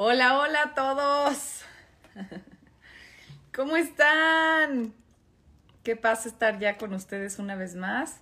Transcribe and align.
Hola, 0.00 0.38
hola 0.38 0.62
a 0.62 0.74
todos. 0.74 1.62
¿Cómo 3.52 3.76
están? 3.76 4.94
Qué 5.82 5.96
pasa 5.96 6.28
estar 6.28 6.60
ya 6.60 6.78
con 6.78 6.94
ustedes 6.94 7.40
una 7.40 7.56
vez 7.56 7.74
más. 7.74 8.20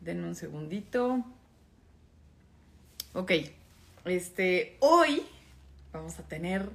Denme 0.00 0.28
un 0.28 0.36
segundito. 0.36 1.24
Ok, 3.12 3.32
este, 4.04 4.76
hoy 4.78 5.26
vamos 5.92 6.16
a 6.20 6.28
tener 6.28 6.70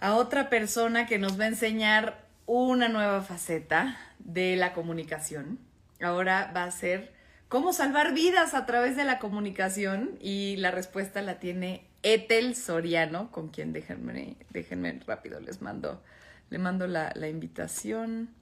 a 0.00 0.16
otra 0.16 0.50
persona 0.50 1.06
que 1.06 1.20
nos 1.20 1.38
va 1.38 1.44
a 1.44 1.48
enseñar 1.54 2.26
una 2.46 2.88
nueva 2.88 3.22
faceta 3.22 3.96
de 4.18 4.56
la 4.56 4.72
comunicación. 4.72 5.60
Ahora 6.02 6.50
va 6.56 6.64
a 6.64 6.72
ser 6.72 7.12
cómo 7.46 7.72
salvar 7.72 8.14
vidas 8.14 8.52
a 8.54 8.66
través 8.66 8.96
de 8.96 9.04
la 9.04 9.20
comunicación 9.20 10.18
y 10.20 10.56
la 10.56 10.72
respuesta 10.72 11.22
la 11.22 11.38
tiene 11.38 11.91
Etel 12.02 12.56
Soriano, 12.56 13.30
con 13.30 13.48
quien 13.48 13.72
déjenme, 13.72 14.36
déjenme 14.50 15.00
rápido, 15.06 15.40
les 15.40 15.62
mando, 15.62 16.02
le 16.50 16.58
mando 16.58 16.86
la, 16.86 17.28
invitación. 17.28 18.34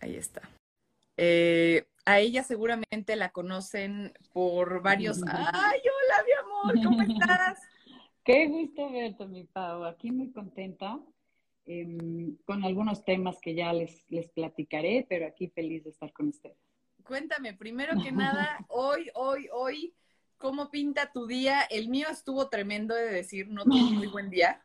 Ahí 0.00 0.16
está. 0.16 0.42
Eh, 1.16 1.86
a 2.04 2.18
ella 2.18 2.42
seguramente 2.42 3.16
la 3.16 3.30
conocen 3.30 4.12
por 4.32 4.82
varios. 4.82 5.20
¡Ay, 5.26 5.80
hola, 5.80 6.24
mi 6.26 6.32
amor! 6.32 6.84
¿Cómo 6.84 7.02
estás? 7.02 7.60
Qué 8.24 8.46
gusto 8.46 8.90
verte, 8.90 9.26
mi 9.26 9.44
Pau. 9.44 9.84
Aquí 9.84 10.10
muy 10.10 10.30
contenta 10.32 10.98
em, 11.64 12.36
con 12.44 12.64
algunos 12.64 13.04
temas 13.04 13.38
que 13.40 13.54
ya 13.54 13.72
les, 13.72 14.04
les 14.08 14.28
platicaré, 14.30 15.06
pero 15.08 15.26
aquí 15.26 15.48
feliz 15.48 15.84
de 15.84 15.90
estar 15.90 16.12
con 16.12 16.28
ustedes. 16.28 16.56
Cuéntame, 17.04 17.54
primero 17.54 18.00
que 18.00 18.12
nada, 18.12 18.58
hoy, 18.68 19.10
hoy, 19.14 19.48
hoy, 19.52 19.94
¿Cómo 20.42 20.72
pinta 20.72 21.12
tu 21.12 21.28
día? 21.28 21.62
El 21.62 21.88
mío 21.88 22.08
estuvo 22.10 22.48
tremendo 22.48 22.96
de 22.96 23.06
decir, 23.10 23.46
no 23.48 23.62
tuve 23.62 23.94
muy 23.94 24.08
buen 24.08 24.28
día. 24.28 24.60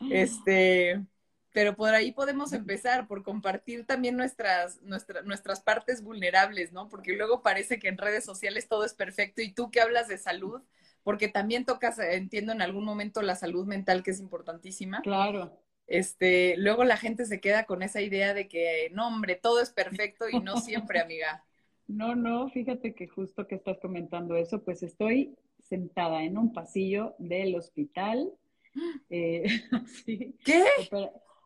Este, 0.10 1.04
pero 1.52 1.76
por 1.76 1.92
ahí 1.92 2.10
podemos 2.10 2.54
empezar, 2.54 3.06
por 3.06 3.22
compartir 3.22 3.84
también 3.84 4.16
nuestras, 4.16 4.80
nuestras, 4.80 5.26
nuestras 5.26 5.60
partes 5.60 6.02
vulnerables, 6.02 6.72
¿no? 6.72 6.88
Porque 6.88 7.12
luego 7.12 7.42
parece 7.42 7.78
que 7.78 7.88
en 7.88 7.98
redes 7.98 8.24
sociales 8.24 8.66
todo 8.66 8.86
es 8.86 8.94
perfecto 8.94 9.42
y 9.42 9.52
tú 9.52 9.70
que 9.70 9.82
hablas 9.82 10.08
de 10.08 10.16
salud, 10.16 10.62
porque 11.02 11.28
también 11.28 11.66
tocas, 11.66 11.98
entiendo 11.98 12.52
en 12.52 12.62
algún 12.62 12.86
momento 12.86 13.20
la 13.20 13.34
salud 13.34 13.66
mental 13.66 14.02
que 14.02 14.12
es 14.12 14.20
importantísima. 14.20 15.02
Claro. 15.02 15.54
Este, 15.86 16.56
luego 16.56 16.84
la 16.84 16.96
gente 16.96 17.26
se 17.26 17.42
queda 17.42 17.66
con 17.66 17.82
esa 17.82 18.00
idea 18.00 18.32
de 18.32 18.48
que, 18.48 18.88
no, 18.92 19.08
hombre, 19.08 19.34
todo 19.34 19.60
es 19.60 19.68
perfecto 19.68 20.30
y 20.30 20.40
no 20.40 20.56
siempre, 20.56 20.98
amiga. 20.98 21.44
No, 21.90 22.14
no, 22.14 22.48
fíjate 22.48 22.94
que 22.94 23.08
justo 23.08 23.46
que 23.46 23.56
estás 23.56 23.78
comentando 23.80 24.36
eso, 24.36 24.62
pues 24.62 24.82
estoy 24.82 25.36
sentada 25.58 26.22
en 26.22 26.38
un 26.38 26.52
pasillo 26.52 27.14
del 27.18 27.54
hospital. 27.56 28.30
Eh, 29.10 29.42
¿Qué? 30.44 30.64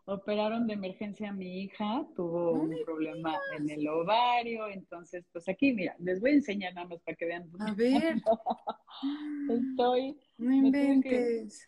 operaron 0.07 0.67
de 0.67 0.75
emergencia 0.75 1.31
a 1.31 1.33
mi 1.33 1.63
hija, 1.63 2.07
tuvo 2.15 2.53
un 2.53 2.77
problema 2.85 3.35
en 3.57 3.71
el 3.71 3.89
ovario, 3.89 4.69
entonces, 4.69 5.25
pues 5.33 5.49
aquí, 5.49 5.73
mira, 5.73 5.97
les 5.99 6.21
voy 6.21 6.33
a 6.33 6.35
enseñar 6.35 6.75
nada 6.75 6.89
más 6.89 7.01
para 7.01 7.17
que 7.17 7.25
vean. 7.25 7.49
A 7.61 7.73
ver. 7.73 8.17
estoy. 9.49 10.19
No 10.37 10.53
inventes 10.53 11.67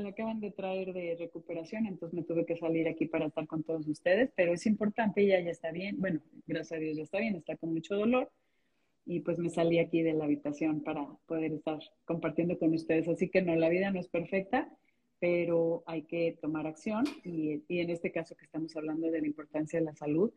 la 0.00 0.10
acaban 0.10 0.40
de 0.40 0.50
traer 0.50 0.92
de 0.92 1.16
recuperación, 1.18 1.86
entonces 1.86 2.14
me 2.14 2.24
tuve 2.24 2.44
que 2.44 2.56
salir 2.56 2.88
aquí 2.88 3.06
para 3.06 3.26
estar 3.26 3.46
con 3.46 3.62
todos 3.62 3.86
ustedes, 3.88 4.30
pero 4.36 4.52
es 4.52 4.66
importante, 4.66 5.22
ella 5.22 5.40
ya 5.40 5.50
está 5.50 5.70
bien, 5.70 5.96
bueno, 5.98 6.20
gracias 6.46 6.78
a 6.78 6.80
Dios 6.80 6.96
ya 6.96 7.02
está 7.02 7.18
bien, 7.18 7.36
está 7.36 7.56
con 7.56 7.72
mucho 7.72 7.96
dolor, 7.96 8.30
y 9.06 9.20
pues 9.20 9.38
me 9.38 9.48
salí 9.48 9.78
aquí 9.78 10.02
de 10.02 10.12
la 10.12 10.24
habitación 10.24 10.82
para 10.82 11.06
poder 11.26 11.52
estar 11.52 11.78
compartiendo 12.04 12.58
con 12.58 12.74
ustedes. 12.74 13.06
Así 13.06 13.30
que 13.30 13.40
no, 13.40 13.54
la 13.54 13.68
vida 13.68 13.92
no 13.92 14.00
es 14.00 14.08
perfecta, 14.08 14.68
pero 15.20 15.84
hay 15.86 16.02
que 16.02 16.36
tomar 16.42 16.66
acción, 16.66 17.04
y, 17.24 17.62
en 17.68 17.90
este 17.90 18.12
caso 18.12 18.36
que 18.36 18.44
estamos 18.44 18.76
hablando 18.76 19.10
de 19.10 19.20
la 19.20 19.26
importancia 19.26 19.78
de 19.78 19.84
la 19.84 19.94
salud, 19.94 20.32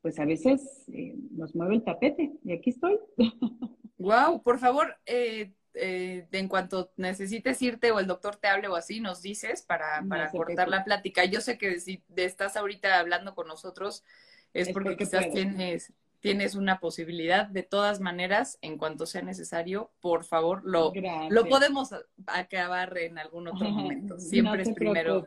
pues 0.00 0.18
a 0.18 0.24
veces 0.24 0.84
eh, 0.92 1.14
nos 1.30 1.54
mueve 1.54 1.76
el 1.76 1.84
tapete, 1.84 2.32
y 2.42 2.52
aquí 2.52 2.70
estoy. 2.70 2.98
Wow, 3.96 4.42
por 4.42 4.58
favor, 4.58 4.94
eh, 5.06 5.52
eh, 5.74 6.26
en 6.32 6.48
cuanto 6.48 6.92
necesites 6.96 7.60
irte 7.62 7.90
o 7.90 7.98
el 7.98 8.06
doctor 8.06 8.36
te 8.36 8.48
hable 8.48 8.68
o 8.68 8.76
así, 8.76 9.00
nos 9.00 9.22
dices 9.22 9.62
para, 9.62 10.02
para 10.08 10.30
cortar 10.30 10.68
la 10.68 10.84
plática. 10.84 11.24
Yo 11.24 11.40
sé 11.40 11.58
que 11.58 11.80
si 11.80 12.02
estás 12.16 12.56
ahorita 12.56 12.98
hablando 12.98 13.34
con 13.34 13.48
nosotros 13.48 14.04
es, 14.52 14.70
porque, 14.70 14.96
quizás 14.96 15.30
tienes, 15.32 15.92
tienes 16.20 16.54
una 16.54 16.78
posibilidad. 16.78 17.46
De 17.46 17.62
todas 17.62 18.00
maneras, 18.00 18.58
en 18.62 18.78
cuanto 18.78 19.04
sea 19.04 19.22
necesario, 19.22 19.90
por 20.00 20.24
favor, 20.24 20.62
lo, 20.64 20.92
lo 21.28 21.48
podemos 21.48 21.90
acabar 22.26 22.96
en 22.98 23.18
algún 23.18 23.48
otro 23.48 23.68
momento. 23.68 24.18
Siempre 24.18 24.62
es 24.62 24.72
primero 24.72 25.26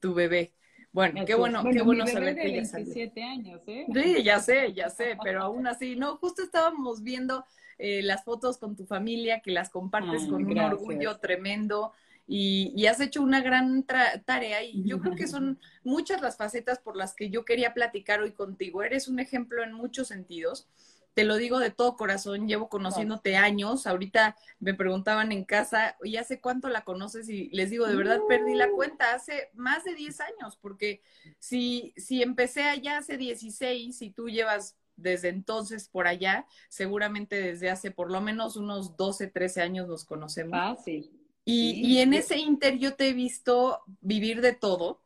tu 0.00 0.14
bebé. 0.14 0.52
Bueno, 0.92 1.24
qué 1.24 1.34
bueno, 1.34 1.64
qué 1.72 1.80
bueno 1.80 2.06
saber 2.06 2.36
que 2.36 2.52
ya 2.52 2.70
27 2.70 3.22
años, 3.22 3.62
¿eh? 3.66 3.86
Sí, 3.92 4.22
ya 4.22 4.40
sé, 4.40 4.74
ya 4.74 4.90
sé, 4.90 5.16
pero 5.24 5.42
aún 5.42 5.66
así, 5.66 5.96
no, 5.96 6.16
justo 6.18 6.42
estábamos 6.42 7.02
viendo 7.02 7.44
eh, 7.78 8.02
las 8.02 8.24
fotos 8.24 8.58
con 8.58 8.76
tu 8.76 8.84
familia, 8.86 9.40
que 9.40 9.50
las 9.50 9.70
compartes 9.70 10.26
con 10.26 10.44
un 10.44 10.58
orgullo 10.58 11.18
tremendo. 11.18 11.92
Y, 12.28 12.86
has 12.86 13.00
hecho 13.00 13.20
una 13.20 13.40
gran 13.40 13.84
tarea 13.84 14.62
y 14.62 14.84
yo 14.84 15.00
creo 15.00 15.16
que 15.16 15.26
son 15.26 15.58
muchas 15.84 16.20
las 16.20 16.36
facetas 16.36 16.78
por 16.78 16.96
las 16.96 17.14
que 17.14 17.30
yo 17.30 17.44
quería 17.44 17.74
platicar 17.74 18.20
hoy 18.20 18.32
contigo. 18.32 18.82
Eres 18.82 19.08
un 19.08 19.18
ejemplo 19.18 19.62
en 19.64 19.72
muchos 19.72 20.08
sentidos. 20.08 20.68
Te 21.14 21.24
lo 21.24 21.36
digo 21.36 21.58
de 21.58 21.70
todo 21.70 21.96
corazón, 21.96 22.48
llevo 22.48 22.68
conociéndote 22.68 23.36
años. 23.36 23.86
Ahorita 23.86 24.36
me 24.60 24.74
preguntaban 24.74 25.30
en 25.32 25.44
casa, 25.44 25.96
¿y 26.02 26.16
hace 26.16 26.40
cuánto 26.40 26.68
la 26.68 26.84
conoces? 26.84 27.28
Y 27.28 27.48
les 27.50 27.70
digo, 27.70 27.86
de 27.86 27.96
verdad 27.96 28.20
perdí 28.28 28.54
la 28.54 28.70
cuenta, 28.70 29.14
hace 29.14 29.50
más 29.54 29.84
de 29.84 29.94
10 29.94 30.20
años, 30.20 30.56
porque 30.60 31.02
si, 31.38 31.92
si 31.96 32.22
empecé 32.22 32.62
allá 32.62 32.98
hace 32.98 33.18
16 33.18 34.00
y 34.00 34.10
tú 34.10 34.28
llevas 34.28 34.76
desde 34.96 35.28
entonces 35.28 35.88
por 35.88 36.06
allá, 36.06 36.46
seguramente 36.68 37.40
desde 37.40 37.70
hace 37.70 37.90
por 37.90 38.10
lo 38.10 38.20
menos 38.20 38.56
unos 38.56 38.96
12, 38.96 39.28
13 39.28 39.62
años 39.62 39.88
nos 39.88 40.04
conocemos. 40.04 40.58
Ah, 40.60 40.76
sí. 40.82 41.10
Y, 41.44 41.98
en 41.98 42.14
ese 42.14 42.38
inter 42.38 42.78
yo 42.78 42.94
te 42.94 43.08
he 43.08 43.12
visto 43.12 43.80
vivir 44.00 44.40
de 44.40 44.52
todo, 44.52 45.02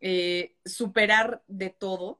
eh, 0.00 0.56
superar 0.64 1.42
de 1.48 1.70
todo, 1.70 2.19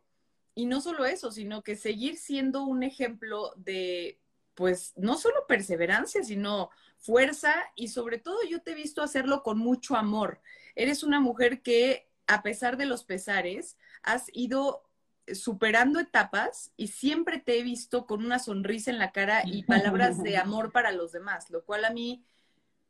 y 0.60 0.66
no 0.66 0.82
solo 0.82 1.06
eso, 1.06 1.32
sino 1.32 1.62
que 1.62 1.74
seguir 1.74 2.18
siendo 2.18 2.64
un 2.64 2.82
ejemplo 2.82 3.54
de, 3.56 4.20
pues, 4.54 4.92
no 4.96 5.16
solo 5.16 5.46
perseverancia, 5.48 6.22
sino 6.22 6.68
fuerza 6.98 7.54
y 7.76 7.88
sobre 7.88 8.18
todo 8.18 8.36
yo 8.46 8.60
te 8.60 8.72
he 8.72 8.74
visto 8.74 9.02
hacerlo 9.02 9.42
con 9.42 9.56
mucho 9.56 9.96
amor. 9.96 10.42
Eres 10.74 11.02
una 11.02 11.18
mujer 11.18 11.62
que, 11.62 12.10
a 12.26 12.42
pesar 12.42 12.76
de 12.76 12.84
los 12.84 13.04
pesares, 13.04 13.78
has 14.02 14.26
ido 14.34 14.82
superando 15.32 15.98
etapas 15.98 16.72
y 16.76 16.88
siempre 16.88 17.38
te 17.38 17.58
he 17.58 17.62
visto 17.62 18.04
con 18.04 18.22
una 18.22 18.38
sonrisa 18.38 18.90
en 18.90 18.98
la 18.98 19.12
cara 19.12 19.42
y 19.46 19.62
palabras 19.62 20.22
de 20.22 20.36
amor 20.36 20.72
para 20.72 20.92
los 20.92 21.10
demás, 21.10 21.48
lo 21.48 21.64
cual 21.64 21.86
a 21.86 21.90
mí, 21.90 22.22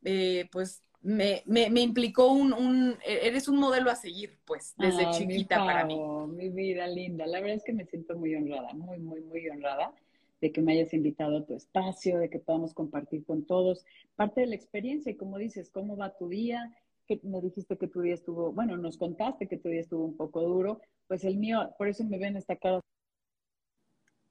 eh, 0.03 0.49
pues, 0.51 0.83
me, 1.01 1.43
me, 1.45 1.81
implicó 1.81 2.31
un, 2.31 2.53
un, 2.53 2.97
e-, 3.05 3.27
eres 3.27 3.47
un 3.47 3.57
modelo 3.57 3.89
a 3.89 3.95
seguir, 3.95 4.37
pues, 4.45 4.73
desde 4.77 5.09
chiquita 5.11 5.57
para 5.57 5.85
mí. 5.85 5.99
Mi 6.29 6.49
vida 6.49 6.87
linda, 6.87 7.25
la 7.25 7.39
verdad 7.39 7.57
es 7.57 7.63
que 7.63 7.73
me 7.73 7.85
siento 7.85 8.17
muy 8.17 8.35
honrada, 8.35 8.73
muy, 8.73 8.99
muy, 8.99 9.21
muy 9.21 9.49
honrada 9.49 9.93
de 10.41 10.51
que 10.51 10.61
me 10.61 10.73
hayas 10.73 10.93
invitado 10.93 11.37
a 11.37 11.45
tu 11.45 11.53
espacio, 11.53 12.17
de 12.17 12.29
que 12.29 12.39
podamos 12.39 12.73
compartir 12.73 13.23
con 13.25 13.45
todos 13.45 13.85
parte 14.15 14.41
de 14.41 14.47
la 14.47 14.55
experiencia 14.55 15.11
y 15.11 15.15
como 15.15 15.37
dices, 15.37 15.69
cómo 15.69 15.95
va 15.95 16.17
tu 16.17 16.29
día, 16.29 16.75
que 17.07 17.19
me 17.23 17.41
dijiste 17.41 17.77
que 17.77 17.87
tu 17.87 18.01
día 18.01 18.15
estuvo, 18.15 18.51
bueno, 18.51 18.75
nos 18.77 18.97
contaste 18.97 19.47
que 19.47 19.57
tu 19.57 19.69
día 19.69 19.81
estuvo 19.81 20.03
un 20.03 20.17
poco 20.17 20.41
duro, 20.41 20.81
pues 21.07 21.23
el 21.23 21.37
mío, 21.37 21.73
por 21.77 21.87
eso 21.87 22.03
me 22.03 22.17
ven 22.17 22.37
esta 22.37 22.55
cara. 22.55 22.79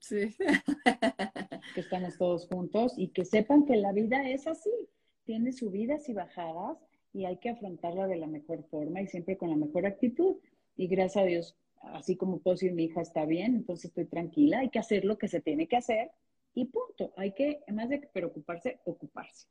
Sí. 0.00 0.34
que 1.74 1.80
estamos 1.80 2.16
todos 2.16 2.48
juntos 2.48 2.94
y 2.96 3.08
que 3.08 3.24
sepan 3.24 3.66
que 3.66 3.76
la 3.76 3.92
vida 3.92 4.28
es 4.28 4.46
así, 4.46 4.70
tiene 5.30 5.52
subidas 5.52 6.08
y 6.08 6.12
bajadas 6.12 6.76
y 7.12 7.24
hay 7.24 7.36
que 7.36 7.50
afrontarla 7.50 8.08
de 8.08 8.16
la 8.16 8.26
mejor 8.26 8.64
forma 8.68 9.00
y 9.00 9.06
siempre 9.06 9.38
con 9.38 9.48
la 9.48 9.54
mejor 9.54 9.86
actitud. 9.86 10.38
Y 10.76 10.88
gracias 10.88 11.22
a 11.22 11.24
Dios, 11.24 11.56
así 11.82 12.16
como 12.16 12.40
puedo 12.40 12.56
decir 12.56 12.72
mi 12.72 12.86
hija 12.86 13.00
está 13.00 13.26
bien, 13.26 13.54
entonces 13.54 13.90
estoy 13.90 14.06
tranquila, 14.06 14.58
hay 14.58 14.70
que 14.70 14.80
hacer 14.80 15.04
lo 15.04 15.18
que 15.18 15.28
se 15.28 15.40
tiene 15.40 15.68
que 15.68 15.76
hacer 15.76 16.10
y 16.52 16.64
punto. 16.64 17.12
Hay 17.16 17.32
que, 17.32 17.60
más 17.68 17.88
de 17.88 18.00
preocuparse, 18.12 18.80
ocuparse. 18.84 19.46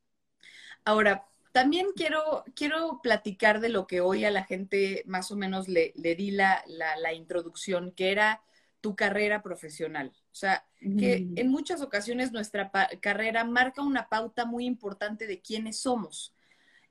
Ahora, 0.84 1.26
también 1.54 1.88
quiero, 1.96 2.44
quiero 2.56 3.00
platicar 3.02 3.62
de 3.62 3.70
lo 3.70 3.88
que 3.88 4.02
hoy 4.02 4.26
a 4.26 4.32
la 4.32 4.44
gente 4.44 5.04
más 5.06 5.32
o 5.32 5.38
menos 5.38 5.70
le, 5.70 5.94
le 5.96 6.14
di 6.16 6.32
la, 6.32 6.62
la, 6.68 7.14
introducción, 7.14 7.94
que 7.94 8.12
era 8.12 8.42
tu 8.82 8.96
carrera 8.96 9.42
profesional. 9.42 10.12
O 10.32 10.36
sea, 10.36 10.66
que 10.80 11.28
en 11.36 11.50
muchas 11.50 11.82
ocasiones 11.82 12.32
nuestra 12.32 12.72
carrera 13.02 13.44
marca 13.44 13.82
una 13.82 14.08
pauta 14.08 14.46
muy 14.46 14.66
importante 14.66 15.28
de 15.28 15.42
quiénes 15.42 15.80
somos. 15.80 16.34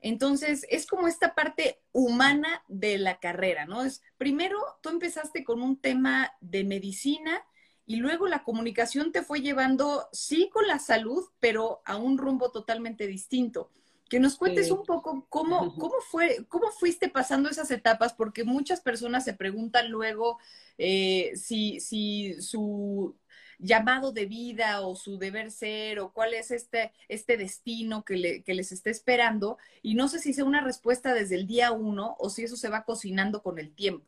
Entonces, 0.01 0.65
es 0.69 0.85
como 0.85 1.07
esta 1.07 1.35
parte 1.35 1.81
humana 1.91 2.63
de 2.67 2.97
la 2.97 3.19
carrera, 3.19 3.65
¿no? 3.65 3.83
Es, 3.83 4.01
primero, 4.17 4.57
tú 4.81 4.89
empezaste 4.89 5.43
con 5.43 5.61
un 5.61 5.77
tema 5.77 6.31
de 6.39 6.63
medicina 6.63 7.43
y 7.85 7.97
luego 7.97 8.27
la 8.27 8.43
comunicación 8.43 9.11
te 9.11 9.23
fue 9.23 9.41
llevando, 9.41 10.07
sí, 10.11 10.49
con 10.53 10.67
la 10.67 10.79
salud, 10.79 11.25
pero 11.39 11.81
a 11.85 11.97
un 11.97 12.17
rumbo 12.17 12.51
totalmente 12.51 13.07
distinto. 13.07 13.71
Que 14.09 14.19
nos 14.19 14.37
cuentes 14.37 14.71
un 14.71 14.83
poco 14.83 15.25
cómo, 15.29 15.75
cómo 15.77 15.95
fue, 16.09 16.45
cómo 16.47 16.71
fuiste 16.71 17.09
pasando 17.09 17.49
esas 17.49 17.69
etapas, 17.71 18.13
porque 18.13 18.43
muchas 18.43 18.81
personas 18.81 19.23
se 19.23 19.33
preguntan 19.33 19.89
luego 19.89 20.39
eh, 20.77 21.31
si, 21.35 21.79
si 21.79 22.41
su 22.41 23.15
llamado 23.59 24.11
de 24.11 24.25
vida 24.25 24.81
o 24.81 24.95
su 24.95 25.17
deber 25.17 25.51
ser 25.51 25.99
o 25.99 26.11
cuál 26.11 26.33
es 26.33 26.49
este, 26.49 26.91
este 27.07 27.37
destino 27.37 28.03
que, 28.03 28.15
le, 28.15 28.43
que 28.43 28.53
les 28.53 28.71
está 28.71 28.89
esperando. 28.89 29.57
Y 29.83 29.95
no 29.95 30.07
sé 30.07 30.19
si 30.19 30.33
sea 30.33 30.45
una 30.45 30.61
respuesta 30.61 31.13
desde 31.13 31.35
el 31.35 31.45
día 31.45 31.71
uno 31.71 32.15
o 32.19 32.29
si 32.29 32.43
eso 32.43 32.55
se 32.55 32.69
va 32.69 32.85
cocinando 32.85 33.43
con 33.43 33.59
el 33.59 33.71
tiempo. 33.71 34.05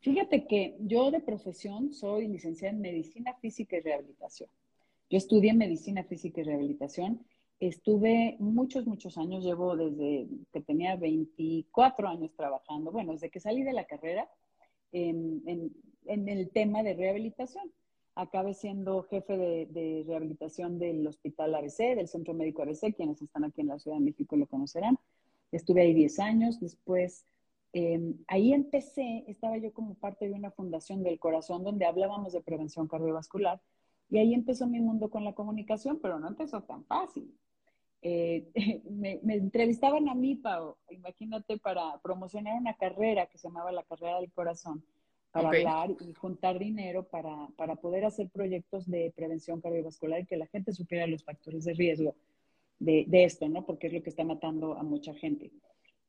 Fíjate 0.00 0.46
que 0.46 0.76
yo 0.80 1.10
de 1.10 1.20
profesión 1.20 1.92
soy 1.94 2.28
licenciada 2.28 2.74
en 2.74 2.82
Medicina 2.82 3.34
Física 3.40 3.78
y 3.78 3.80
Rehabilitación. 3.80 4.50
Yo 5.08 5.16
estudié 5.16 5.54
Medicina 5.54 6.04
Física 6.04 6.42
y 6.42 6.44
Rehabilitación. 6.44 7.24
Estuve 7.66 8.36
muchos, 8.40 8.86
muchos 8.86 9.16
años, 9.16 9.42
llevo 9.42 9.74
desde 9.74 10.28
que 10.52 10.60
tenía 10.60 10.96
24 10.96 12.06
años 12.08 12.30
trabajando, 12.36 12.92
bueno, 12.92 13.12
desde 13.12 13.30
que 13.30 13.40
salí 13.40 13.62
de 13.62 13.72
la 13.72 13.86
carrera 13.86 14.28
en, 14.92 15.72
el 16.04 16.50
tema 16.50 16.82
de 16.82 16.92
rehabilitación 16.92 17.72
acabé 18.16 18.52
siendo 18.52 19.04
jefe 19.04 19.38
de, 19.38 20.04
rehabilitación 20.06 20.78
del 20.78 21.06
Hospital 21.06 21.54
ABC, 21.54 21.96
del 21.96 22.06
Centro 22.06 22.34
Médico 22.34 22.60
ABC, 22.60 22.94
quienes 22.94 23.22
están 23.22 23.44
aquí 23.44 23.62
en 23.62 23.68
la 23.68 23.78
Ciudad 23.78 23.96
de 23.96 24.04
México 24.04 24.36
lo 24.36 24.46
conocerán. 24.46 24.98
Estuve 25.50 25.80
ahí 25.80 25.94
10 25.94 26.18
años, 26.18 26.60
después 26.60 27.24
em, 27.72 28.18
ahí 28.26 28.52
empecé, 28.52 29.24
estaba 29.26 29.56
yo 29.56 29.72
como 29.72 29.94
parte 29.94 30.28
de 30.28 30.34
una 30.34 30.50
fundación 30.50 31.02
del 31.02 31.18
corazón 31.18 31.64
donde 31.64 31.86
hablábamos 31.86 32.34
de 32.34 32.42
prevención 32.42 32.88
cardiovascular 32.88 33.58
y 34.10 34.18
ahí 34.18 34.34
empezó 34.34 34.66
mi 34.66 34.80
mundo 34.80 35.08
con 35.08 35.24
la 35.24 35.32
comunicación, 35.32 35.98
pero 36.02 36.20
no 36.20 36.28
empezó 36.28 36.62
tan 36.62 36.84
fácil. 36.84 37.34
Eh, 38.06 38.50
me, 38.90 39.18
me, 39.22 39.34
entrevistaban 39.34 40.10
a 40.10 40.14
mí, 40.14 40.36
Pau, 40.36 40.76
imagínate, 40.90 41.56
para 41.56 41.98
promocionar 42.02 42.54
una 42.54 42.76
carrera 42.76 43.26
que 43.26 43.38
se 43.38 43.48
llamaba 43.48 43.72
la 43.72 43.82
carrera 43.82 44.20
del 44.20 44.30
corazón 44.30 44.84
para 45.32 45.48
hablar 45.48 45.90
y 45.98 46.12
juntar 46.12 46.58
dinero 46.58 47.08
para, 47.08 47.48
para, 47.56 47.76
poder 47.76 48.04
hacer 48.04 48.28
proyectos 48.28 48.88
de 48.88 49.10
prevención 49.16 49.62
cardiovascular 49.62 50.20
y 50.20 50.26
que 50.26 50.36
la 50.36 50.46
gente 50.46 50.72
supiera 50.72 51.06
los 51.06 51.24
factores 51.24 51.64
de 51.64 51.72
riesgo 51.72 52.14
de, 52.78 53.06
de 53.08 53.24
esto, 53.24 53.48
¿no? 53.48 53.64
Porque 53.64 53.86
es 53.86 53.94
lo 53.94 54.02
que 54.02 54.10
está 54.10 54.22
matando 54.22 54.74
a 54.74 54.82
mucha 54.82 55.14
gente. 55.14 55.50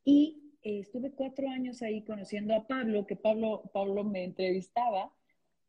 Y 0.04 0.54
eh, 0.62 0.80
estuve 0.80 1.12
cuatro 1.12 1.48
años 1.48 1.80
ahí 1.80 2.04
conociendo 2.04 2.54
a 2.54 2.66
Pablo, 2.66 3.06
que 3.06 3.16
Pablo, 3.16 3.62
Pablo 3.72 4.04
me 4.04 4.22
entrevistaba 4.22 5.12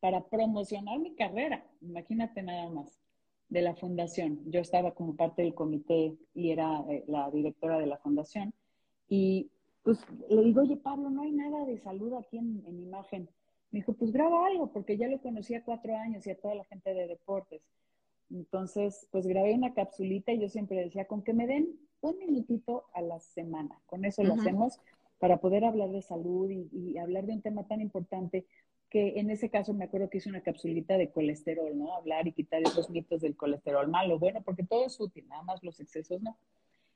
para 0.01 0.27
promocionar 0.27 0.99
mi 0.99 1.15
carrera, 1.15 1.65
imagínate 1.81 2.43
nada 2.43 2.69
más, 2.69 2.99
de 3.49 3.61
la 3.61 3.75
fundación. 3.75 4.39
Yo 4.45 4.59
estaba 4.59 4.93
como 4.93 5.15
parte 5.15 5.41
del 5.41 5.53
comité 5.53 6.17
y 6.33 6.51
era 6.51 6.83
eh, 6.89 7.03
la 7.07 7.29
directora 7.31 7.79
de 7.79 7.87
la 7.87 7.97
fundación. 7.97 8.53
Y 9.07 9.49
pues 9.83 9.99
le 10.29 10.43
digo, 10.43 10.61
oye 10.61 10.77
Pablo, 10.77 11.09
no 11.09 11.21
hay 11.21 11.31
nada 11.31 11.65
de 11.65 11.77
salud 11.79 12.13
aquí 12.13 12.37
en, 12.37 12.63
en 12.65 12.79
imagen. 12.81 13.29
Me 13.71 13.79
dijo, 13.79 13.93
pues 13.93 14.11
graba 14.11 14.45
algo, 14.47 14.71
porque 14.71 14.97
ya 14.97 15.07
lo 15.07 15.21
conocía 15.21 15.63
cuatro 15.63 15.95
años 15.95 16.25
y 16.25 16.31
a 16.31 16.39
toda 16.39 16.55
la 16.55 16.65
gente 16.65 16.93
de 16.93 17.07
deportes. 17.07 17.61
Entonces, 18.29 19.07
pues 19.11 19.25
grabé 19.25 19.53
una 19.53 19.73
capsulita 19.73 20.31
y 20.31 20.39
yo 20.39 20.49
siempre 20.49 20.83
decía, 20.83 21.05
con 21.05 21.21
que 21.21 21.33
me 21.33 21.47
den 21.47 21.79
un 22.01 22.17
minutito 22.17 22.85
a 22.93 23.01
la 23.01 23.19
semana. 23.19 23.79
Con 23.85 24.05
eso 24.05 24.23
lo 24.23 24.33
hacemos 24.33 24.79
para 25.19 25.37
poder 25.37 25.65
hablar 25.65 25.89
de 25.89 26.01
salud 26.01 26.49
y, 26.49 26.97
hablar 26.97 27.25
de 27.25 27.33
un 27.33 27.41
tema 27.41 27.67
tan 27.67 27.81
importante 27.81 28.45
que 28.89 29.19
en 29.19 29.29
ese 29.29 29.49
caso 29.49 29.73
me 29.73 29.85
acuerdo 29.85 30.09
que 30.09 30.19
hice 30.19 30.29
una 30.29 30.41
capsulita 30.41 30.97
de 30.97 31.11
colesterol, 31.11 31.77
¿no? 31.77 31.93
Hablar 31.93 32.27
y 32.27 32.33
quitar 32.33 32.61
esos 32.61 32.89
mitos 32.89 33.21
del 33.21 33.35
colesterol 33.35 33.87
malo. 33.87 34.19
Bueno, 34.19 34.41
porque 34.43 34.63
todo 34.63 34.85
es 34.85 34.99
útil, 34.99 35.27
nada 35.27 35.43
más 35.43 35.63
los 35.63 35.79
excesos 35.79 36.21
no. 36.21 36.37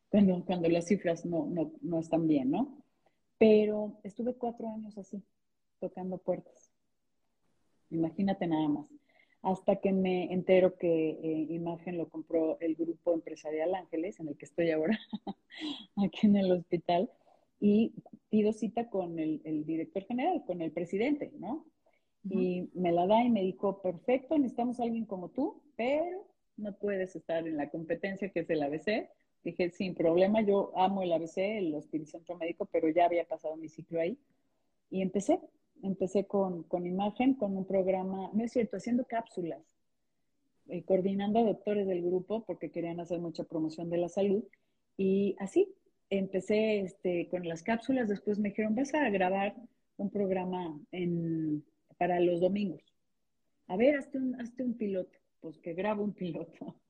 Cuando, 0.09 0.43
cuando 0.45 0.69
las 0.69 0.88
cifras 0.88 1.25
no, 1.25 1.45
no, 1.45 1.71
no 1.81 1.99
están 1.99 2.27
bien, 2.27 2.51
¿no? 2.51 2.83
Pero 3.38 3.99
estuve 4.03 4.35
cuatro 4.35 4.69
años 4.69 4.97
así, 4.97 5.23
tocando 5.79 6.17
puertas. 6.17 6.71
Imagínate 7.89 8.47
nada 8.47 8.67
más. 8.67 8.85
Hasta 9.41 9.77
que 9.77 9.91
me 9.91 10.31
entero 10.31 10.77
que 10.77 11.09
eh, 11.09 11.47
Imagen 11.49 11.97
lo 11.97 12.09
compró 12.09 12.59
el 12.59 12.75
grupo 12.75 13.13
empresarial 13.13 13.73
Ángeles, 13.73 14.19
en 14.19 14.27
el 14.27 14.38
que 14.38 14.45
estoy 14.45 14.69
ahora, 14.69 14.99
aquí 15.97 16.27
en 16.27 16.35
el 16.35 16.51
hospital, 16.51 17.09
y 17.59 17.93
pido 18.29 18.53
cita 18.53 18.89
con 18.89 19.17
el, 19.19 19.65
director 19.65 20.03
general, 20.05 20.43
con 20.45 20.61
el 20.61 20.71
presidente, 20.71 21.31
¿no? 21.39 21.65
Y 22.29 22.69
me 22.73 22.91
la 22.91 23.07
da 23.07 23.23
y 23.23 23.29
me 23.29 23.41
dijo, 23.41 23.81
perfecto, 23.81 24.38
necesitamos 24.38 24.79
alguien 24.79 25.06
como 25.06 25.29
tú, 25.29 25.62
pero 25.75 26.27
no 26.57 26.73
puedes 26.73 27.15
estar 27.15 27.47
en 27.47 27.57
la 27.57 27.69
competencia 27.69 28.29
que 28.29 28.41
es 28.41 28.50
el 28.50 28.62
ABC. 28.62 29.09
Dije, 29.44 29.71
sin 29.71 29.95
problema, 29.95 30.41
yo 30.41 30.71
amo 30.75 31.01
el 31.01 31.13
ABC, 31.13 31.38
el 31.38 31.73
Hospital 31.73 32.07
Centro 32.07 32.38
Médico, 32.38 32.68
pero 32.71 32.89
ya 32.89 33.06
había 33.06 33.25
pasado 33.25 33.56
mi 33.56 33.69
ciclo 33.69 34.00
ahí. 34.00 34.19
Y 34.91 35.01
empecé, 35.01 35.39
empecé 35.81 36.25
con, 36.25 36.63
con, 36.63 36.85
imagen, 36.85 37.33
con 37.33 37.57
un 37.57 37.65
programa, 37.65 38.29
no 38.33 38.44
es 38.44 38.51
cierto, 38.51 38.77
haciendo 38.77 39.06
cápsulas, 39.06 39.62
eh, 40.67 40.83
coordinando 40.83 41.39
a 41.39 41.44
doctores 41.44 41.88
del 41.88 42.03
grupo 42.03 42.45
porque 42.45 42.69
querían 42.69 43.00
hacer 43.00 43.19
mucha 43.19 43.44
promoción 43.45 43.89
de 43.89 43.97
la 43.97 44.09
salud. 44.09 44.44
Y 44.95 45.35
así 45.39 45.74
empecé 46.12 46.81
este, 46.81 47.27
con 47.29 47.47
las 47.47 47.63
cápsulas, 47.63 48.09
después 48.09 48.38
me 48.38 48.50
dijeron, 48.50 48.75
vas 48.75 48.94
a 48.94 49.09
grabar 49.09 49.56
un 49.97 50.12
programa 50.12 50.79
en, 50.91 51.63
para 52.01 52.19
los 52.19 52.42
domingos. 52.42 52.81
A 53.68 53.77
ver, 53.77 53.95
hazte 53.95 54.18
un, 54.18 54.33
hazte 54.42 54.63
un 54.63 54.75
piloto. 54.75 55.19
Pues 55.39 55.59
que 55.59 55.75
grabo 55.75 56.03
un 56.03 56.13
piloto. 56.13 56.75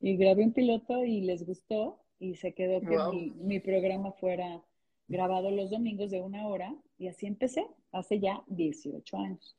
Y 0.00 0.16
grabé 0.16 0.44
un 0.44 0.52
piloto 0.52 1.02
y 1.02 1.22
les 1.22 1.46
gustó 1.46 2.04
y 2.18 2.34
se 2.34 2.52
quedó 2.52 2.80
que 2.82 2.98
mi, 3.10 3.30
mi 3.30 3.58
programa 3.58 4.12
fuera 4.12 4.62
grabado 5.08 5.50
los 5.50 5.70
domingos 5.70 6.10
de 6.10 6.20
una 6.20 6.46
hora 6.46 6.76
y 6.98 7.08
así 7.08 7.26
empecé 7.26 7.66
hace 7.90 8.20
ya 8.20 8.42
18 8.48 9.16
años. 9.16 9.56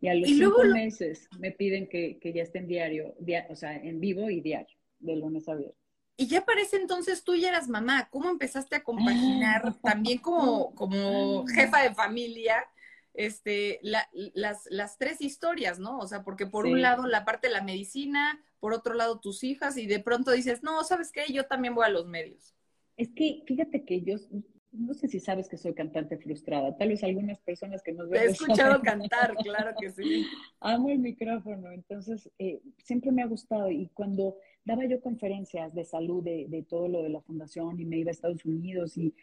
Y 0.00 0.08
a 0.08 0.14
los 0.14 0.28
cinco 0.28 0.64
meses 0.64 1.28
me 1.38 1.52
piden 1.52 1.88
que, 1.88 2.18
ya 2.34 2.42
esté 2.42 2.58
en 2.58 2.66
diario, 2.66 3.14
o 3.50 3.54
sea, 3.54 3.76
en 3.76 4.00
vivo 4.00 4.28
y 4.30 4.40
diario, 4.40 4.76
de 4.98 5.14
lunes 5.14 5.48
a 5.48 5.54
viernes. 5.54 5.78
Y 6.16 6.26
ya 6.26 6.44
parece 6.44 6.76
entonces 6.76 7.22
tú 7.22 7.36
ya 7.36 7.50
eras 7.50 7.68
mamá. 7.68 8.08
¿Cómo 8.10 8.30
empezaste 8.30 8.74
a 8.74 8.82
compaginar 8.82 9.62
también 9.82 10.18
como, 10.18 10.74
como 10.74 11.46
jefa 11.46 11.84
de 11.84 11.94
familia 11.94 12.56
este, 13.14 13.80
las, 13.82 14.68
las 14.70 14.98
tres 14.98 15.20
historias, 15.20 15.78
¿no? 15.78 15.98
O 15.98 16.06
sea, 16.06 16.22
porque 16.22 16.46
por 16.46 16.66
un 16.66 16.82
lado 16.82 17.06
la 17.06 17.24
parte 17.24 17.46
de 17.46 17.54
la 17.54 17.62
medicina, 17.62 18.44
por 18.60 18.74
otro 18.74 18.94
lado 18.94 19.20
tus 19.20 19.44
hijas, 19.44 19.76
y 19.76 19.86
de 19.86 20.00
pronto 20.00 20.32
dices, 20.32 20.62
no, 20.62 20.82
¿sabes 20.84 21.12
qué? 21.12 21.32
Yo 21.32 21.46
también 21.46 21.74
voy 21.74 21.86
a 21.86 21.90
los 21.90 22.06
medios. 22.06 22.54
Es 22.96 23.10
que 23.14 23.42
fíjate 23.46 23.84
que 23.84 24.02
yo, 24.02 24.16
no 24.74 24.94
sé 24.94 25.08
si 25.08 25.20
sabes 25.20 25.48
que 25.48 25.56
soy 25.56 25.74
cantante 25.74 26.18
frustrada. 26.18 26.76
Tal 26.76 26.88
vez 26.88 27.02
algunas 27.04 27.40
personas 27.40 27.82
que 27.82 27.92
nos 27.92 28.08
ven. 28.08 28.20
Te 28.20 28.26
he 28.26 28.30
escuchado 28.30 28.82
cantar, 28.82 29.34
claro 29.36 29.72
que 29.80 29.90
sí. 29.90 30.26
Amo 30.60 30.90
el 30.90 30.98
micrófono, 30.98 31.70
entonces 31.70 32.30
eh, 32.38 32.60
siempre 32.78 33.12
me 33.12 33.22
ha 33.22 33.26
gustado. 33.26 33.70
Y 33.70 33.88
cuando 33.94 34.36
daba 34.64 34.84
yo 34.86 35.00
conferencias 35.00 35.74
de 35.74 35.84
salud, 35.84 36.22
de, 36.24 36.66
todo 36.68 36.88
lo 36.88 37.02
de 37.02 37.10
la 37.10 37.20
fundación, 37.20 37.80
y 37.80 37.84
me 37.84 37.98
iba 37.98 38.10
a 38.10 38.12
Estados 38.12 38.44
Unidos, 38.44 38.96
y, 38.96 39.14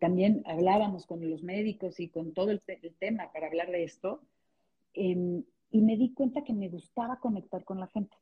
también 0.00 0.42
hablábamos 0.46 1.06
con 1.06 1.28
los 1.28 1.42
médicos 1.42 2.00
y 2.00 2.08
con 2.08 2.32
todo 2.34 2.50
el, 2.50 2.60
tema 2.98 3.30
para 3.32 3.46
hablar 3.46 3.70
de 3.70 3.84
esto, 3.84 4.22
em, 4.94 5.44
y 5.70 5.80
me 5.82 5.96
di 5.96 6.12
cuenta 6.14 6.42
que 6.42 6.52
me 6.52 6.68
gustaba 6.68 7.20
conectar 7.20 7.64
con 7.64 7.78
la 7.78 7.86
gente. 7.88 8.16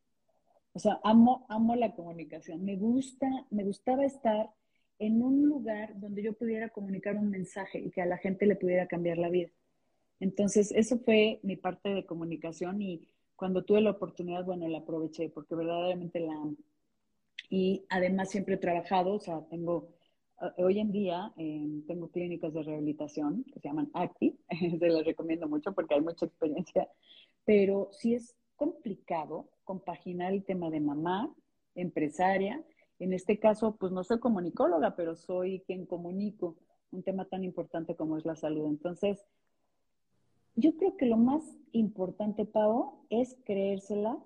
O 0.72 0.78
sea, 0.78 1.00
amo, 1.04 1.46
amo 1.48 1.74
la 1.76 1.94
comunicación. 1.94 2.64
Me 2.64 2.76
gusta, 2.76 3.28
me 3.50 3.64
gustaba 3.64 4.04
estar 4.04 4.50
en 4.98 5.22
un 5.22 5.46
lugar 5.46 5.98
donde 5.98 6.22
yo 6.22 6.34
pudiera 6.34 6.68
comunicar 6.70 7.16
un 7.16 7.30
mensaje 7.30 7.78
y 7.78 7.90
que 7.90 8.02
a 8.02 8.06
la 8.06 8.18
gente 8.18 8.46
le 8.46 8.56
pudiera 8.56 8.86
cambiar 8.86 9.18
la 9.18 9.30
vida. 9.30 9.50
Entonces, 10.20 10.72
eso 10.72 10.98
fue 10.98 11.40
mi 11.42 11.56
parte 11.56 11.90
de 11.90 12.06
comunicación 12.06 12.80
y 12.80 13.08
cuando 13.36 13.64
tuve 13.64 13.82
la 13.82 13.90
oportunidad, 13.90 14.44
bueno, 14.44 14.66
la 14.68 14.78
aproveché 14.78 15.28
porque 15.28 15.54
verdaderamente 15.54 16.20
la 16.20 16.32
amo. 16.32 16.56
Y 17.50 17.84
además 17.90 18.30
siempre 18.30 18.54
he 18.54 18.58
trabajado, 18.58 19.14
o 19.14 19.20
sea, 19.20 19.42
tengo, 19.50 19.88
eh, 19.88 19.95
hoy 20.56 20.78
en 20.78 20.92
día 20.92 21.32
em, 21.36 21.84
tengo 21.86 22.08
clínicas 22.08 22.52
de 22.52 22.62
rehabilitación 22.62 23.44
que 23.52 23.60
se 23.60 23.68
llaman 23.68 23.90
ACTI, 23.94 24.38
se 24.78 24.88
las 24.88 25.04
recomiendo 25.04 25.48
mucho 25.48 25.72
porque 25.72 25.94
hay 25.94 26.00
mucha 26.00 26.26
experiencia, 26.26 26.88
pero 27.44 27.88
sí 27.92 28.14
es 28.14 28.36
complicado 28.56 29.48
compaginar 29.64 30.32
el 30.32 30.44
tema 30.44 30.70
de 30.70 30.80
mamá, 30.80 31.34
empresaria, 31.74 32.64
en 32.98 33.12
este 33.12 33.38
caso, 33.38 33.76
pues 33.76 33.92
no 33.92 34.04
soy 34.04 34.18
comunicóloga, 34.18 34.96
pero 34.96 35.16
soy 35.16 35.60
quien 35.66 35.84
comunico 35.86 36.56
un 36.90 37.02
tema 37.02 37.26
tan 37.26 37.44
importante 37.44 37.94
como 37.94 38.16
es 38.16 38.24
la 38.24 38.36
salud. 38.36 38.66
Entonces, 38.68 39.24
yo 40.54 40.74
creo 40.76 40.96
que 40.96 41.06
lo 41.06 41.18
más 41.18 41.42
importante, 41.72 42.46
Pau, 42.46 43.04
es 43.10 43.36
creérsela 43.44 44.18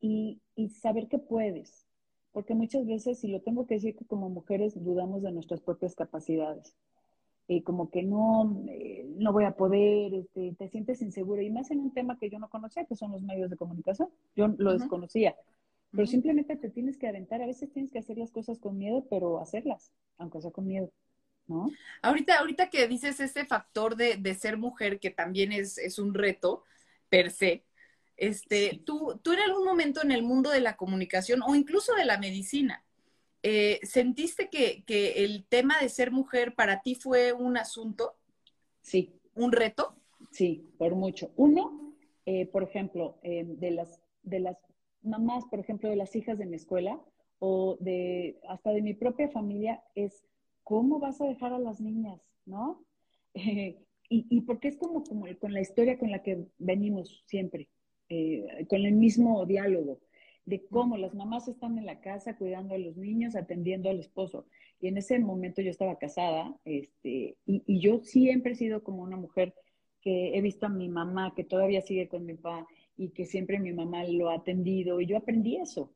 y, 0.00 0.40
saber 0.80 1.08
que 1.08 1.18
puedes. 1.18 1.86
Porque 2.32 2.54
muchas 2.54 2.86
veces, 2.86 3.18
si 3.18 3.28
lo 3.28 3.40
tengo 3.40 3.66
que 3.66 3.74
decir, 3.74 3.96
que 3.96 4.04
como 4.04 4.28
mujeres 4.28 4.74
dudamos 4.82 5.22
de 5.22 5.32
nuestras 5.32 5.60
propias 5.60 5.94
capacidades. 5.94 6.76
Y 7.46 7.62
como 7.62 7.90
que 7.90 8.02
no, 8.02 8.62
eh, 8.68 9.06
no 9.16 9.32
voy 9.32 9.44
a 9.44 9.52
poder, 9.52 10.12
este, 10.12 10.54
te 10.58 10.68
sientes 10.68 11.00
insegura. 11.00 11.42
Y 11.42 11.50
más 11.50 11.70
en 11.70 11.80
un 11.80 11.92
tema 11.94 12.18
que 12.18 12.28
yo 12.28 12.38
no 12.38 12.50
conocía, 12.50 12.84
que 12.84 12.94
son 12.94 13.10
los 13.10 13.22
medios 13.22 13.48
de 13.48 13.56
comunicación. 13.56 14.10
Yo 14.36 14.48
lo 14.48 14.72
desconocía. 14.74 15.34
pero 15.90 16.06
simplemente 16.06 16.56
te 16.56 16.68
tienes 16.68 16.98
que 16.98 17.08
aventar. 17.08 17.40
A 17.40 17.46
veces 17.46 17.72
tienes 17.72 17.90
que 17.90 18.00
hacer 18.00 18.18
las 18.18 18.30
cosas 18.30 18.58
con 18.58 18.76
miedo, 18.76 19.06
pero 19.08 19.40
hacerlas, 19.40 19.90
aunque 20.18 20.42
sea 20.42 20.50
con 20.50 20.66
miedo. 20.66 20.92
¿No? 21.46 21.70
Ahorita, 22.02 22.38
ahorita 22.38 22.68
que 22.68 22.86
dices 22.86 23.18
ese 23.20 23.46
factor 23.46 23.96
de, 23.96 24.18
de 24.18 24.34
ser 24.34 24.58
mujer, 24.58 25.00
que 25.00 25.08
también 25.08 25.50
es, 25.50 25.78
es, 25.78 25.98
un 25.98 26.12
reto 26.12 26.62
per 27.08 27.30
se, 27.30 27.64
este, 28.18 28.82
tú, 28.84 29.18
tú 29.22 29.32
en 29.32 29.38
algún 29.38 29.64
momento 29.64 30.02
en 30.02 30.10
el 30.10 30.24
mundo 30.24 30.50
de 30.50 30.60
la 30.60 30.76
comunicación 30.76 31.40
o 31.46 31.54
incluso 31.54 31.94
de 31.94 32.04
la 32.04 32.18
medicina, 32.18 32.84
eh, 33.44 33.78
¿sentiste 33.84 34.48
que, 34.50 34.82
que, 34.84 35.24
el 35.24 35.46
tema 35.46 35.76
de 35.80 35.88
ser 35.88 36.10
mujer 36.10 36.54
para 36.56 36.82
ti 36.82 36.96
fue 36.96 37.32
un 37.32 37.56
asunto? 37.56 38.16
Sí. 38.82 39.14
¿Un 39.34 39.52
reto? 39.52 39.94
Sí, 40.32 40.68
por 40.78 40.96
mucho. 40.96 41.30
Uno, 41.36 41.94
eh, 42.26 42.46
por 42.46 42.64
ejemplo, 42.64 43.18
eh, 43.22 43.44
de, 43.46 43.70
las, 43.70 44.02
de 44.24 44.40
las 44.40 44.58
mamás, 45.02 45.44
por 45.44 45.60
ejemplo, 45.60 45.88
de 45.88 45.96
las 45.96 46.16
hijas 46.16 46.38
de 46.38 46.46
mi 46.46 46.56
escuela 46.56 47.00
o 47.38 47.76
de 47.78 48.40
hasta 48.48 48.70
de 48.70 48.82
mi 48.82 48.94
propia 48.94 49.28
familia, 49.28 49.80
es 49.94 50.24
cómo 50.64 50.98
vas 50.98 51.20
a 51.20 51.26
dejar 51.26 51.52
a 51.52 51.60
las 51.60 51.80
niñas, 51.80 52.20
¿no? 52.44 52.84
y, 53.34 53.76
y, 54.08 54.40
porque 54.40 54.66
es 54.66 54.76
como, 54.76 55.04
como 55.04 55.26
con 55.38 55.52
la 55.52 55.60
historia 55.60 55.96
con 55.98 56.10
la 56.10 56.24
que 56.24 56.48
venimos 56.58 57.22
siempre, 57.26 57.68
con 58.68 58.80
el 58.84 58.92
mismo 58.92 59.44
diálogo 59.46 60.00
de 60.48 60.64
cómo 60.64 60.96
las 60.96 61.14
mamás 61.14 61.46
están 61.46 61.76
en 61.76 61.84
la 61.84 62.00
casa 62.00 62.36
cuidando 62.36 62.74
a 62.74 62.78
los 62.78 62.96
niños, 62.96 63.36
atendiendo 63.36 63.90
al 63.90 64.00
esposo. 64.00 64.46
Y 64.80 64.88
en 64.88 64.96
ese 64.96 65.18
momento 65.18 65.60
yo 65.60 65.70
estaba 65.70 65.98
casada, 65.98 66.56
este, 66.64 67.36
y, 67.44 67.80
yo 67.80 68.00
siempre 68.02 68.52
he 68.52 68.56
sido 68.56 68.82
como 68.82 69.02
una 69.02 69.18
mujer 69.18 69.54
que 70.00 70.36
he 70.36 70.40
visto 70.40 70.64
a 70.64 70.70
mi 70.70 70.88
mamá, 70.88 71.34
que 71.36 71.44
todavía 71.44 71.82
sigue 71.82 72.08
con 72.08 72.24
mi 72.24 72.34
papá, 72.34 72.66
y 72.96 73.10
que 73.10 73.26
siempre 73.26 73.58
mi 73.58 73.72
mamá 73.72 74.04
lo 74.04 74.30
ha 74.30 74.36
atendido, 74.36 75.00
y 75.00 75.06
yo 75.06 75.18
aprendí 75.18 75.56
eso. 75.56 75.92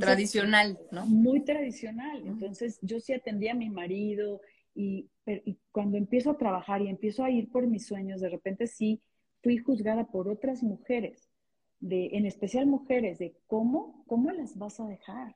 tradicional, 0.00 0.78
¿no? 0.90 1.06
Muy 1.06 1.40
tradicional. 1.40 2.26
Entonces, 2.26 2.78
yo 2.82 3.00
sí 3.00 3.14
atendía 3.14 3.52
a 3.52 3.56
mi 3.56 3.70
marido, 3.70 4.42
y, 4.74 5.08
y 5.26 5.56
cuando 5.70 5.96
empiezo 5.96 6.30
a 6.30 6.36
trabajar 6.36 6.82
y 6.82 6.88
empiezo 6.88 7.24
a 7.24 7.30
ir 7.30 7.50
por 7.50 7.66
mis 7.66 7.86
sueños, 7.86 8.20
de 8.20 8.28
repente 8.28 8.66
sí 8.66 9.00
fui 9.42 9.58
juzgada 9.58 10.06
por 10.06 10.28
otras 10.28 10.62
mujeres 10.62 11.28
de, 11.80 12.10
en 12.12 12.26
especial 12.26 12.66
mujeres, 12.66 13.18
de 13.18 13.34
cómo, 13.46 14.04
cómo 14.06 14.30
las 14.30 14.56
vas 14.56 14.80
a 14.80 14.86
dejar. 14.86 15.34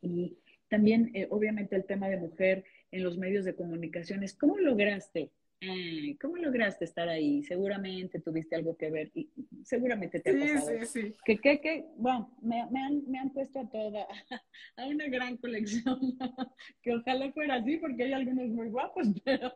Y 0.00 0.38
también, 0.68 1.12
eh, 1.14 1.28
obviamente, 1.30 1.76
el 1.76 1.84
tema 1.84 2.08
de 2.08 2.18
mujer 2.18 2.64
en 2.90 3.04
los 3.04 3.16
medios 3.16 3.44
de 3.44 3.54
comunicación 3.54 4.22
es 4.22 4.34
cómo 4.34 4.58
lograste 4.58 5.30
eh, 5.60 6.16
¿cómo 6.20 6.36
lograste 6.36 6.84
estar 6.84 7.08
ahí? 7.08 7.42
Seguramente 7.42 8.20
tuviste 8.20 8.56
algo 8.56 8.76
que 8.76 8.90
ver 8.90 9.10
y 9.14 9.30
seguramente 9.64 10.20
te 10.20 10.30
ha 10.30 10.54
pasado. 10.54 10.80
Sí, 10.80 10.86
sí, 10.86 11.02
sí. 11.02 11.14
Que, 11.24 11.38
que, 11.38 11.60
que, 11.60 11.86
bueno, 11.96 12.36
me, 12.42 12.66
me, 12.70 12.80
han, 12.80 13.10
me 13.10 13.18
han 13.18 13.30
puesto 13.30 13.60
a 13.60 13.70
toda, 13.70 14.06
a 14.76 14.86
una 14.86 15.06
gran 15.08 15.36
colección, 15.38 15.98
que 16.82 16.94
ojalá 16.94 17.32
fuera 17.32 17.56
así 17.56 17.78
porque 17.78 18.04
hay 18.04 18.12
algunos 18.12 18.48
muy 18.48 18.68
guapos, 18.68 19.08
pero... 19.24 19.52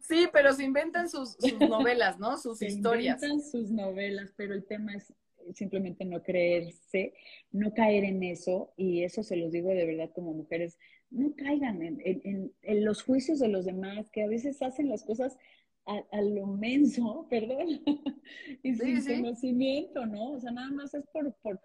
sí, 0.00 0.26
pero 0.32 0.52
se 0.52 0.64
inventan 0.64 1.08
sus, 1.08 1.36
sus 1.38 1.58
novelas, 1.58 2.18
¿no? 2.18 2.36
Sus 2.36 2.58
se 2.58 2.66
historias. 2.66 3.20
Se 3.20 3.26
inventan 3.26 3.50
sus 3.50 3.70
novelas, 3.70 4.32
pero 4.36 4.54
el 4.54 4.64
tema 4.64 4.94
es 4.94 5.12
simplemente 5.52 6.04
no 6.04 6.22
creerse, 6.22 7.12
no 7.50 7.74
caer 7.74 8.04
en 8.04 8.22
eso, 8.22 8.72
y 8.76 9.02
eso 9.02 9.22
se 9.22 9.36
los 9.36 9.52
digo 9.52 9.68
de 9.70 9.86
verdad 9.86 10.10
como 10.14 10.32
mujeres, 10.32 10.78
no 11.14 11.34
caigan 11.36 11.80
en, 11.82 12.52
los 12.84 13.02
juicios 13.02 13.38
de 13.38 13.48
los 13.48 13.64
demás, 13.64 14.10
que 14.10 14.22
a 14.22 14.28
veces 14.28 14.60
hacen 14.62 14.88
las 14.88 15.04
cosas 15.04 15.36
a, 15.86 16.20
lo 16.22 16.46
menso, 16.46 17.26
perdón, 17.30 17.82
y 18.62 18.74
sin 18.74 19.04
conocimiento, 19.04 20.06
¿no? 20.06 20.32
O 20.32 20.40
sea, 20.40 20.50
nada 20.50 20.70
más 20.70 20.94
es 20.94 21.04
por, 21.12 21.32
por, 21.42 21.60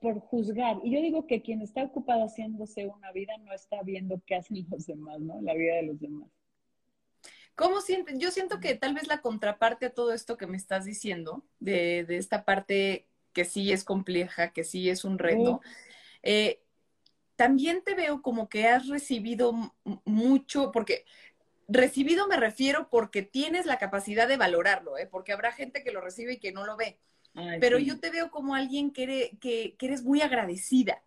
por, 0.00 0.20
juzgar. 0.20 0.78
Y 0.84 0.92
yo 0.92 1.00
digo 1.00 1.26
que 1.26 1.42
quien 1.42 1.62
está 1.62 1.82
ocupado 1.84 2.24
haciéndose 2.24 2.86
una 2.86 3.12
vida 3.12 3.36
no 3.38 3.52
está 3.52 3.82
viendo 3.82 4.22
qué 4.26 4.36
hacen 4.36 4.66
los 4.70 4.86
demás, 4.86 5.20
¿no? 5.20 5.40
La 5.40 5.54
vida 5.54 5.76
de 5.76 5.82
los 5.84 6.00
demás. 6.00 6.28
¿Cómo 7.54 7.80
sientes? 7.80 8.18
Yo 8.18 8.30
siento 8.30 8.60
que 8.60 8.74
tal 8.74 8.94
vez 8.94 9.08
la 9.08 9.22
contraparte 9.22 9.86
a 9.86 9.94
todo 9.94 10.12
esto 10.12 10.36
que 10.36 10.46
me 10.46 10.58
estás 10.58 10.84
diciendo, 10.84 11.42
de, 11.58 12.04
de 12.04 12.18
esta 12.18 12.44
parte 12.44 13.08
que 13.32 13.44
sí 13.44 13.72
es 13.72 13.84
compleja, 13.84 14.52
que 14.52 14.64
sí 14.64 14.90
es 14.90 15.04
un 15.04 15.18
reto, 15.18 15.60
eh, 16.22 16.62
también 17.36 17.82
te 17.84 17.94
veo 17.94 18.22
como 18.22 18.48
que 18.48 18.66
has 18.66 18.88
recibido 18.88 19.72
mucho, 20.04 20.72
porque 20.72 21.04
recibido 21.68 22.26
me 22.28 22.36
refiero 22.36 22.88
porque 22.90 23.22
tienes 23.22 23.66
la 23.66 23.78
capacidad 23.78 24.26
de 24.26 24.36
valorarlo, 24.36 24.98
¿eh? 24.98 25.06
porque 25.06 25.32
habrá 25.32 25.52
gente 25.52 25.82
que 25.82 25.92
lo 25.92 26.00
recibe 26.00 26.34
y 26.34 26.38
que 26.38 26.52
no 26.52 26.66
lo 26.66 26.76
ve. 26.76 26.98
Pero 27.60 27.78
yo 27.78 28.00
te 28.00 28.08
veo 28.08 28.30
como 28.30 28.54
alguien 28.54 28.90
que, 28.90 29.36
que, 29.40 29.76
eres 29.78 30.02
muy 30.02 30.22
agradecida. 30.22 31.02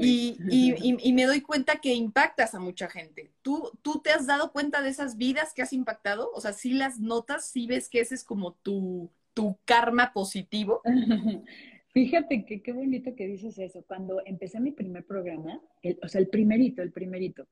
Y, 0.00 0.36
y, 0.48 1.12
me 1.12 1.26
doy 1.26 1.40
cuenta 1.40 1.80
que 1.80 1.94
impactas 1.94 2.54
a 2.54 2.60
mucha 2.60 2.88
gente. 2.88 3.32
¿Tú, 3.42 3.72
¿Tú 3.82 4.00
te 4.00 4.10
has 4.10 4.26
dado 4.26 4.52
cuenta 4.52 4.82
de 4.82 4.90
esas 4.90 5.16
vidas 5.16 5.52
que 5.54 5.62
has 5.62 5.72
impactado? 5.72 6.30
O 6.32 6.40
sea, 6.40 6.52
si 6.52 6.74
las 6.74 7.00
notas, 7.00 7.50
si 7.50 7.66
ves 7.66 7.88
que 7.88 8.00
ese 8.00 8.14
es 8.14 8.22
como 8.22 8.52
tu, 8.52 9.10
tu 9.34 9.58
karma 9.64 10.12
positivo. 10.12 10.80
Fíjate 11.92 12.44
que 12.44 12.62
qué 12.62 12.72
bonito 12.72 13.14
que 13.14 13.26
dices 13.26 13.58
eso. 13.58 13.82
Cuando 13.86 14.22
empecé 14.24 14.60
mi 14.60 14.72
primer 14.72 15.04
programa, 15.04 15.60
o 16.02 16.08
sea, 16.08 16.20
el 16.20 16.28
primerito, 16.28 16.82
el 16.82 16.92
primerito, 16.92 17.46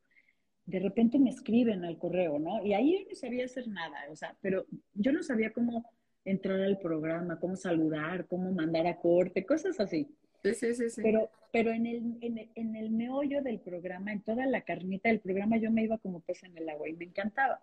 de 0.66 0.80
repente 0.80 1.18
me 1.18 1.30
escriben 1.30 1.84
al 1.84 1.98
correo, 1.98 2.38
¿no? 2.38 2.64
Y 2.64 2.74
ahí 2.74 2.92
yo 2.92 3.08
no 3.08 3.14
sabía 3.14 3.44
hacer 3.44 3.68
nada, 3.68 3.98
o 4.10 4.16
sea, 4.16 4.36
pero 4.40 4.66
yo 4.94 5.12
no 5.12 5.22
sabía 5.22 5.52
cómo 5.52 5.90
entrar 6.24 6.60
al 6.60 6.78
programa, 6.78 7.38
cómo 7.38 7.56
saludar, 7.56 8.26
cómo 8.26 8.52
mandar 8.52 8.86
a 8.86 8.96
corte, 8.96 9.46
cosas 9.46 9.78
así. 9.78 10.08
Sí, 10.42 10.54
sí, 10.54 10.74
sí. 10.74 10.90
sí. 10.90 11.02
Pero, 11.02 11.30
pero 11.52 11.70
en, 11.70 11.86
el, 11.86 12.18
en, 12.20 12.38
el, 12.38 12.50
en 12.54 12.76
el 12.76 12.90
meollo 12.90 13.42
del 13.42 13.60
programa, 13.60 14.12
en 14.12 14.22
toda 14.22 14.44
la 14.46 14.62
carnita 14.62 15.08
del 15.08 15.20
programa, 15.20 15.56
yo 15.56 15.70
me 15.70 15.84
iba 15.84 15.98
como 15.98 16.20
pez 16.20 16.42
en 16.42 16.56
el 16.58 16.68
agua 16.68 16.88
y 16.88 16.94
me 16.94 17.04
encantaba. 17.04 17.60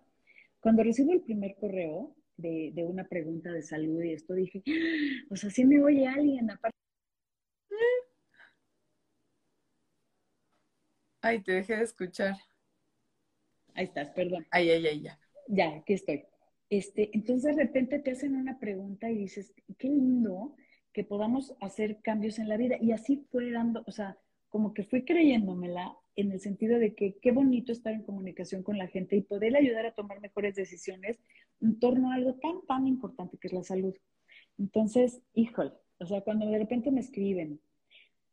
Cuando 0.60 0.82
recibo 0.82 1.12
el 1.12 1.20
primer 1.20 1.54
correo, 1.56 2.14
de, 2.36 2.84
una 2.86 3.04
pregunta 3.04 3.50
de 3.52 3.62
salud 3.62 4.02
y 4.02 4.12
esto 4.12 4.34
dije, 4.34 4.62
¡Ah! 4.66 5.26
o 5.30 5.36
sea, 5.36 5.50
si 5.50 5.64
me 5.64 5.82
oye 5.82 6.06
alguien 6.06 6.50
aparte. 6.50 6.76
Ay, 11.20 11.42
te 11.42 11.52
dejé 11.52 11.76
de 11.76 11.84
escuchar. 11.84 12.36
Ahí 13.74 13.84
estás, 13.84 14.10
perdón. 14.10 14.46
Ay, 14.50 14.70
ay, 14.70 14.86
ay, 14.86 15.00
ya. 15.02 15.18
Ya, 15.48 15.76
aquí 15.76 15.94
estoy. 15.94 16.24
Este, 16.68 17.10
entonces 17.14 17.56
de 17.56 17.62
repente 17.64 17.98
te 17.98 18.10
hacen 18.10 18.36
una 18.36 18.58
pregunta 18.58 19.10
y 19.10 19.16
dices, 19.16 19.54
qué 19.78 19.88
lindo 19.88 20.54
que 20.92 21.04
podamos 21.04 21.54
hacer 21.60 22.00
cambios 22.02 22.38
en 22.38 22.48
la 22.48 22.56
vida. 22.56 22.76
Y 22.80 22.92
así 22.92 23.26
fue 23.30 23.50
dando, 23.50 23.82
o 23.86 23.90
sea, 23.90 24.18
como 24.48 24.74
que 24.74 24.84
fui 24.84 25.04
creyéndomela 25.04 25.96
en 26.16 26.30
el 26.30 26.40
sentido 26.40 26.78
de 26.78 26.94
que 26.94 27.16
qué 27.20 27.32
bonito 27.32 27.72
estar 27.72 27.92
en 27.92 28.04
comunicación 28.04 28.62
con 28.62 28.78
la 28.78 28.86
gente 28.86 29.16
y 29.16 29.22
poder 29.22 29.56
ayudar 29.56 29.86
a 29.86 29.94
tomar 29.94 30.20
mejores 30.20 30.54
decisiones 30.54 31.18
en 31.60 31.78
torno 31.78 32.10
a 32.10 32.14
algo 32.14 32.34
tan, 32.34 32.64
tan 32.66 32.86
importante 32.86 33.38
que 33.38 33.48
es 33.48 33.52
la 33.52 33.62
salud. 33.62 33.94
Entonces, 34.58 35.20
híjole, 35.34 35.72
o 35.98 36.06
sea, 36.06 36.20
cuando 36.22 36.46
de 36.46 36.58
repente 36.58 36.90
me 36.90 37.00
escriben, 37.00 37.60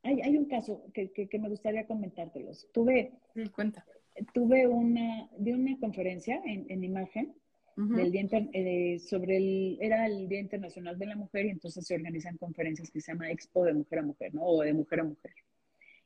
hay, 0.03 0.21
hay 0.21 0.37
un 0.37 0.45
caso 0.45 0.83
que, 0.93 1.11
que, 1.11 1.39
me 1.39 1.49
gustaría 1.49 1.85
comentártelos. 1.85 2.67
Tuve, 2.73 3.13
cuenta. 3.55 3.85
tuve 4.33 4.67
una, 4.67 5.29
de 5.37 5.53
una 5.53 5.77
conferencia 5.79 6.41
en, 6.45 6.65
en 6.69 6.83
imagen 6.83 7.35
del 7.75 8.11
día 8.11 8.27
eh, 8.53 8.99
sobre 8.99 9.37
el, 9.37 9.77
era 9.81 10.05
el 10.05 10.27
Día 10.27 10.39
Internacional 10.39 10.97
de 10.99 11.05
la 11.05 11.15
Mujer 11.15 11.45
y 11.45 11.49
entonces 11.49 11.85
se 11.85 11.95
organizan 11.95 12.37
conferencias 12.37 12.91
que 12.91 13.01
se 13.01 13.11
llama 13.11 13.31
Expo 13.31 13.63
de 13.63 13.73
Mujer 13.73 13.99
a 13.99 14.03
Mujer, 14.03 14.35
¿no? 14.35 14.43
O 14.43 14.61
de 14.61 14.73
Mujer 14.73 14.99
a 14.99 15.03
Mujer. 15.05 15.33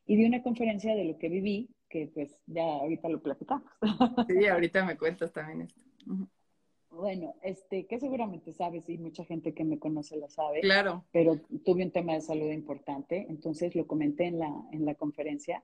Y 0.05 0.15
di 0.15 0.25
una 0.25 0.43
conferencia 0.43 0.95
de 0.95 1.05
lo 1.05 1.17
que 1.17 1.27
viví, 1.27 1.69
que 1.89 2.09
pues 2.13 2.37
ya 2.45 2.63
ahorita 2.63 3.09
lo 3.09 3.21
platicamos. 3.21 3.67
Sí, 4.27 4.45
ahorita 4.45 4.85
me 4.85 4.97
cuentas 4.97 5.33
también 5.33 5.61
esto. 5.61 5.81
Bueno, 6.95 7.35
este, 7.41 7.85
que 7.87 7.99
seguramente 7.99 8.53
sabes 8.53 8.87
y 8.89 8.97
mucha 8.97 9.25
gente 9.25 9.53
que 9.53 9.65
me 9.65 9.79
conoce 9.79 10.17
lo 10.17 10.29
sabe. 10.29 10.61
Claro. 10.61 11.03
Pero 11.11 11.41
tuve 11.65 11.83
un 11.83 11.91
tema 11.91 12.13
de 12.13 12.21
salud 12.21 12.49
importante, 12.51 13.25
entonces 13.29 13.75
lo 13.75 13.85
comenté 13.85 14.25
en 14.25 14.39
la, 14.39 14.53
en 14.71 14.85
la 14.85 14.95
conferencia 14.95 15.63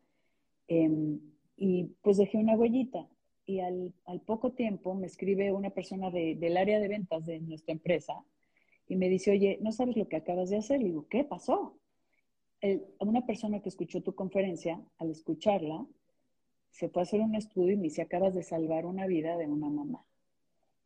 em, 0.68 1.20
y 1.56 1.86
pues 2.02 2.18
dejé 2.18 2.38
una 2.38 2.56
huellita. 2.56 3.08
Y 3.46 3.60
al, 3.60 3.94
al, 4.06 4.22
poco 4.22 4.52
tiempo 4.52 4.94
me 4.94 5.08
escribe 5.08 5.52
una 5.52 5.70
persona 5.72 6.12
de, 6.12 6.36
del 6.36 6.58
área 6.58 6.80
de 6.80 6.88
ventas 6.88 7.26
de 7.26 7.40
nuestra 7.40 7.74
empresa 7.74 8.24
y 8.88 8.98
me 8.98 9.08
dice, 9.08 9.32
oye, 9.32 9.58
¿no 9.62 9.72
sabes 9.72 9.96
lo 9.96 10.08
que 10.08 10.18
acabas 10.18 10.50
de 10.50 10.58
hacer? 10.58 10.80
Le 10.80 10.88
digo, 10.88 11.08
¿qué 11.10 11.24
pasó? 11.24 11.78
El, 12.60 12.84
una 13.00 13.26
persona 13.26 13.62
que 13.62 13.70
escuchó 13.70 14.02
tu 14.02 14.14
conferencia, 14.14 14.82
al 14.98 15.10
escucharla, 15.10 15.86
se 16.72 16.90
fue 16.90 17.02
a 17.02 17.04
hacer 17.04 17.22
un 17.22 17.36
estudio 17.36 17.74
y 17.74 17.78
me 17.78 17.84
dice, 17.84 18.02
acabas 18.02 18.36
de 18.36 18.44
salvar 18.44 18.86
una 18.86 19.08
vida 19.08 19.38
de 19.38 19.48
una 19.48 19.70
mamá. 19.70 20.06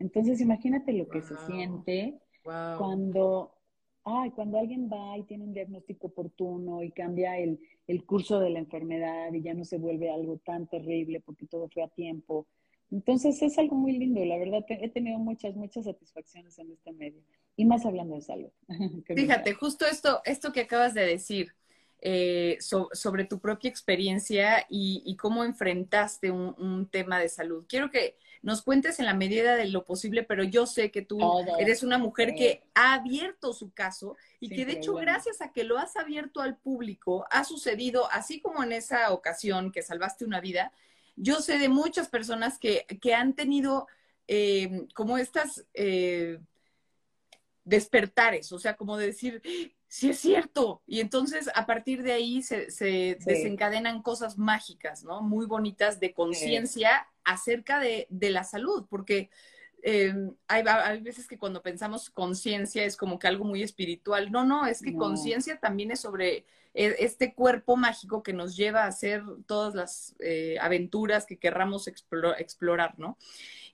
Entonces, 0.05 0.39
imagínate 0.39 0.93
lo 0.93 1.07
que 1.07 1.23
se 1.23 1.35
siente 1.47 2.19
cuando, 2.43 3.55
ay, 4.03 4.29
cuando 4.31 4.59
alguien 4.59 4.87
va 4.87 5.17
y 5.17 5.23
tiene 5.23 5.45
un 5.45 5.53
diagnóstico 5.53 6.07
oportuno 6.07 6.83
y 6.83 6.91
cambia 6.91 7.39
el, 7.39 7.59
el, 7.87 8.05
curso 8.05 8.39
de 8.39 8.51
la 8.51 8.59
enfermedad 8.59 9.33
y 9.33 9.41
ya 9.41 9.55
no 9.55 9.65
se 9.65 9.79
vuelve 9.79 10.11
algo 10.11 10.37
tan 10.45 10.67
terrible 10.67 11.21
porque 11.21 11.47
todo 11.47 11.67
fue 11.69 11.81
a 11.81 11.87
tiempo. 11.87 12.45
Entonces 12.91 13.41
es 13.41 13.57
algo 13.57 13.75
muy 13.75 13.97
lindo, 13.97 14.23
la 14.23 14.37
verdad, 14.37 14.63
he 14.69 14.89
tenido 14.89 15.17
muchas, 15.17 15.55
muchas 15.55 15.85
satisfacciones 15.85 16.59
en 16.59 16.71
este 16.71 16.91
medio. 16.91 17.23
Y 17.55 17.65
más 17.65 17.83
hablando 17.83 18.13
de 18.13 18.21
salud. 18.21 18.51
Fíjate, 19.07 19.53
justo 19.53 19.87
esto, 19.87 20.21
esto 20.23 20.51
que 20.51 20.61
acabas 20.61 20.93
de 20.93 21.03
decir, 21.03 21.47
eh, 22.07 22.59
sobre 22.59 23.25
tu 23.25 23.39
propia 23.39 23.67
experiencia 23.67 24.67
y, 24.69 25.17
cómo 25.19 25.43
enfrentaste 25.43 26.29
un, 26.29 26.87
tema 26.91 27.19
de 27.19 27.29
salud. 27.29 27.65
Quiero 27.67 27.89
que 27.89 28.17
nos 28.45 28.61
cuentes 28.61 28.99
en 28.99 29.07
la 29.07 29.15
medida 29.15 29.55
de 29.55 29.65
lo 29.65 29.85
posible, 29.85 30.21
pero 30.21 30.43
yo 30.43 30.67
sé 30.67 30.91
que 30.91 31.01
tú 31.01 31.19
eres 31.57 31.81
una 31.81 31.97
mujer 31.97 32.35
que 32.35 32.61
ha 32.75 32.93
abierto 32.93 33.53
su 33.53 33.71
caso 33.71 34.15
y 34.39 34.49
que 34.49 34.67
de 34.67 34.73
hecho 34.73 34.93
gracias 34.93 35.41
a 35.41 35.51
que 35.51 35.63
lo 35.63 35.79
has 35.79 35.95
abierto 35.95 36.41
al 36.41 36.55
público 36.55 37.25
ha 37.31 37.43
sucedido, 37.43 38.07
así 38.11 38.39
como 38.39 38.63
en 38.63 38.71
esa 38.71 39.11
ocasión 39.13 39.71
que 39.71 39.81
salvaste 39.81 40.25
una 40.25 40.41
vida, 40.41 40.71
yo 41.15 41.41
sé 41.41 41.57
de 41.57 41.69
muchas 41.69 42.07
personas 42.07 42.59
que, 42.59 42.85
han 43.15 43.33
tenido 43.33 43.87
eh, 44.27 44.85
como 44.93 45.17
estas... 45.17 45.65
Eh, 45.73 46.37
despertares, 47.67 48.51
o 48.51 48.59
sea, 48.59 48.75
como 48.75 48.95
de 48.95 49.07
decir, 49.07 49.41
sí 49.87 50.09
es 50.09 50.19
cierto. 50.19 50.81
Y 50.87 50.99
entonces 50.99 51.49
a 51.53 51.65
partir 51.65 52.03
de 52.03 52.13
ahí 52.13 52.41
se, 52.41 52.67
desencadenan 53.25 54.01
cosas 54.01 54.37
mágicas, 54.37 55.03
¿no? 55.03 55.21
Muy 55.21 55.45
bonitas 55.45 55.99
de 55.99 56.13
conciencia 56.13 57.07
acerca 57.23 57.79
de, 57.79 58.07
la 58.09 58.43
salud, 58.43 58.85
porque 58.89 59.29
em, 59.83 60.33
hay, 60.47 61.01
veces 61.01 61.27
que 61.27 61.37
cuando 61.37 61.61
pensamos 61.61 62.09
conciencia 62.09 62.83
es 62.83 62.97
como 62.97 63.19
que 63.19 63.27
algo 63.27 63.45
muy 63.45 63.63
espiritual. 63.63 64.31
No, 64.31 64.45
no, 64.45 64.67
es 64.67 64.81
que 64.81 64.95
conciencia 64.95 65.59
también 65.59 65.91
es 65.91 66.01
sobre 66.01 66.45
e, 66.73 66.95
este 66.99 67.33
cuerpo 67.33 67.77
mágico 67.77 68.21
que 68.21 68.33
nos 68.33 68.55
lleva 68.55 68.83
a 68.83 68.87
hacer 68.87 69.23
todas 69.47 69.73
las 69.73 70.15
eh, 70.19 70.57
aventuras 70.59 71.25
que 71.25 71.37
querramos 71.37 71.87
explorar, 71.87 72.99
¿no? 72.99 73.17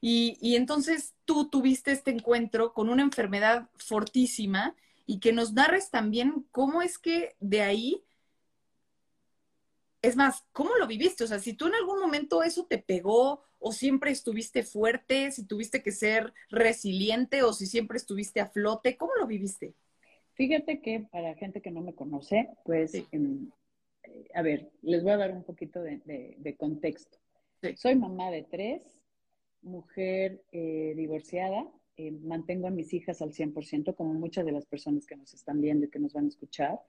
Y, 0.01 0.55
entonces 0.55 1.13
tú 1.25 1.47
tuviste 1.49 1.91
este 1.91 2.09
encuentro 2.09 2.73
con 2.73 2.89
una 2.89 3.03
enfermedad 3.03 3.69
fortísima 3.77 4.75
y 5.05 5.19
que 5.19 5.33
nos 5.33 5.53
narres 5.53 5.89
también 5.89 6.45
cómo 6.51 6.81
es 6.81 6.97
que 6.97 7.35
de 7.39 7.61
ahí, 7.61 8.03
es 10.01 10.15
más, 10.15 10.45
¿cómo 10.51 10.75
lo 10.75 10.87
viviste? 10.87 11.23
O 11.23 11.27
sea, 11.27 11.39
si 11.39 11.53
tú 11.53 11.67
en 11.67 11.75
algún 11.75 11.99
momento 11.99 12.43
eso 12.43 12.65
te 12.65 12.77
pegó 12.77 13.43
o 13.59 13.71
siempre 13.71 14.11
estuviste 14.11 14.63
fuerte, 14.63 15.31
si 15.31 15.45
tuviste 15.45 15.83
que 15.83 15.91
ser 15.91 16.33
resiliente 16.49 17.43
o 17.43 17.53
si 17.53 17.67
siempre 17.67 17.97
estuviste 17.97 18.39
a 18.41 18.47
flote, 18.47 18.97
¿cómo 18.97 19.13
lo 19.15 19.27
viviste? 19.27 19.75
Fíjate 20.33 20.81
que 20.81 21.01
para 21.11 21.35
gente 21.35 21.61
que 21.61 21.69
no 21.69 21.81
me 21.81 21.93
conoce, 21.93 22.49
pues, 22.65 22.95
em, 23.11 23.51
eh, 24.03 24.27
a 24.33 24.41
ver, 24.41 24.71
les 24.81 25.03
voy 25.03 25.11
a 25.11 25.17
dar 25.17 25.31
un 25.31 25.43
poquito 25.43 25.81
de, 25.81 26.55
contexto. 26.57 27.19
Soy 27.75 27.95
mamá 27.95 28.31
de 28.31 28.43
tres, 28.43 28.81
mujer 29.61 30.41
eh, 30.51 30.93
divorciada, 30.95 31.67
eh, 32.01 32.11
mantengo 32.11 32.67
a 32.67 32.71
mis 32.71 32.93
hijas 32.93 33.21
al 33.21 33.31
100%, 33.31 33.95
como 33.95 34.13
muchas 34.13 34.45
de 34.45 34.51
las 34.51 34.65
personas 34.65 35.05
que 35.05 35.15
nos 35.15 35.33
están 35.33 35.61
viendo 35.61 35.85
y 35.85 35.89
que 35.89 35.99
nos 35.99 36.13
van 36.13 36.25
a 36.25 36.29
escuchar. 36.29 36.79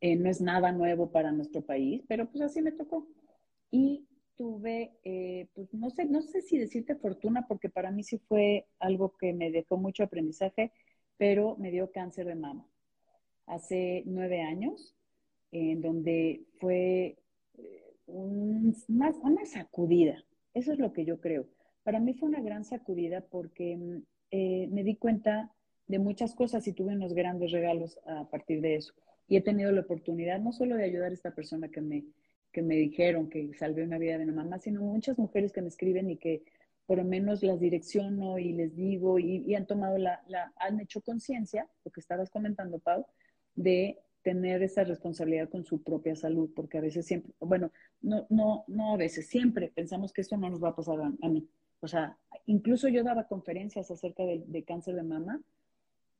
Eh, 0.00 0.16
no 0.16 0.30
es 0.30 0.40
nada 0.40 0.72
nuevo 0.72 1.10
para 1.10 1.32
nuestro 1.32 1.62
país, 1.62 2.02
pero 2.08 2.30
pues 2.30 2.42
así 2.42 2.62
me 2.62 2.72
tocó. 2.72 3.08
Y 3.70 4.06
tuve, 4.36 4.92
pues 5.54 5.74
no 5.74 5.90
sé, 5.90 6.04
no 6.04 6.22
sé 6.22 6.42
si 6.42 6.58
decirte 6.58 6.94
fortuna, 6.94 7.46
porque 7.48 7.68
para 7.68 7.90
mí 7.90 8.04
sí 8.04 8.18
fue 8.18 8.66
algo 8.78 9.16
que 9.18 9.32
me 9.32 9.50
dejó 9.50 9.76
mucho 9.76 10.04
aprendizaje, 10.04 10.72
pero 11.16 11.56
me 11.56 11.72
dio 11.72 11.90
cáncer 11.90 12.26
de 12.26 12.36
mama 12.36 12.64
hace 13.46 14.04
nueve 14.06 14.42
años, 14.42 14.94
en 15.50 15.82
donde 15.82 16.44
fue 16.60 17.18
una, 18.06 19.10
una 19.22 19.44
sacudida. 19.44 20.24
Eso 20.54 20.72
es 20.72 20.78
lo 20.78 20.92
que 20.92 21.04
yo 21.04 21.20
creo 21.20 21.48
para 21.88 22.00
mí 22.00 22.12
fue 22.12 22.28
una 22.28 22.42
gran 22.42 22.66
sacudida 22.66 23.22
porque 23.22 23.74
mm, 23.74 24.02
eh, 24.30 24.68
me 24.70 24.82
di 24.84 24.96
cuenta 24.96 25.52
de 25.86 25.98
muchas 25.98 26.34
cosas 26.34 26.66
y 26.68 26.72
tuve 26.72 26.94
unos 26.94 27.14
grandes 27.14 27.50
regalos 27.50 27.98
a 28.06 28.28
partir 28.28 28.60
de 28.60 28.76
eso. 28.76 28.92
Y 29.26 29.36
he 29.36 29.40
tenido 29.40 29.72
la 29.72 29.80
oportunidad 29.80 30.38
no 30.40 30.52
solo 30.52 30.76
de 30.76 30.84
ayudar 30.84 31.10
a 31.10 31.14
esta 31.14 31.34
persona 31.34 31.68
que 31.68 31.80
me, 31.80 32.04
que 32.52 32.62
me 32.62 32.76
dijeron 32.76 33.28
que 33.28 33.52
salvé 33.54 33.82
una 33.82 33.98
vida 33.98 34.18
de 34.18 34.24
una 34.24 34.32
mamá, 34.44 34.58
sino 34.58 34.82
muchas 34.82 35.18
mujeres 35.18 35.52
que 35.52 35.62
me 35.62 35.68
escriben 35.68 36.10
y 36.10 36.16
que 36.16 36.42
por 36.86 36.98
lo 36.98 37.04
menos 37.04 37.42
las 37.42 37.60
direcciono 37.60 38.38
y 38.38 38.52
les 38.54 38.74
digo 38.74 39.18
y, 39.18 39.54
han 39.54 39.66
tomado 39.66 39.98
la, 39.98 40.22
han 40.56 40.80
hecho 40.80 41.02
conciencia, 41.02 41.68
lo 41.84 41.90
que 41.90 42.00
estabas 42.00 42.30
comentando, 42.30 42.78
Pau, 42.78 43.04
de 43.54 43.98
tener 44.22 44.62
esa 44.62 44.84
responsabilidad 44.84 45.50
con 45.50 45.64
su 45.64 45.82
propia 45.82 46.16
salud, 46.16 46.50
porque 46.56 46.78
a 46.78 46.80
veces 46.80 47.06
siempre, 47.06 47.32
bueno, 47.40 47.70
no, 48.00 48.26
no, 48.30 48.64
no 48.68 48.94
a 48.94 48.96
veces, 48.96 49.26
siempre 49.28 49.70
pensamos 49.74 50.12
que 50.12 50.22
esto 50.22 50.38
no 50.38 50.48
nos 50.48 50.62
va 50.62 50.70
a 50.70 50.76
pasar 50.76 50.98
a 51.00 51.28
mí. 51.28 51.46
O 51.80 51.88
sea, 51.88 52.16
incluso 52.46 52.88
yo 52.88 53.04
daba 53.04 53.28
conferencias 53.28 53.90
acerca 53.90 54.24
de, 54.24 54.64
cáncer 54.64 54.94
de 54.94 55.02
mama, 55.02 55.40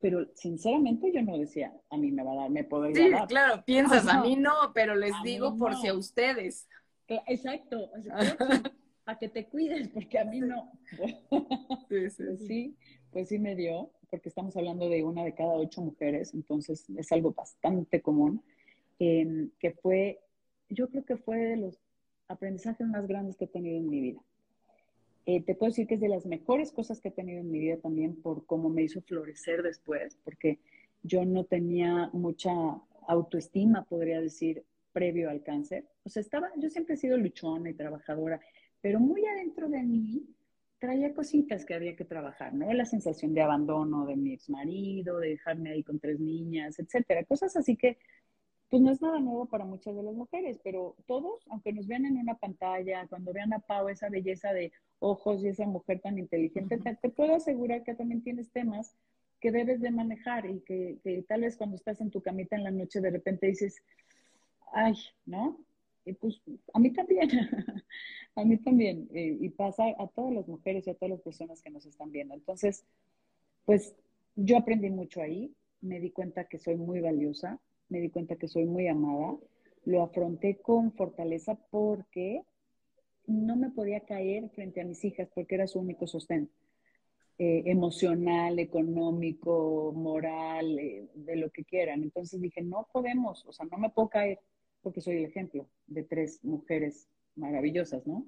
pero 0.00 0.26
sinceramente 0.34 1.10
yo 1.12 1.22
no 1.22 1.36
decía, 1.36 1.72
a 1.90 1.96
mí 1.96 2.12
me 2.12 2.22
va 2.22 2.32
a 2.32 2.36
dar, 2.36 2.50
me 2.50 2.64
puedo 2.64 2.86
sí, 2.94 3.10
claro, 3.26 3.64
piensas, 3.64 4.06
a 4.06 4.22
mí 4.22 4.36
no, 4.36 4.52
pero 4.72 4.94
les 4.94 5.12
digo 5.24 5.56
por 5.56 5.74
si 5.76 5.88
a 5.88 5.94
ustedes. 5.94 6.68
Exacto, 7.08 7.90
para 9.04 9.18
que 9.18 9.28
te 9.28 9.46
cuides, 9.46 9.88
porque 9.88 10.18
a 10.18 10.24
mí 10.24 10.40
no. 10.40 10.70
Sí, 11.88 12.10
sí, 12.10 12.22
pues 12.24 12.46
sí, 12.46 12.76
pues 13.10 13.28
sí 13.28 13.38
me 13.38 13.56
dio, 13.56 13.90
porque 14.10 14.28
estamos 14.28 14.56
hablando 14.56 14.88
de 14.88 15.02
una 15.02 15.24
de 15.24 15.34
cada 15.34 15.54
ocho 15.54 15.80
mujeres, 15.80 16.34
entonces 16.34 16.88
es 16.96 17.10
algo 17.10 17.32
bastante 17.32 18.00
común, 18.00 18.44
em, 18.98 19.50
que 19.58 19.72
fue, 19.72 20.20
yo 20.68 20.88
creo 20.88 21.04
que 21.04 21.16
fue 21.16 21.38
de 21.38 21.56
los 21.56 21.80
aprendizajes 22.28 22.86
más 22.86 23.06
grandes 23.08 23.36
que 23.36 23.46
he 23.46 23.48
tenido 23.48 23.78
en 23.78 23.88
mi 23.88 24.00
vida. 24.00 24.20
Eh, 25.30 25.42
te 25.42 25.54
puedo 25.54 25.68
decir 25.68 25.86
que 25.86 25.96
es 25.96 26.00
de 26.00 26.08
las 26.08 26.24
mejores 26.24 26.72
cosas 26.72 27.02
que 27.02 27.08
he 27.08 27.12
tenido 27.12 27.40
en 27.40 27.50
mi 27.50 27.58
vida 27.58 27.76
también 27.76 28.16
por 28.22 28.46
cómo 28.46 28.70
me 28.70 28.84
hizo 28.84 29.02
florecer 29.02 29.62
después, 29.62 30.16
porque 30.24 30.58
yo 31.02 31.26
no 31.26 31.44
tenía 31.44 32.08
mucha 32.14 32.50
autoestima, 33.06 33.84
podría 33.84 34.22
decir, 34.22 34.64
previo 34.90 35.28
al 35.28 35.42
cáncer. 35.42 35.84
O 36.04 36.08
sea, 36.08 36.22
estaba, 36.22 36.48
yo 36.56 36.70
siempre 36.70 36.94
he 36.94 36.96
sido 36.96 37.18
luchona 37.18 37.68
y 37.68 37.74
trabajadora, 37.74 38.40
pero 38.80 39.00
muy 39.00 39.26
adentro 39.26 39.68
de 39.68 39.82
mí 39.82 40.34
traía 40.78 41.12
cositas 41.12 41.66
que 41.66 41.74
había 41.74 41.94
que 41.94 42.06
trabajar, 42.06 42.54
¿no? 42.54 42.72
La 42.72 42.86
sensación 42.86 43.34
de 43.34 43.42
abandono 43.42 44.06
de 44.06 44.16
mi 44.16 44.32
ex 44.32 44.48
marido, 44.48 45.18
de 45.18 45.28
dejarme 45.28 45.72
ahí 45.72 45.82
con 45.82 45.98
tres 45.98 46.18
niñas, 46.20 46.78
etcétera. 46.78 47.22
Cosas 47.24 47.54
así 47.54 47.76
que 47.76 47.98
pues 48.70 48.82
no 48.82 48.90
es 48.90 49.02
nada 49.02 49.20
nuevo 49.20 49.46
para 49.46 49.66
muchas 49.66 49.94
de 49.94 50.02
las 50.02 50.14
mujeres, 50.14 50.58
pero 50.64 50.96
todos, 51.06 51.46
aunque 51.50 51.74
nos 51.74 51.86
vean 51.86 52.06
en 52.06 52.16
una 52.16 52.36
pantalla, 52.38 53.06
cuando 53.08 53.34
vean 53.34 53.52
a 53.52 53.58
Pau 53.58 53.88
esa 53.88 54.08
belleza 54.08 54.52
de 54.52 54.72
ojos 55.00 55.42
y 55.42 55.48
esa 55.48 55.66
mujer 55.66 56.00
tan 56.00 56.18
inteligente, 56.18 56.78
te, 56.78 57.08
puedo 57.10 57.34
asegurar 57.34 57.84
que 57.84 57.94
también 57.94 58.22
tienes 58.22 58.50
temas 58.50 58.94
que 59.40 59.52
debes 59.52 59.80
de 59.80 59.90
manejar 59.90 60.46
y 60.46 60.60
que, 60.60 61.24
tal 61.28 61.42
vez 61.42 61.56
cuando 61.56 61.76
estás 61.76 62.00
en 62.00 62.10
tu 62.10 62.20
camita 62.20 62.56
en 62.56 62.64
la 62.64 62.70
noche 62.70 63.00
de 63.00 63.10
repente 63.10 63.46
dices, 63.46 63.76
ay, 64.72 64.94
¿no? 65.26 65.58
Y 66.04 66.14
pues 66.14 66.40
a 66.72 66.78
mí 66.78 66.90
también, 66.90 67.28
a 68.34 68.44
mí 68.44 68.56
también, 68.58 69.08
eh, 69.12 69.36
y 69.40 69.48
pasa 69.50 69.84
a 69.98 70.08
todas 70.08 70.32
las 70.32 70.48
mujeres 70.48 70.86
y 70.86 70.90
a 70.90 70.94
todas 70.94 71.10
las 71.10 71.20
personas 71.20 71.62
que 71.62 71.70
nos 71.70 71.86
están 71.86 72.10
viendo. 72.10 72.34
Entonces, 72.34 72.84
pues 73.64 73.94
yo 74.34 74.56
aprendí 74.56 74.90
mucho 74.90 75.20
ahí, 75.20 75.52
me 75.80 76.00
di 76.00 76.10
cuenta 76.10 76.44
que 76.44 76.58
soy 76.58 76.76
muy 76.76 77.00
valiosa, 77.00 77.60
me 77.88 78.00
di 78.00 78.10
cuenta 78.10 78.36
que 78.36 78.48
soy 78.48 78.64
muy 78.64 78.88
amada, 78.88 79.36
lo 79.84 80.02
afronté 80.02 80.56
con 80.56 80.92
fortaleza 80.92 81.54
porque 81.70 82.42
no 83.28 83.56
me 83.56 83.70
podía 83.70 84.00
caer 84.00 84.48
frente 84.50 84.80
a 84.80 84.84
mis 84.84 85.04
hijas 85.04 85.28
porque 85.34 85.54
era 85.54 85.66
su 85.66 85.78
único 85.78 86.06
sostén. 86.06 86.50
Eh, 87.40 87.62
emocional, 87.66 88.58
económico, 88.58 89.92
moral, 89.94 90.76
eh, 90.80 91.08
de 91.14 91.36
lo 91.36 91.50
que 91.50 91.64
quieran. 91.64 92.02
Entonces 92.02 92.40
dije, 92.40 92.62
no 92.62 92.88
podemos, 92.92 93.46
o 93.46 93.52
sea, 93.52 93.64
no 93.70 93.78
me 93.78 93.90
puedo 93.90 94.08
caer 94.08 94.40
porque 94.82 95.00
soy 95.00 95.18
el 95.18 95.26
ejemplo 95.26 95.68
de 95.86 96.02
tres 96.02 96.42
mujeres 96.44 97.06
maravillosas, 97.36 98.04
¿no? 98.06 98.26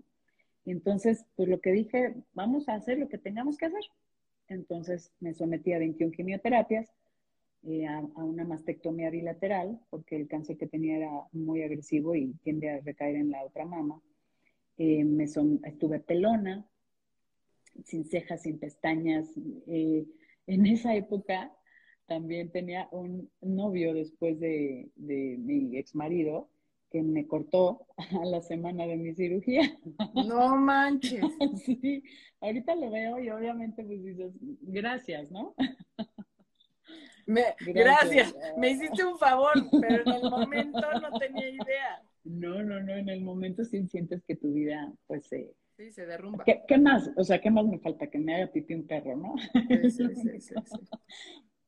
entonces, 0.65 1.25
pues 1.35 1.49
lo 1.49 1.61
que 1.61 1.73
dije, 1.73 2.15
vamos 2.35 2.69
a 2.69 2.75
hacer 2.75 2.99
lo 2.99 3.09
que 3.09 3.19
tengamos 3.19 3.57
que 3.57 3.67
hacer. 3.67 3.83
Entonces 4.47 5.13
me 5.19 5.35
sometí 5.35 5.73
a 5.73 5.79
21 5.79 6.13
quimioterapias, 6.13 6.93
eh, 7.65 7.87
a, 7.89 7.99
una 7.99 8.45
mastectomía 8.45 9.11
bilateral, 9.11 9.81
porque 9.91 10.17
el 10.17 10.29
cáncer 10.29 10.57
que 10.57 10.69
tenía 10.69 10.99
era 10.99 11.11
muy 11.33 11.63
agresivo 11.63 12.15
y 12.15 12.35
tiende 12.45 12.71
a 12.71 12.81
recaer 12.81 13.17
en 13.17 13.31
la 13.31 13.43
otra 13.43 13.65
mama. 13.65 14.01
Eh, 14.83 15.05
me 15.05 15.27
son, 15.27 15.61
estuve 15.65 16.01
pelona, 16.01 16.67
sin 17.85 18.07
cejas, 18.07 18.41
sin 18.41 18.59
pestañas. 18.59 19.29
Eh, 19.67 20.07
en 20.47 20.65
esa 20.65 20.95
época 20.95 21.55
también 22.07 22.51
tenía 22.51 22.89
un 22.91 23.31
novio 23.43 23.93
después 23.93 24.41
de, 24.41 24.91
de 24.97 25.37
mi 25.39 25.77
ex 25.77 25.95
marido 25.95 26.49
que 26.91 27.03
me 27.03 27.27
cortó 27.27 27.87
a 27.99 28.25
la 28.25 28.41
semana 28.41 28.87
de 28.87 28.97
mi 28.97 29.15
cirugía. 29.15 29.79
No 30.15 30.57
manches. 30.57 31.27
sí, 31.67 32.03
ahorita 32.41 32.75
lo 32.75 32.91
veo 32.91 33.21
y 33.21 33.29
obviamente 33.29 33.85
pues 33.85 34.03
dices, 34.03 34.33
gracias, 34.63 35.31
¿no? 35.31 35.55
gracias. 37.27 38.35
me 38.57 38.71
hiciste 38.71 39.05
un 39.05 39.19
favor, 39.19 39.53
pero 39.79 40.03
en 40.07 40.25
el 40.25 40.31
momento 40.31 40.81
no 41.03 41.19
tenía 41.19 41.51
idea. 41.51 42.03
No, 42.25 42.63
no, 42.63 42.81
no, 42.81 42.95
en 42.95 43.09
el 43.09 43.23
momento 43.23 43.65
sí 43.65 43.87
sientes 43.87 44.23
que 44.25 44.37
tu 44.37 44.53
vida 44.53 44.93
pues 45.07 45.27
se, 45.27 45.55
Sí, 45.81 45.91
se 45.93 46.05
derrumba. 46.05 46.45
¿Qué, 46.45 46.77
más? 46.77 47.11
O 47.17 47.25
sea, 47.25 47.41
¿qué 47.41 47.51
más 47.51 47.65
me 47.65 47.79
falta? 47.79 48.11
Que 48.11 48.19
me 48.19 48.35
haga 48.35 48.53
pipí 48.53 48.75
un 48.75 48.87
perro, 48.87 49.17
¿no? 49.17 49.35
Sí, 49.89 49.89
sí, 50.15 50.41
sí, 50.41 50.55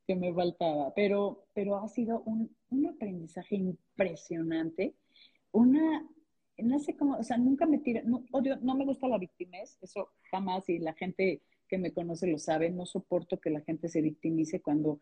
que 0.07 0.15
me 0.15 0.35
faltaba. 0.35 0.93
Pero, 0.95 1.47
pero 1.55 1.77
ha 1.77 1.89
sido 1.89 2.21
un, 2.27 2.55
un 2.69 2.87
aprendizaje 2.89 3.57
impresionante. 3.57 4.95
Una, 5.51 6.07
no 6.59 6.79
sé 6.79 6.95
cómo, 6.95 7.17
o 7.17 7.23
sea, 7.23 7.39
nunca 7.39 7.65
me 7.65 7.79
tira, 7.79 8.03
no, 8.05 8.23
odio, 8.33 8.59
no 8.61 8.75
me 8.75 8.85
gusta 8.85 9.09
la 9.09 9.17
victimez, 9.17 9.79
eso 9.81 10.11
jamás, 10.31 10.69
y 10.69 10.79
la 10.79 10.93
gente 10.93 11.41
que 11.67 11.79
me 11.79 11.95
conoce 11.95 12.27
lo 12.27 12.37
sabe, 12.37 12.71
no 12.71 12.85
soporto 12.85 13.41
que 13.41 13.49
la 13.49 13.63
gente 13.63 13.89
se 13.89 14.03
victimice 14.03 14.61
cuando 14.61 15.01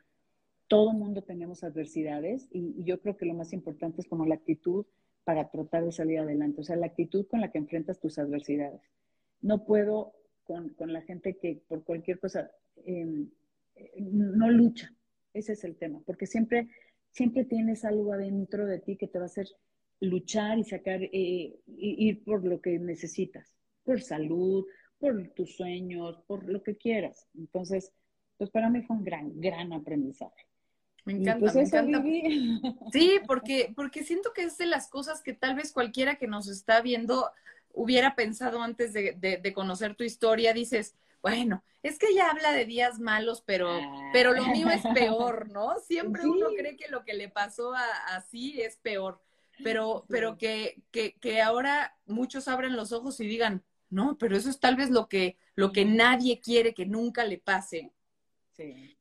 todo 0.69 0.93
mundo 0.93 1.23
tenemos 1.23 1.65
adversidades 1.65 2.47
y, 2.53 2.77
y 2.79 2.85
yo 2.85 3.01
creo 3.01 3.17
que 3.17 3.27
lo 3.27 3.35
más 3.35 3.53
importante 3.53 4.03
es 4.03 4.09
como 4.09 4.25
la 4.25 4.37
actitud 4.37 4.87
para 5.25 5.51
tratar 5.51 5.85
de 5.85 5.93
salir 5.93 6.19
adelante, 6.19 6.61
o 6.61 6.65
sea, 6.65 6.77
la 6.77 6.87
actitud 6.87 7.27
con 7.27 7.41
la 7.41 7.51
que 7.51 7.59
enfrentas 7.59 8.01
tus 8.01 8.19
adversidades 8.19 8.81
no 9.43 9.65
puedo 9.65 10.13
con, 10.45 10.75
la 10.93 11.03
gente 11.03 11.37
que 11.37 11.63
por 11.69 11.85
cualquier 11.85 12.19
cosa 12.19 12.51
em, 12.85 13.31
no 13.97 14.51
lucha. 14.51 14.93
Ese 15.33 15.53
es 15.53 15.65
el 15.65 15.77
tema, 15.77 16.03
porque 16.05 16.27
siempre, 16.27 16.69
siempre 17.13 17.45
tienes 17.45 17.85
algo 17.85 18.13
adentro 18.13 18.67
de 18.67 18.81
ti 18.81 18.97
que 18.97 19.07
te 19.07 19.19
va 19.19 19.25
a 19.25 19.27
hacer 19.27 19.47
luchar 20.01 20.59
y 20.59 20.65
sacar, 20.65 21.01
eh, 21.03 21.61
ir 21.67 22.25
por 22.25 22.45
lo 22.45 22.61
que 22.61 22.79
necesitas, 22.79 23.55
por 23.85 24.01
salud, 24.01 24.67
por 24.99 25.29
tus 25.31 25.57
sueños, 25.57 26.21
por 26.27 26.49
lo 26.49 26.63
que 26.63 26.77
quieras. 26.77 27.29
Entonces, 27.35 27.93
pues 28.37 28.51
para 28.51 28.71
mí 28.71 28.83
fue 28.83 28.97
un 28.97 29.05
gran, 29.05 29.41
gran 29.41 29.73
aprendizaje. 29.73 30.50
Me 31.05 31.15
encanta, 31.15 31.53
pues 31.53 31.55
me 31.55 31.63
encanta. 31.63 32.03
Sí, 32.93 33.21
porque, 33.27 33.73
porque 33.75 34.05
siento 34.05 34.33
que 34.33 34.43
es 34.43 34.59
de 34.59 34.67
las 34.67 34.89
cosas 34.89 35.23
que 35.23 35.33
tal 35.33 35.55
vez 35.55 35.73
cualquiera 35.73 36.17
que 36.17 36.27
nos 36.27 36.49
está 36.49 36.81
viendo 36.81 37.31
hubiera 37.73 38.15
pensado 38.15 38.63
antes 38.63 38.93
de, 38.93 39.53
conocer 39.55 39.95
tu 39.95 40.05
historia, 40.05 40.53
dices, 40.53 40.97
bueno, 41.23 41.63
es 41.83 41.99
que 41.99 42.09
ella 42.09 42.31
habla 42.31 42.53
de 42.53 42.65
días 42.65 42.99
malos, 42.99 43.43
pero, 43.47 43.71
ah. 43.71 44.11
pero 44.13 44.33
lo 44.33 44.47
mío 44.47 44.69
es 44.71 44.83
peor, 44.95 45.51
¿no? 45.51 45.79
Siempre 45.79 46.27
uno 46.27 46.49
cree 46.57 46.77
que 46.77 46.89
lo 46.89 47.05
que 47.05 47.15
le 47.15 47.29
pasó 47.29 47.73
así 48.09 48.61
es 48.61 48.77
peor, 48.77 49.23
pero, 49.63 50.05
pero 50.09 50.37
que, 50.37 50.83
que, 50.91 51.15
que, 51.21 51.41
ahora 51.41 51.97
muchos 52.07 52.49
abren 52.49 52.77
los 52.77 52.93
ojos 52.93 53.21
y 53.21 53.27
digan, 53.27 53.63
no, 53.89 54.19
pero 54.19 54.37
eso 54.37 54.51
es 54.51 54.61
tal 54.61 54.77
vez 54.77 54.91
lo 54.91 55.09
que, 55.09 55.37
lo 55.55 55.73
que 55.73 55.85
nadie 55.85 56.41
quiere 56.41 56.75
que 56.75 56.87
nunca 56.87 57.25
le 57.25 57.39
pase. 57.39 57.93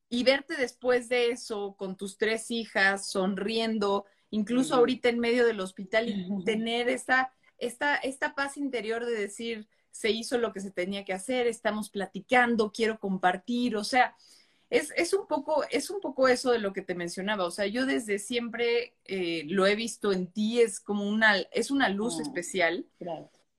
Y 0.10 0.24
verte 0.24 0.56
después 0.56 1.08
de 1.08 1.30
eso 1.30 1.76
con 1.78 1.96
tus 1.96 2.18
tres 2.18 2.50
hijas 2.50 3.10
sonriendo, 3.10 4.06
incluso 4.32 4.76
ahorita 4.76 5.10
en 5.10 5.20
medio 5.20 5.46
del 5.46 5.60
hospital 5.60 6.10
y 6.10 6.44
tener 6.44 6.90
esa 6.90 7.32
esta, 7.60 7.96
esta 7.98 8.34
paz 8.34 8.58
interior 8.58 9.06
de 9.06 9.14
decir, 9.14 9.68
se 9.92 10.10
hizo 10.10 10.38
lo 10.38 10.54
que 10.54 10.62
se 10.62 10.72
tenía 10.72 11.06
que 11.06 11.14
hacer, 11.14 11.48
estamos 11.48 11.90
platicando, 11.90 12.72
quiero 12.72 13.00
compartir, 13.00 13.76
o 13.76 13.84
sea, 13.84 14.16
es, 14.70 14.94
es, 14.96 15.14
un 15.14 15.28
poco, 15.28 15.64
es 15.72 15.90
un 15.90 16.00
poco 16.00 16.28
eso 16.28 16.52
de 16.52 16.60
lo 16.60 16.74
que 16.74 16.82
te 16.82 16.96
mencionaba, 16.96 17.46
o 17.46 17.52
sea, 17.52 17.66
yo 17.66 17.86
desde 17.86 18.20
siempre 18.20 18.96
eh, 19.06 19.44
lo 19.48 19.68
he 19.68 19.76
visto 19.76 20.12
en 20.12 20.28
ti, 20.28 20.62
es 20.62 20.80
como 20.80 21.08
una, 21.08 21.38
es 21.52 21.72
una 21.72 21.90
luz 21.90 22.18
ah, 22.20 22.22
especial. 22.22 22.86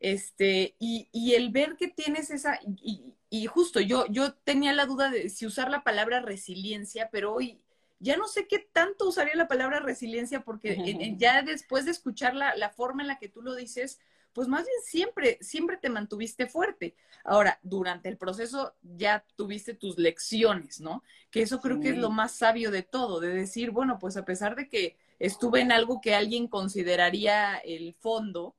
Este, 0.01 0.75
y, 0.79 1.09
y, 1.13 1.35
el 1.35 1.51
ver 1.51 1.77
que 1.77 1.89
tienes 1.89 2.31
esa, 2.31 2.59
y, 2.83 3.15
y, 3.29 3.47
justo 3.47 3.81
yo, 3.81 4.07
yo 4.09 4.33
tenía 4.33 4.73
la 4.73 4.87
duda 4.87 5.11
de 5.11 5.29
si 5.29 5.45
usar 5.47 5.71
la 5.71 5.85
palabra 5.85 6.21
resiliencia, 6.21 7.11
pero 7.13 7.35
hoy 7.35 7.61
ya 7.99 8.17
no 8.17 8.27
sé 8.27 8.49
qué 8.49 8.59
tanto 8.59 9.07
usaría 9.07 9.35
la 9.37 9.47
palabra 9.47 9.79
resiliencia 9.81 10.41
porque 10.43 11.15
ya 11.19 11.43
después 11.43 11.85
de 11.85 11.91
escuchar 11.91 12.35
la, 12.35 12.57
la, 12.57 12.71
forma 12.71 13.03
en 13.03 13.09
la 13.09 13.19
que 13.19 13.29
tú 13.29 13.43
lo 13.43 13.55
dices, 13.55 14.01
pues 14.33 14.49
más 14.49 14.65
bien 14.65 14.79
siempre, 14.85 15.39
siempre 15.43 15.77
te 15.77 15.91
mantuviste 15.91 16.47
fuerte. 16.47 16.95
Ahora, 17.25 17.59
durante 17.63 18.09
el 18.09 18.17
proceso 18.17 18.75
ya 18.83 19.25
tuviste 19.37 19.75
tus 19.75 19.99
lecciones, 19.99 20.81
¿no? 20.81 21.03
Que 21.31 21.43
eso 21.43 21.61
creo 21.61 21.79
que 21.79 21.91
es 21.91 21.99
lo 21.99 22.11
más 22.11 22.33
sabio 22.37 22.71
de 22.71 22.83
todo, 22.83 23.21
de 23.21 23.29
decir, 23.29 23.71
bueno, 23.71 23.99
pues 23.99 24.17
a 24.17 24.25
pesar 24.25 24.57
de 24.57 24.69
que 24.69 24.97
estuve 25.19 25.61
en 25.61 25.71
algo 25.71 26.01
que 26.01 26.15
alguien 26.15 26.49
consideraría 26.49 27.59
el 27.59 27.95
fondo, 27.95 28.55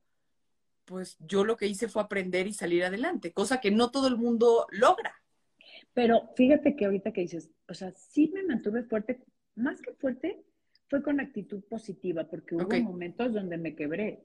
pues 0.84 1.16
yo 1.20 1.44
lo 1.44 1.56
que 1.56 1.66
hice 1.66 1.88
fue 1.88 2.02
aprender 2.02 2.46
y 2.46 2.52
salir 2.52 2.84
adelante, 2.84 3.32
cosa 3.32 3.60
que 3.60 3.70
no 3.70 3.90
todo 3.90 4.08
el 4.08 4.16
mundo 4.16 4.66
logra. 4.70 5.14
Pero 5.94 6.30
fíjate 6.36 6.74
que 6.76 6.86
ahorita 6.86 7.12
que 7.12 7.22
dices, 7.22 7.50
o 7.68 7.74
sea, 7.74 7.92
sí 7.92 8.30
me 8.32 8.42
mantuve 8.42 8.82
fuerte, 8.84 9.22
más 9.54 9.80
que 9.82 9.92
fuerte, 9.92 10.42
fue 10.88 11.02
con 11.02 11.20
actitud 11.20 11.62
positiva, 11.64 12.24
porque 12.24 12.54
hubo 12.54 12.80
momentos 12.80 13.32
donde 13.32 13.56
me 13.56 13.74
quebré, 13.74 14.24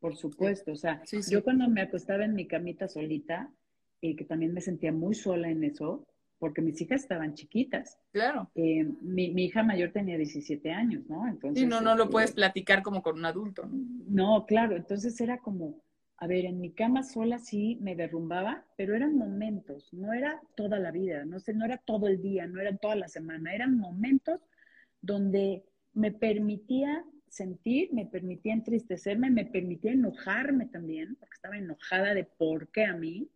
por 0.00 0.16
supuesto. 0.16 0.72
O 0.72 0.76
sea, 0.76 1.02
yo 1.30 1.42
cuando 1.42 1.68
me 1.68 1.82
acostaba 1.82 2.24
en 2.24 2.34
mi 2.34 2.46
camita 2.46 2.88
solita, 2.88 3.52
y 4.00 4.16
que 4.16 4.24
también 4.24 4.54
me 4.54 4.60
sentía 4.60 4.92
muy 4.92 5.14
sola 5.14 5.50
en 5.50 5.64
eso, 5.64 6.06
porque 6.38 6.62
mis 6.62 6.80
hijas 6.80 7.02
estaban 7.02 7.34
chiquitas. 7.34 7.98
Claro. 8.12 8.50
Eh, 8.54 8.84
mi, 9.02 9.32
mi, 9.32 9.46
hija 9.46 9.62
mayor 9.62 9.90
tenía 9.90 10.16
17 10.16 10.70
años, 10.70 11.04
¿no? 11.08 11.26
Entonces, 11.26 11.62
sí, 11.62 11.66
no, 11.66 11.80
no 11.80 11.96
lo 11.96 12.04
este, 12.04 12.12
puedes 12.12 12.32
platicar 12.32 12.82
como 12.82 13.02
con 13.02 13.18
un 13.18 13.24
adulto. 13.24 13.66
¿no? 13.66 14.38
no, 14.38 14.46
claro, 14.46 14.76
entonces 14.76 15.20
era 15.20 15.38
como, 15.38 15.82
a 16.20 16.26
ver, 16.26 16.44
en 16.44 16.60
mi 16.60 16.72
cama 16.72 17.04
sola 17.04 17.38
sí 17.38 17.78
me 17.80 17.94
derrumbaba, 17.94 18.64
pero 18.76 18.96
eran 18.96 19.16
momentos, 19.16 19.92
no 19.92 20.12
era 20.12 20.40
toda 20.56 20.80
la 20.80 20.90
vida, 20.90 21.24
no 21.24 21.38
sé, 21.38 21.54
no 21.54 21.64
era 21.64 21.78
todo 21.78 22.08
el 22.08 22.20
día, 22.20 22.46
no 22.46 22.60
era 22.60 22.76
toda 22.76 22.96
la 22.96 23.08
semana, 23.08 23.54
eran 23.54 23.78
momentos 23.78 24.40
donde 25.00 25.64
me 25.92 26.10
permitía 26.10 27.04
sentir, 27.28 27.92
me 27.92 28.06
permitía 28.06 28.52
entristecerme, 28.52 29.30
me 29.30 29.44
permitía 29.44 29.92
enojarme 29.92 30.66
también, 30.66 31.14
porque 31.16 31.34
estaba 31.34 31.56
enojada 31.56 32.14
de 32.14 32.24
por 32.24 32.68
qué 32.72 32.84
a 32.84 32.94
mí. 32.94 33.28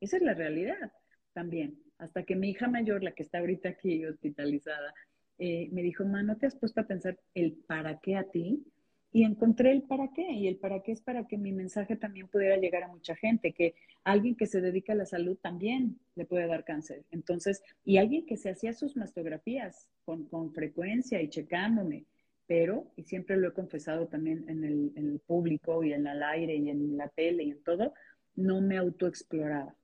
Esa 0.00 0.16
es 0.18 0.22
la 0.22 0.34
realidad 0.34 0.92
también. 1.32 1.78
Hasta 1.98 2.24
que 2.24 2.36
mi 2.36 2.50
hija 2.50 2.68
mayor, 2.68 3.02
la 3.02 3.12
que 3.12 3.22
está 3.22 3.38
ahorita 3.38 3.70
aquí 3.70 4.04
hospitalizada, 4.04 4.92
eh, 5.38 5.68
me 5.72 5.82
dijo, 5.82 6.04
ma, 6.04 6.22
¿no 6.22 6.36
te 6.36 6.46
has 6.46 6.56
puesto 6.56 6.80
a 6.80 6.86
pensar 6.86 7.18
el 7.34 7.54
para 7.66 7.98
qué 8.00 8.16
a 8.16 8.24
ti? 8.24 8.64
Y 9.12 9.24
encontré 9.24 9.72
el 9.72 9.82
para 9.82 10.08
qué. 10.12 10.30
Y 10.32 10.48
el 10.48 10.56
para 10.56 10.82
qué 10.82 10.92
es 10.92 11.00
para 11.00 11.26
que 11.26 11.38
mi 11.38 11.52
mensaje 11.52 11.96
también 11.96 12.28
pudiera 12.28 12.56
llegar 12.56 12.82
a 12.82 12.88
mucha 12.88 13.16
gente, 13.16 13.52
que 13.52 13.74
alguien 14.04 14.36
que 14.36 14.46
se 14.46 14.60
dedica 14.60 14.92
a 14.92 14.96
la 14.96 15.06
salud 15.06 15.36
también 15.40 15.98
le 16.14 16.24
puede 16.24 16.46
dar 16.46 16.64
cáncer. 16.64 17.04
Entonces, 17.10 17.62
y 17.84 17.98
alguien 17.98 18.26
que 18.26 18.36
se 18.36 18.50
hacía 18.50 18.72
sus 18.72 18.96
mastografías 18.96 19.88
con, 20.04 20.26
con 20.26 20.52
frecuencia 20.52 21.20
y 21.22 21.28
checándome, 21.28 22.04
pero, 22.46 22.90
y 22.96 23.04
siempre 23.04 23.36
lo 23.36 23.48
he 23.48 23.52
confesado 23.52 24.08
también 24.08 24.44
en 24.48 24.64
el, 24.64 24.92
en 24.96 25.10
el 25.10 25.18
público 25.20 25.84
y 25.84 25.92
en 25.92 26.06
el 26.06 26.22
aire 26.22 26.56
y 26.56 26.70
en 26.70 26.96
la 26.96 27.08
tele 27.08 27.44
y 27.44 27.50
en 27.50 27.62
todo, 27.62 27.92
no 28.36 28.60
me 28.60 28.78
autoexploraba. 28.78 29.74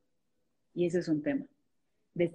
Y 0.74 0.86
ese 0.86 1.00
es 1.00 1.08
un 1.08 1.22
tema. 1.22 1.46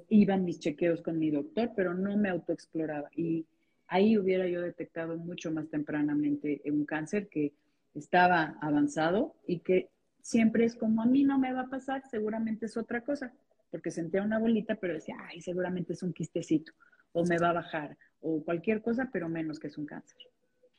iban 0.09 0.45
mis 0.45 0.59
chequeos 0.59 1.01
con 1.01 1.17
mi 1.17 1.31
doctor, 1.31 1.71
pero 1.75 1.93
no 1.93 2.15
me 2.17 2.29
autoexploraba. 2.29 3.09
Y 3.15 3.45
ahí 3.89 4.17
hubiera 4.17 4.47
yo 4.47 4.61
detectado 4.61 5.17
mucho 5.17 5.51
más 5.51 5.69
tempranamente 5.69 6.61
un 6.65 6.85
cáncer 6.85 7.27
que 7.27 7.53
estaba 7.95 8.55
avanzado 8.61 9.35
y 9.47 9.59
que 9.59 9.89
siempre 10.21 10.65
es 10.65 10.75
como 10.75 11.01
a 11.01 11.05
mí 11.05 11.23
no 11.23 11.39
me 11.39 11.53
va 11.53 11.61
a 11.61 11.69
pasar, 11.69 12.03
seguramente 12.09 12.67
es 12.67 12.77
otra 12.77 13.01
cosa, 13.01 13.33
porque 13.71 13.91
sentía 13.91 14.21
una 14.21 14.39
bolita, 14.39 14.75
pero 14.75 14.93
decía, 14.93 15.15
ay, 15.27 15.41
seguramente 15.41 15.93
es 15.93 16.03
un 16.03 16.13
quistecito, 16.13 16.71
o 17.13 17.25
me 17.25 17.39
va 17.39 17.49
a 17.49 17.53
bajar, 17.53 17.97
o 18.21 18.43
cualquier 18.43 18.81
cosa, 18.81 19.09
pero 19.11 19.27
menos 19.27 19.59
que 19.59 19.67
es 19.67 19.77
un 19.77 19.85
cáncer. 19.85 20.17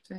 Sí. 0.01 0.15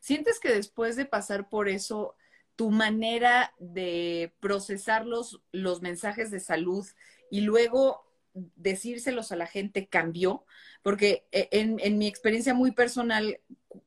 ¿Sientes 0.00 0.40
que 0.40 0.52
después 0.52 0.96
de 0.96 1.06
pasar 1.06 1.48
por 1.48 1.68
eso, 1.68 2.16
tu 2.56 2.70
manera 2.70 3.52
de 3.58 4.34
procesar 4.40 5.06
los, 5.06 5.42
los 5.52 5.80
mensajes 5.80 6.30
de 6.30 6.40
salud 6.40 6.86
y 7.30 7.42
luego 7.42 8.11
decírselos 8.34 9.32
a 9.32 9.36
la 9.36 9.46
gente 9.46 9.88
cambió, 9.88 10.44
porque 10.82 11.26
eh, 11.32 11.48
en, 11.52 11.98
mi 11.98 12.06
experiencia 12.06 12.54
muy 12.54 12.72
personal, 12.72 13.40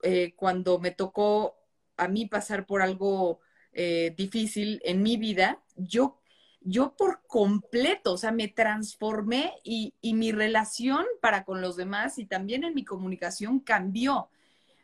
eh, 0.03 0.33
cuando 0.35 0.79
me 0.79 0.91
tocó 0.91 1.55
a 1.97 2.07
mí 2.07 2.25
pasar 2.25 2.65
por 2.65 2.81
algo 2.81 3.39
eh, 3.73 4.13
difícil 4.17 4.81
en 4.83 5.03
mi 5.03 5.17
vida, 5.17 5.61
yo, 5.75 6.19
yo 6.61 6.95
por 6.95 7.25
completo, 7.27 8.13
o 8.13 8.17
sea, 8.17 8.31
me 8.31 8.47
transformé 8.47 9.53
y, 9.63 9.93
y, 10.01 10.13
mi 10.13 10.31
relación 10.31 11.05
para 11.21 11.43
con 11.43 11.61
los 11.61 11.75
demás 11.75 12.17
y 12.17 12.25
también 12.25 12.63
en 12.63 12.73
mi 12.73 12.85
comunicación 12.85 13.59
cambió. 13.59 14.29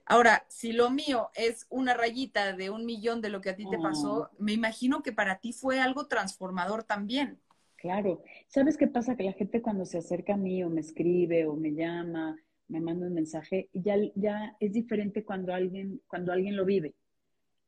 Ahora, 0.06 0.46
si 0.50 0.74
lo 0.74 0.90
mío 0.90 1.30
es 1.36 1.68
una 1.70 1.94
rayita 1.94 2.54
de 2.54 2.70
un 2.70 2.86
millón 2.86 3.22
de 3.22 3.30
lo 3.30 3.40
que 3.40 3.52
a 3.52 3.56
ti 3.56 3.66
te 3.70 3.78
pasó, 3.78 4.14
oh. 4.14 4.30
me 4.40 4.52
imagino 4.52 5.04
que 5.04 5.14
para 5.14 5.40
ti 5.40 5.54
fue 5.54 5.80
algo 5.80 6.08
transformador 6.08 6.84
también. 6.84 7.40
Claro. 7.82 8.22
¿Sabes 8.48 8.78
qué 8.78 8.88
pasa? 8.88 9.16
Que 9.16 9.24
la 9.24 9.34
gente 9.34 9.62
cuando 9.62 9.86
se 9.86 9.98
acerca 9.98 10.36
a 10.36 10.38
mí 10.38 10.64
o 10.64 10.70
me 10.70 10.82
escribe 10.82 11.48
o 11.48 11.56
me 11.56 11.74
llama, 11.74 12.38
me 12.68 12.80
manda 12.80 13.08
un 13.08 13.14
mensaje, 13.14 13.70
ya, 13.74 13.96
ya 14.14 14.56
es 14.60 14.72
diferente 14.72 15.26
cuando 15.26 15.52
alguien, 15.52 16.00
cuando 16.06 16.32
alguien 16.32 16.56
lo 16.56 16.64
vive. 16.64 16.94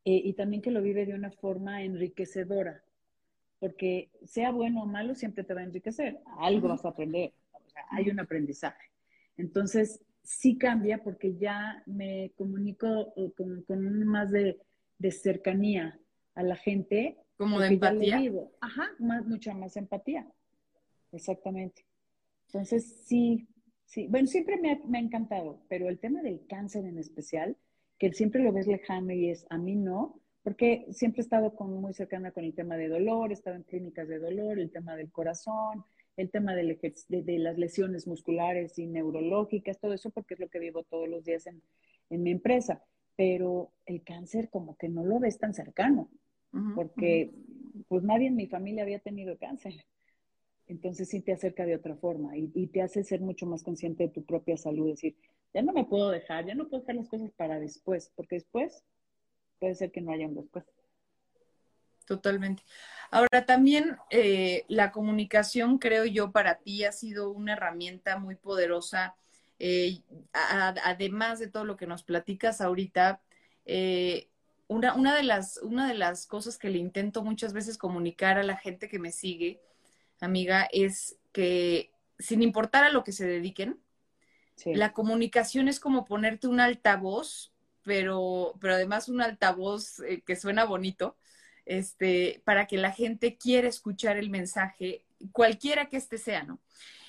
Eh, 0.06 0.22
y 0.24 0.34
también 0.34 0.62
que 0.62 0.70
lo 0.70 0.84
vive 0.84 1.08
de 1.08 1.16
una 1.16 1.32
forma 1.32 1.82
enriquecedora. 1.84 2.84
Porque 3.58 4.12
sea 4.24 4.52
bueno 4.52 4.84
o 4.84 4.86
malo, 4.86 5.16
siempre 5.16 5.44
te 5.44 5.56
va 5.56 5.62
a 5.62 5.64
enriquecer. 5.64 6.20
Algo 6.38 6.68
vas 6.68 6.86
a 6.86 6.90
aprender. 6.90 7.34
O 7.52 7.70
sea, 7.70 7.84
hay 7.90 8.10
un 8.12 8.20
aprendizaje. 8.20 8.92
Entonces, 9.36 10.00
sí 10.22 10.60
cambia 10.60 11.02
porque 11.02 11.36
ya 11.38 11.82
me 11.88 12.34
comunico 12.36 13.14
con, 13.36 13.64
con 13.64 14.06
más 14.06 14.30
de, 14.30 14.60
de 15.00 15.12
cercanía 15.12 16.00
a 16.36 16.44
la 16.44 16.56
gente 16.56 17.18
Como 17.38 17.60
de 17.60 17.68
empatía. 17.68 18.22
Ajá, 18.62 18.92
más, 19.00 19.26
mucha 19.26 19.54
más 19.54 19.76
empatía. 19.78 20.28
Exactamente. 21.12 21.86
Entonces, 22.48 23.02
sí, 23.06 23.48
sí. 23.86 24.08
Bueno, 24.08 24.28
siempre 24.28 24.58
me 24.58 24.72
ha, 24.72 24.80
me 24.86 24.98
ha 25.00 25.02
encantado, 25.02 25.62
pero 25.68 25.90
el 25.90 26.00
tema 26.00 26.22
del 26.22 26.46
cáncer 26.48 26.86
en 26.86 26.98
especial, 26.98 27.58
que 27.98 28.14
siempre 28.14 28.44
lo 28.44 28.52
ves 28.52 28.68
lejano 28.68 29.12
y 29.14 29.30
es 29.30 29.46
a 29.50 29.58
mí 29.58 29.76
no, 29.76 30.20
porque 30.44 30.86
siempre 30.92 31.22
he 31.22 31.24
estado 31.24 31.56
con, 31.56 31.74
muy 31.74 31.94
cercana 31.94 32.32
con 32.32 32.44
el 32.44 32.54
tema 32.54 32.76
de 32.76 32.90
dolor, 32.90 33.32
he 33.32 33.34
estado 33.34 33.56
en 33.56 33.64
clínicas 33.64 34.08
de 34.08 34.20
dolor, 34.20 34.60
el 34.60 34.72
tema 34.72 34.96
del 34.96 35.10
corazón, 35.10 35.86
el 36.18 36.30
tema 36.30 36.54
de, 36.54 36.78
de, 37.08 37.40
las 37.40 37.58
lesiones 37.58 38.08
musculares 38.08 38.78
y 38.78 38.86
neurológicas, 38.86 39.80
todo 39.80 39.94
eso 39.94 40.10
porque 40.12 40.36
es 40.36 40.40
lo 40.40 40.50
que 40.50 40.60
vivo 40.60 40.84
todos 40.84 41.08
los 41.08 41.24
días 41.24 41.48
en, 41.48 41.62
en 42.10 42.24
mi 42.24 42.32
empresa. 42.32 42.84
Pero 43.16 43.72
el 43.86 44.04
cáncer 44.04 44.50
como 44.50 44.76
que 44.76 44.90
no 44.90 45.06
lo 45.06 45.20
ves 45.20 45.38
tan 45.38 45.54
cercano, 45.54 46.10
porque 46.76 47.32
pues 47.88 48.04
nadie 48.04 48.28
en 48.28 48.36
mi 48.36 48.48
familia 48.48 48.84
había 48.84 49.00
tenido 49.00 49.38
cáncer. 49.38 49.74
Entonces 50.68 51.10
sí 51.10 51.22
te 51.22 51.34
acerca 51.34 51.66
de 51.66 51.76
otra 51.76 51.96
forma 51.96 52.38
y, 52.38 52.52
y, 52.54 52.68
te 52.68 52.82
hace 52.82 53.04
ser 53.04 53.20
mucho 53.20 53.46
más 53.46 53.64
consciente 53.64 54.04
de 54.04 54.10
tu 54.10 54.24
propia 54.24 54.56
salud, 54.56 54.90
decir, 54.90 55.16
ya 55.54 55.62
no 55.62 55.74
me 55.74 55.84
puedo 55.84 56.10
dejar, 56.10 56.46
ya 56.46 56.56
no 56.56 56.70
puedo 56.70 56.82
dejar 56.82 56.96
las 56.96 57.10
cosas 57.10 57.32
para 57.32 57.60
después, 57.60 58.12
porque 58.16 58.36
después 58.36 58.84
puede 59.60 59.76
ser 59.76 59.92
que 59.92 60.02
no 60.02 60.12
haya 60.12 60.28
un 60.28 60.36
después. 60.36 60.66
Totalmente. 62.06 62.64
Ahora 63.12 63.46
también 63.46 63.98
eh, 64.10 64.66
la 64.68 64.92
comunicación, 64.92 65.78
creo 65.78 66.06
yo, 66.06 66.32
para 66.32 66.60
ti 66.60 66.84
ha 66.84 66.92
sido 66.92 67.32
una 67.32 67.54
herramienta 67.54 68.18
muy 68.18 68.36
poderosa. 68.36 69.16
Eh, 69.60 70.02
además 70.34 71.40
de 71.40 71.48
todo 71.48 71.64
lo 71.64 71.78
que 71.78 71.88
nos 71.88 72.04
platicas 72.04 72.60
ahorita, 72.60 73.22
eh, 73.66 74.30
una, 74.74 74.94
una, 74.96 75.16
de 75.16 75.24
las, 75.24 75.58
una 75.62 75.88
de 75.88 75.94
las 75.94 76.26
cosas 76.26 76.58
que 76.58 76.70
le 76.70 76.78
intento 76.78 77.24
muchas 77.24 77.54
veces 77.54 77.78
comunicar 77.78 78.38
a 78.38 78.44
la 78.44 78.58
gente 78.58 78.88
que 78.90 79.00
me 79.00 79.12
sigue, 79.12 79.62
amiga, 80.20 80.68
es 80.72 81.18
que 81.32 81.92
sin 82.20 82.42
importar 82.42 82.84
a 82.84 82.92
lo 82.92 83.04
que 83.04 83.12
se 83.12 83.26
dediquen, 83.26 83.80
la 84.66 84.94
comunicación 84.94 85.68
es 85.68 85.80
como 85.80 86.06
ponerte 86.06 86.48
un 86.48 86.60
altavoz 86.60 87.54
pero, 87.84 88.56
pero 88.60 88.74
además 88.74 89.10
un 89.10 89.22
altavoz 89.22 90.00
eh, 90.00 90.24
que 90.26 90.36
suena 90.36 90.66
bonito, 90.66 91.18
este, 91.66 92.42
para 92.46 92.66
que 92.66 92.78
la 92.78 92.92
gente 92.92 93.38
quiera 93.38 93.68
escuchar 93.68 94.18
el 94.18 94.30
mensaje, 94.30 95.06
cualquiera 95.32 95.90
que 95.90 95.98
este 95.98 96.18
sea, 96.18 96.44
¿no? 96.44 96.60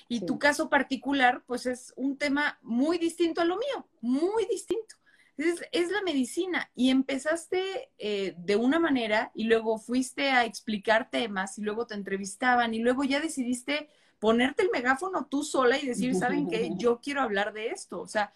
Y 0.07 0.25
tu 0.25 0.37
caso 0.37 0.69
particular, 0.69 1.43
pues 1.47 1.65
es 1.65 1.91
un 1.95 2.17
tema 2.17 2.59
muy 2.61 2.99
distinto 2.99 3.41
a 3.41 3.45
lo 3.45 3.57
mío, 3.57 3.87
muy 4.01 4.45
distinto. 4.45 4.95
Es, 5.37 5.61
es 5.71 5.91
la 5.91 6.01
medicina 6.01 6.69
y 6.75 6.89
empezaste 6.89 7.89
eh, 7.97 8.35
de 8.37 8.55
una 8.55 8.79
manera 8.79 9.31
y 9.33 9.45
luego 9.45 9.77
fuiste 9.77 10.29
a 10.29 10.45
explicar 10.45 11.09
temas 11.09 11.57
y 11.57 11.61
luego 11.61 11.85
te 11.87 11.95
entrevistaban 11.95 12.73
y 12.73 12.79
luego 12.79 13.03
ya 13.03 13.19
decidiste 13.19 13.89
ponerte 14.19 14.63
el 14.63 14.69
megáfono 14.71 15.25
tú 15.25 15.43
sola 15.43 15.77
y 15.77 15.85
decir, 15.85 16.15
¿saben 16.15 16.47
qué? 16.47 16.71
Yo 16.77 17.01
quiero 17.01 17.21
hablar 17.21 17.51
de 17.51 17.67
esto. 17.67 17.99
O 17.99 18.07
sea, 18.07 18.33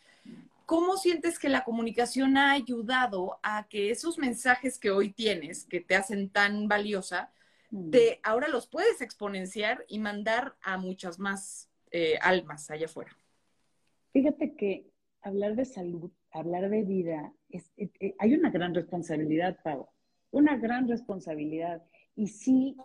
¿Cómo 0.70 0.98
sientes 0.98 1.40
que 1.40 1.50
la 1.50 1.64
comunicación 1.64 2.38
ha 2.38 2.52
ayudado 2.52 3.40
a 3.42 3.68
que 3.68 3.90
esos 3.90 4.20
mensajes 4.20 4.78
que 4.78 4.92
hoy 4.92 5.10
tienes, 5.12 5.66
que 5.66 5.82
te 5.82 5.96
hacen 5.96 6.30
tan 6.30 6.68
valiosa, 6.68 7.32
mm. 7.72 7.90
te, 7.90 8.20
ahora 8.22 8.48
los 8.50 8.68
puedes 8.68 9.02
exponenciar 9.02 9.84
y 9.88 9.98
mandar 9.98 10.58
a 10.62 10.78
muchas 10.78 11.18
más 11.18 11.72
eh, 11.90 12.20
almas 12.22 12.70
allá 12.70 12.86
afuera? 12.86 13.18
Fíjate 14.14 14.54
que 14.54 14.86
hablar 15.24 15.56
de 15.56 15.66
salud, 15.66 16.12
hablar 16.32 16.70
de 16.70 16.84
vida, 16.84 17.34
eh, 17.50 17.62
eh, 17.78 18.16
hay 18.20 18.34
una 18.34 18.50
gran 18.50 18.74
responsabilidad, 18.74 19.58
Pau, 19.64 19.88
una 20.32 20.58
gran 20.58 20.88
responsabilidad. 20.88 21.84
Y 22.16 22.28
sí, 22.28 22.76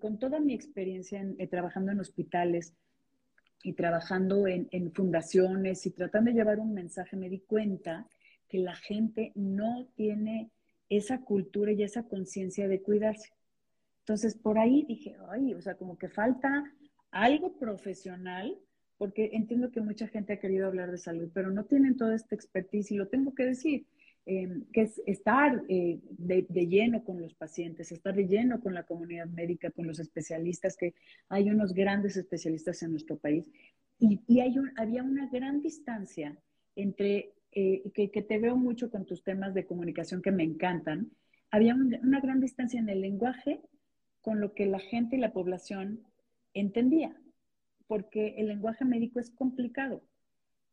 con 0.00 0.18
toda 0.18 0.40
mi 0.40 0.52
experiencia 0.52 1.24
trabajando 1.48 1.92
en 1.92 2.00
hospitales, 2.00 2.74
y 3.64 3.72
trabajando 3.72 4.46
en, 4.46 4.92
fundaciones 4.92 5.86
y 5.86 5.90
tratando 5.90 6.30
de 6.30 6.36
llevar 6.36 6.60
un 6.60 6.74
mensaje, 6.74 7.16
me 7.16 7.30
di 7.30 7.40
cuenta 7.40 8.06
que 8.46 8.58
la 8.58 8.76
gente 8.76 9.32
no 9.34 9.88
tiene 9.96 10.50
esa 10.90 11.22
cultura 11.22 11.72
y 11.72 11.82
esa 11.82 12.02
conciencia 12.02 12.68
de 12.68 12.82
cuidarse. 12.82 13.30
Entonces, 14.00 14.36
por 14.36 14.58
ahí 14.58 14.84
dije, 14.86 15.16
ay, 15.30 15.54
o 15.54 15.62
sea, 15.62 15.76
como 15.76 15.96
que 15.96 16.10
falta 16.10 16.62
algo 17.10 17.56
profesional, 17.56 18.54
porque 19.04 19.28
entiendo 19.34 19.70
que 19.70 19.82
mucha 19.82 20.08
gente 20.08 20.32
ha 20.32 20.38
querido 20.38 20.66
hablar 20.66 20.90
de 20.90 20.96
salud, 20.96 21.28
pero 21.34 21.50
no 21.50 21.66
tienen 21.66 21.94
toda 21.94 22.14
esta 22.14 22.34
expertise 22.34 22.90
y 22.90 22.96
lo 22.96 23.08
tengo 23.08 23.34
que 23.34 23.44
decir. 23.44 23.84
Em, 24.24 24.64
que 24.72 24.80
es 24.80 25.02
estar 25.04 25.62
eh, 25.68 26.00
de, 26.08 26.66
lleno 26.66 27.04
con 27.04 27.20
los 27.20 27.34
pacientes, 27.34 27.92
estar 27.92 28.14
de 28.14 28.26
lleno 28.26 28.62
con 28.62 28.72
la 28.72 28.84
comunidad 28.84 29.26
médica, 29.26 29.70
con 29.72 29.86
los 29.86 29.98
especialistas, 29.98 30.78
que 30.78 30.94
hay 31.28 31.50
unos 31.50 31.74
grandes 31.74 32.16
especialistas 32.16 32.82
en 32.82 32.92
nuestro 32.92 33.18
país. 33.18 33.46
Y, 33.98 34.22
y 34.26 34.40
hay 34.40 34.54
había 34.76 35.02
una 35.02 35.28
gran 35.28 35.60
distancia 35.60 36.38
entre, 36.74 37.34
eh, 37.52 37.82
que, 37.92 38.10
que, 38.10 38.22
te 38.22 38.38
veo 38.38 38.56
mucho 38.56 38.90
con 38.90 39.04
tus 39.04 39.22
temas 39.22 39.52
de 39.52 39.66
comunicación 39.66 40.22
que 40.22 40.32
me 40.32 40.44
encantan, 40.44 41.10
había 41.50 41.74
una 41.74 42.20
gran 42.20 42.40
distancia 42.40 42.80
en 42.80 42.88
el 42.88 43.02
lenguaje 43.02 43.60
con 44.22 44.40
lo 44.40 44.54
que 44.54 44.64
la 44.64 44.78
gente 44.78 45.16
y 45.16 45.20
la 45.20 45.34
población 45.34 46.00
entendía, 46.54 47.14
porque 47.94 48.34
el 48.38 48.48
lenguaje 48.48 48.84
médico 48.84 49.20
es 49.20 49.30
complicado 49.30 50.02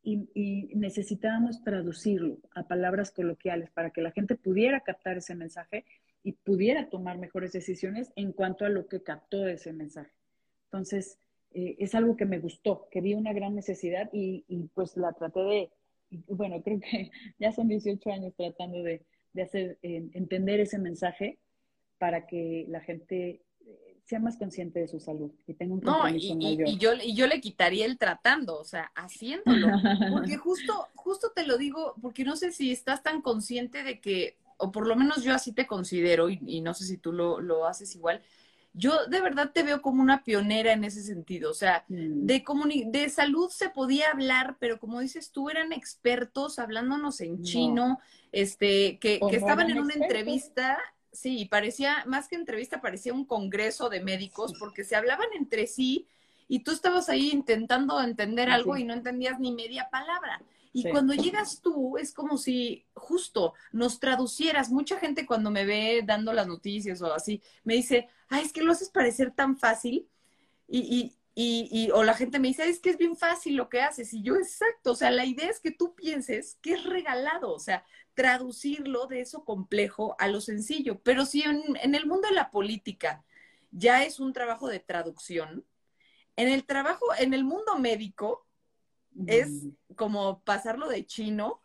y, 0.02 0.72
necesitábamos 0.74 1.64
traducirlo 1.64 2.40
a 2.56 2.68
palabras 2.68 3.12
coloquiales 3.12 3.70
para 3.70 3.92
que 3.92 4.02
la 4.02 4.10
gente 4.10 4.36
pudiera 4.36 4.80
captar 4.80 5.18
ese 5.18 5.36
mensaje 5.36 5.86
y 6.24 6.32
pudiera 6.32 6.90
tomar 6.90 7.20
mejores 7.20 7.52
decisiones 7.52 8.12
en 8.16 8.32
cuanto 8.32 8.66
a 8.66 8.70
lo 8.70 8.88
que 8.88 9.04
captó 9.04 9.46
ese 9.46 9.72
mensaje. 9.72 10.10
Entonces, 10.64 11.20
eh, 11.54 11.76
es 11.78 11.94
algo 11.94 12.18
que 12.18 12.26
me 12.26 12.40
gustó, 12.40 12.88
que 12.90 13.02
vi 13.02 13.14
una 13.14 13.34
gran 13.34 13.54
necesidad 13.54 14.10
y, 14.12 14.44
pues 14.74 14.98
la 14.98 15.14
traté 15.14 15.42
de, 15.42 15.70
bueno, 16.28 16.64
creo 16.64 16.80
que 16.80 17.12
ya 17.38 17.52
son 17.52 17.68
18 17.68 18.12
años 18.12 18.34
tratando 18.36 18.82
de, 18.82 19.06
hacer 19.40 19.78
entender 19.84 20.60
ese 20.60 20.80
mensaje 20.80 21.38
para 22.00 22.26
que 22.26 22.66
la 22.68 22.80
gente 22.80 23.42
sea 24.06 24.20
más 24.20 24.38
consciente 24.38 24.80
de 24.80 24.88
su 24.88 25.00
salud 25.00 25.32
y 25.48 25.54
tenga 25.54 25.74
un 25.74 25.82
compromiso 25.82 26.36
no, 26.36 26.42
y, 26.42 26.64
Y 26.66 26.78
yo, 26.78 26.94
y 26.94 27.14
yo 27.16 27.28
le 27.28 27.40
quitaría 27.40 27.86
el 27.86 27.98
tratando, 27.98 28.58
o 28.58 28.64
sea, 28.64 28.92
haciéndolo. 28.96 29.68
Porque 30.12 30.38
justo, 30.38 30.88
justo 30.96 31.32
te 31.34 31.46
lo 31.46 31.58
digo, 31.58 31.96
porque 32.02 32.24
no 32.24 32.36
sé 32.36 32.52
si 32.52 32.72
estás 32.72 33.04
tan 33.04 33.22
consciente 33.22 33.84
de 33.84 34.00
que, 34.00 34.38
o 34.58 34.72
por 34.72 34.88
lo 34.88 34.96
menos 34.96 35.24
yo 35.24 35.34
así 35.34 35.54
te 35.54 35.66
considero, 35.66 36.30
y, 36.30 36.62
no 36.62 36.74
sé 36.74 36.86
si 36.86 36.98
tú 36.98 37.12
lo, 37.14 37.40
lo, 37.40 37.66
haces 37.66 37.96
igual, 37.96 38.22
yo 38.74 39.06
de 39.08 39.22
verdad 39.22 39.52
te 39.54 39.64
veo 39.64 39.82
como 39.82 40.02
una 40.02 40.24
pionera 40.24 40.74
en 40.74 40.84
ese 40.84 41.04
sentido. 41.04 41.52
O 41.52 41.54
sea, 41.54 41.86
mm. 41.88 42.26
de, 42.26 42.44
de 42.88 43.10
salud 43.10 43.50
se 43.50 43.70
podía 43.70 44.12
hablar, 44.12 44.58
pero 44.60 44.80
como 44.80 45.00
dices 45.00 45.32
tú, 45.32 45.50
eran 45.50 45.74
expertos 45.74 46.60
hablándonos 46.60 47.22
en 47.22 47.44
chino, 47.44 48.00
este, 48.32 48.98
que, 49.00 49.20
que 49.30 49.36
estaban 49.36 49.70
en 49.70 49.80
una 49.80 49.94
entrevista 49.94 50.78
Sí, 51.12 51.46
parecía, 51.46 52.04
más 52.06 52.28
que 52.28 52.36
entrevista, 52.36 52.82
parecía 52.82 53.14
un 53.14 53.26
congreso 53.26 53.90
de 53.90 54.02
médicos 54.02 54.54
porque 54.60 54.84
se 54.84 54.96
hablaban 54.96 55.28
entre 55.36 55.68
sí 55.68 56.08
y 56.48 56.60
tú 56.60 56.72
estabas 56.72 57.10
ahí 57.10 57.32
intentando 57.32 58.02
entender 58.02 58.50
algo 58.50 58.78
y 58.78 58.84
no 58.84 58.94
entendías 58.94 59.40
ni 59.40 59.52
media 59.52 59.90
palabra. 59.90 60.42
Y 60.74 60.90
cuando 60.90 61.14
llegas 61.14 61.62
tú, 61.62 61.98
es 61.98 62.14
como 62.14 62.38
si 62.38 62.86
justo 62.94 63.54
nos 63.72 64.00
traducieras. 64.00 64.70
Mucha 64.70 64.98
gente 64.98 65.26
cuando 65.26 65.52
me 65.52 65.66
ve 65.66 66.02
dando 66.06 66.32
las 66.34 66.48
noticias 66.48 67.02
o 67.02 67.14
así, 67.14 67.42
me 67.64 67.76
dice, 67.76 68.08
ay, 68.30 68.44
es 68.46 68.54
que 68.54 68.62
lo 68.62 68.72
haces 68.72 68.90
parecer 68.90 69.32
tan 69.32 69.58
fácil. 69.58 70.08
Y, 70.68 70.80
y, 70.80 71.16
y, 71.36 71.68
y, 71.72 71.92
o 71.92 72.04
la 72.04 72.14
gente 72.14 72.40
me 72.40 72.48
dice, 72.50 72.68
es 72.70 72.80
que 72.80 72.92
es 72.92 72.98
bien 72.98 73.18
fácil 73.18 73.56
lo 73.56 73.68
que 73.68 73.82
haces. 73.82 74.14
Y 74.14 74.22
yo, 74.22 74.36
exacto, 74.36 74.92
o 74.92 74.96
sea, 74.96 75.12
la 75.12 75.26
idea 75.26 75.50
es 75.50 75.60
que 75.60 75.72
tú 75.72 75.94
pienses 75.94 76.58
que 76.62 76.74
es 76.74 76.84
regalado. 76.84 77.54
O 77.54 77.60
sea, 77.60 77.84
traducirlo 78.14 79.08
de 79.08 79.22
eso 79.22 79.44
complejo 79.46 80.16
a 80.20 80.28
lo 80.28 80.42
sencillo. 80.42 81.02
Pero 81.04 81.26
si 81.26 81.44
en, 81.44 81.96
el 81.96 82.06
mundo 82.06 82.28
de 82.28 82.36
la 82.36 82.52
política 82.52 83.24
ya 83.72 84.04
es 84.04 84.20
un 84.20 84.34
trabajo 84.34 84.68
de 84.68 84.80
traducción, 84.80 85.66
en 86.36 86.48
el 86.48 86.66
trabajo, 86.66 87.06
en 87.20 87.34
el 87.34 87.44
mundo 87.44 87.78
médico, 87.80 88.46
es 89.28 89.50
mm. 89.50 89.94
como 89.96 90.42
pasarlo 90.42 90.88
de 90.88 91.06
chino 91.06 91.62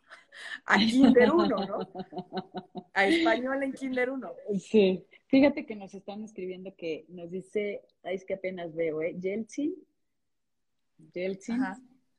a 0.64 0.76
Kinder 0.78 1.30
1, 1.32 1.48
¿no? 1.48 1.78
A 2.94 3.06
español 3.06 3.62
en 3.62 3.72
Kinder 3.72 4.10
1. 4.10 4.32
Sí. 4.58 5.04
Fíjate 5.26 5.66
que 5.66 5.76
nos 5.76 5.94
están 5.94 6.24
escribiendo 6.24 6.74
que 6.76 7.04
nos 7.08 7.30
dice, 7.30 7.82
es 8.04 8.24
que 8.24 8.34
apenas 8.34 8.74
veo, 8.74 9.02
¿eh? 9.02 9.16
Yeltsin. 9.18 9.74
Yeltsin 11.12 11.62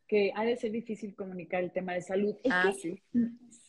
que 0.07 0.31
ha 0.35 0.43
de 0.45 0.55
ser 0.55 0.71
difícil 0.71 1.15
comunicar 1.15 1.63
el 1.63 1.71
tema 1.71 1.93
de 1.93 2.01
salud. 2.01 2.35
Es 2.43 2.51
ah, 2.51 2.63
que, 2.65 2.79
sí. 2.79 3.01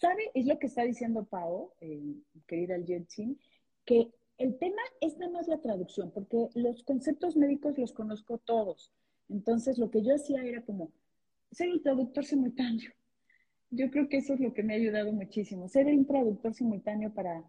¿sabe? 0.01 0.31
Es 0.35 0.47
lo 0.47 0.59
que 0.59 0.69
está 0.69 0.85
diciendo 0.85 1.25
Pao, 1.25 1.75
eh, 1.81 2.15
querida 2.47 2.77
Jetsin, 2.85 3.39
que 3.85 4.13
el 4.39 4.57
tema 4.59 4.81
es 5.01 5.19
nada 5.19 5.33
más 5.33 5.49
la 5.49 5.61
traducción, 5.61 6.13
porque 6.13 6.49
los 6.55 6.85
conceptos 6.85 7.37
médicos 7.37 7.77
los 7.77 7.93
conozco 7.93 8.39
todos. 8.39 8.93
Entonces, 9.29 9.79
lo 9.79 9.91
que 9.91 10.03
yo 10.03 10.15
hacía 10.15 10.43
era 10.45 10.63
como 10.63 10.93
ser 11.51 11.71
un 11.71 11.83
traductor 11.83 12.25
simultáneo. 12.25 12.93
Yo 13.71 13.91
creo 13.91 14.09
que 14.09 14.19
eso 14.19 14.35
es 14.35 14.41
lo 14.41 14.55
que 14.55 14.63
me 14.63 14.75
ha 14.75 14.77
ayudado 14.77 15.13
muchísimo, 15.13 15.69
ser 15.69 15.87
un 15.87 16.07
traductor 16.07 16.55
simultáneo 16.55 17.13
para, 17.13 17.45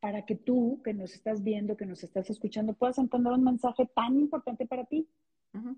para 0.00 0.24
que 0.24 0.34
tú, 0.34 0.80
que 0.82 0.94
nos 0.94 1.14
estás 1.14 1.42
viendo, 1.44 1.76
que 1.76 1.86
nos 1.86 2.02
estás 2.02 2.28
escuchando, 2.30 2.72
puedas 2.72 2.98
entender 2.98 3.32
un 3.32 3.44
mensaje 3.44 3.86
tan 3.94 4.18
importante 4.18 4.66
para 4.66 4.86
ti, 4.86 5.06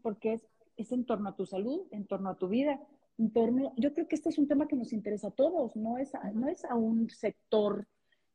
porque 0.03 0.35
es, 0.35 0.47
es 0.77 0.93
en 0.93 1.05
torno 1.05 1.29
a 1.29 1.37
tu 1.37 1.47
salud, 1.47 1.87
en 1.91 2.07
torno 2.07 2.31
a 2.31 2.39
tu 2.39 2.49
vida, 2.49 2.81
en 3.19 3.33
torno, 3.33 3.73
yo 3.77 3.93
creo 3.95 4.09
que 4.09 4.17
este 4.17 4.29
es 4.29 4.39
un 4.39 4.49
tema 4.49 4.67
que 4.67 4.77
nos 4.77 4.93
interesa 4.93 5.29
a 5.29 5.33
todos, 5.33 5.77
no 5.77 5.99
es 5.99 6.15
a, 6.15 6.31
no 6.33 6.49
es 6.49 6.65
a 6.65 6.75
un 6.75 7.11
sector 7.11 7.87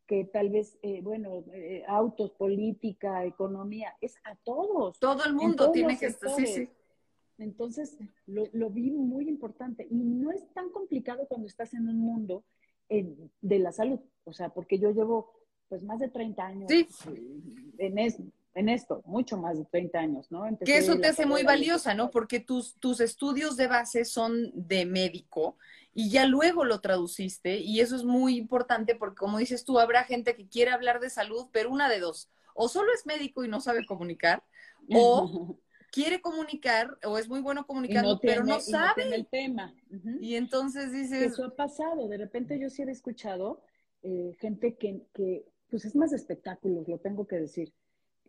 que 0.08 0.25
tal 0.25 0.49
vez, 0.49 0.80
eh, 0.82 1.02
bueno, 1.04 1.43
eh, 1.54 1.84
autos, 1.88 2.32
política, 2.32 3.25
economía, 3.25 3.93
es 4.02 4.15
a 4.23 4.36
todos. 4.43 4.97
Todo 4.99 5.23
el 5.25 5.34
mundo 5.36 5.71
tiene 5.71 5.99
que 5.99 6.08
estar, 6.08 6.32
sí, 6.32 6.47
sí. 6.47 6.69
Entonces, 7.38 7.97
lo, 8.25 8.45
lo, 8.52 8.69
vi 8.69 8.89
muy 8.91 9.30
importante 9.30 9.88
y 9.89 9.95
no 9.95 10.32
es 10.32 10.45
tan 10.54 10.69
complicado 10.71 11.28
cuando 11.28 11.47
estás 11.47 11.73
en 11.73 11.88
un 11.88 11.99
mundo 11.99 12.43
eh, 12.89 13.15
de 13.41 13.60
la 13.60 13.71
salud, 13.71 13.99
o 14.23 14.34
sea, 14.34 14.49
porque 14.49 14.80
yo 14.80 14.89
llevo 14.91 15.32
pues 15.69 15.84
más 15.84 15.99
de 15.99 16.10
30 16.10 16.43
años 16.43 16.71
en, 17.78 17.97
en, 18.53 18.69
esto, 18.69 19.01
mucho 19.05 19.38
más 19.38 19.57
de 19.57 19.65
30 19.65 19.99
años, 19.99 20.31
¿no? 20.31 20.43
que 20.65 20.77
eso 20.77 20.97
te 20.97 21.07
hace 21.07 21.25
muy 21.25 21.43
valiosa, 21.43 21.93
¿no? 21.93 22.09
Porque 22.09 22.39
tus, 22.39 22.75
tus 22.75 22.99
estudios 22.99 23.57
de 23.57 23.67
base 23.67 24.05
son 24.05 24.51
de 24.53 24.85
médico 24.85 25.57
y 25.93 26.09
ya 26.09 26.25
luego 26.25 26.65
lo 26.65 26.81
traduciste 26.81 27.57
y 27.59 27.79
eso 27.79 27.95
es 27.95 28.03
muy 28.03 28.38
importante 28.38 28.95
porque 28.95 29.17
como 29.17 29.38
dices 29.38 29.65
tú, 29.65 29.79
habrá 29.79 30.03
gente 30.03 30.35
que 30.35 30.47
quiere 30.47 30.71
hablar 30.71 30.99
de 30.99 31.09
salud, 31.09 31.47
pero 31.51 31.69
una 31.71 31.89
de 31.89 31.99
dos, 31.99 32.29
o 32.53 32.67
solo 32.69 32.91
es 32.93 33.05
médico 33.05 33.43
y 33.43 33.47
no 33.47 33.62
sabe 33.62 33.85
comunicar, 33.85 34.43
o 34.93 35.57
quiere 35.91 36.21
comunicar 36.21 36.97
o 37.03 37.17
es 37.17 37.27
muy 37.27 37.41
bueno 37.41 37.65
comunicando, 37.65 38.19
pero 38.21 38.43
no 38.43 38.59
sabe 38.59 39.13
el 39.15 39.27
tema. 39.27 39.73
Y 40.19 40.35
entonces 40.35 40.91
dices... 40.91 41.33
Eso 41.33 41.45
ha 41.45 41.55
pasado, 41.55 42.07
de 42.07 42.17
repente 42.17 42.59
yo 42.59 42.69
sí 42.69 42.83
he 42.83 42.91
escuchado 42.91 43.63
eh, 44.03 44.35
gente 44.39 44.75
que, 44.75 45.01
que, 45.13 45.45
pues 45.69 45.85
es 45.85 45.95
más 45.95 46.12
de 46.12 46.17
espectáculos, 46.17 46.88
lo 46.88 46.99
tengo 46.99 47.27
que 47.27 47.38
decir, 47.38 47.73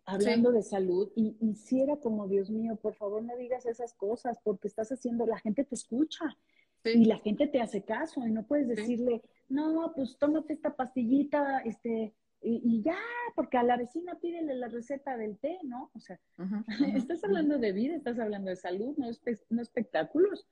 hablando 0.05 0.51
de 0.51 0.63
salud 0.63 1.11
y, 1.15 1.37
hiciera 1.39 1.97
como, 1.97 2.27
Dios 2.27 2.49
mío, 2.49 2.75
por 2.75 2.95
favor 2.95 3.23
no 3.23 3.35
digas 3.37 3.65
esas 3.65 3.93
cosas 3.93 4.37
porque 4.43 4.67
estás 4.67 4.91
haciendo, 4.91 5.25
la 5.25 5.39
gente 5.39 5.63
te 5.63 5.75
escucha. 5.75 6.37
Y 6.83 7.05
la 7.05 7.19
gente 7.19 7.45
te 7.45 7.61
hace 7.61 7.83
caso 7.83 8.25
y 8.25 8.31
no 8.31 8.47
puedes 8.47 8.67
decirle, 8.67 9.21
no, 9.49 9.93
pues 9.95 10.17
tómate 10.17 10.53
esta 10.53 10.75
pastillita, 10.75 11.59
este, 11.59 12.15
y, 12.41 12.81
ya, 12.81 12.97
porque 13.35 13.57
a 13.57 13.63
la 13.63 13.77
vecina 13.77 14.17
pídele 14.19 14.55
la 14.55 14.67
receta 14.67 15.15
del 15.15 15.37
té, 15.37 15.59
¿no? 15.63 15.91
O 15.93 15.99
sea, 15.99 16.19
estás 16.95 17.23
hablando 17.23 17.59
de 17.59 17.71
vida, 17.71 17.95
estás 17.95 18.17
hablando 18.17 18.49
de 18.49 18.55
salud, 18.55 18.95
no, 18.97 19.07
no 19.49 19.61
espectáculos. 19.61 20.47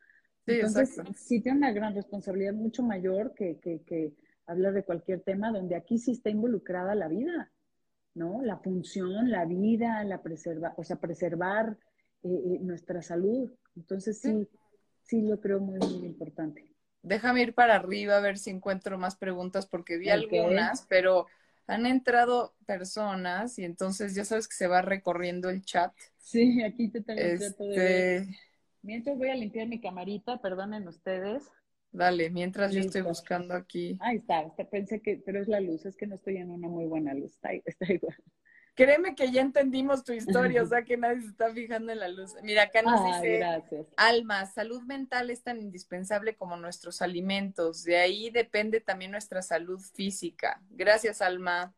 Entonces, 0.46 0.90
exacto. 0.90 1.14
sí 1.16 1.42
tiene 1.42 1.58
una 1.58 1.72
gran 1.72 1.96
responsabilidad 1.96 2.54
mucho 2.54 2.84
mayor 2.84 3.34
que, 3.34 3.58
que, 3.60 3.82
que 3.82 4.14
hablar 4.46 4.74
de 4.74 4.84
cualquier 4.84 5.22
tema 5.22 5.52
donde 5.52 5.76
aquí 5.76 5.98
sí 5.98 6.12
está 6.12 6.30
involucrada 6.30 6.94
la 6.96 7.08
vida, 7.08 7.52
¿no? 8.14 8.42
La 8.42 8.58
función, 8.58 9.30
la 9.30 9.46
vida, 9.46 10.04
la 10.04 10.22
preserva, 10.22 10.74
o 10.78 10.84
sea, 10.84 10.98
preservar 10.98 11.78
eh, 12.24 12.28
eh, 12.28 12.60
nuestra 12.62 13.02
salud. 13.02 13.52
Entonces, 13.76 14.20
sí, 14.20 14.48
sí 15.04 15.22
lo 15.22 15.40
creo 15.40 15.60
muy, 15.60 15.80
muy 15.80 16.08
importante. 16.08 16.66
Déjame 17.02 17.42
ir 17.42 17.54
para 17.54 17.76
arriba 17.76 18.18
a 18.18 18.22
ver 18.22 18.38
si 18.38 18.50
encuentro 18.50 18.98
más 18.98 19.16
preguntas 19.16 19.66
porque 19.66 19.98
vi 19.98 20.10
algunas, 20.10 20.86
pero 20.90 21.28
han 21.66 21.86
entrado 21.86 22.56
personas 22.66 23.58
y 23.58 23.64
entonces 23.64 24.16
ya 24.16 24.26
sabes 24.26 24.48
que 24.48 24.56
se 24.56 24.68
va 24.68 24.82
recorriendo 24.82 25.50
el 25.50 25.64
chat. 25.64 25.94
Sí, 26.18 26.62
aquí 26.64 26.90
te 26.90 27.02
tengo 27.02 27.22
este... 27.22 28.28
Mientras 28.82 29.18
voy 29.18 29.30
a 29.30 29.36
limpiar 29.36 29.68
mi 29.68 29.80
camarita, 29.82 30.42
perdonen 30.42 30.88
ustedes. 30.88 31.44
Dale, 31.92 32.30
mientras 32.30 32.72
yo 32.72 32.82
estoy 32.82 33.02
buscando 33.02 33.54
aquí. 33.56 33.98
Ahí 34.00 34.18
está, 34.18 34.46
pensé 34.70 35.02
que, 35.02 35.22
pero 35.26 35.42
es 35.42 35.48
la 35.48 35.60
luz, 35.60 35.86
es 35.86 35.96
que 35.96 36.06
no 36.06 36.16
estoy 36.16 36.38
en 36.38 36.52
una 36.52 36.68
muy 36.68 36.86
buena 36.86 37.14
luz, 37.14 37.34
está, 37.34 37.50
está 37.66 37.92
igual. 37.92 38.16
Créeme 38.76 39.14
que 39.14 39.30
ya 39.30 39.42
entendimos 39.42 40.06
tu 40.06 40.14
historia, 40.14 40.64
o 40.64 40.66
sea 40.68 40.84
que 40.84 40.96
nadie 40.96 41.22
se 41.22 41.28
está 41.28 41.52
fijando 41.52 41.92
en 41.92 42.00
la 42.00 42.08
luz. 42.08 42.34
Mira, 42.44 42.64
acá 42.64 42.82
nos 42.82 43.04
dice 43.04 43.44
Alma, 43.98 44.46
salud 44.46 44.84
mental 44.84 45.30
es 45.32 45.44
tan 45.44 45.60
indispensable 45.60 46.36
como 46.36 46.56
nuestros 46.56 47.02
alimentos. 47.02 47.84
De 47.84 47.98
ahí 47.98 48.30
depende 48.30 48.80
también 48.80 49.12
nuestra 49.12 49.42
salud 49.42 49.82
física. 49.82 50.62
Gracias, 50.70 51.22
Alma. 51.22 51.74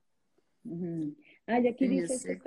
Ah, 1.48 1.60
y 1.60 1.68
aquí 1.68 1.88
dice 1.88 2.40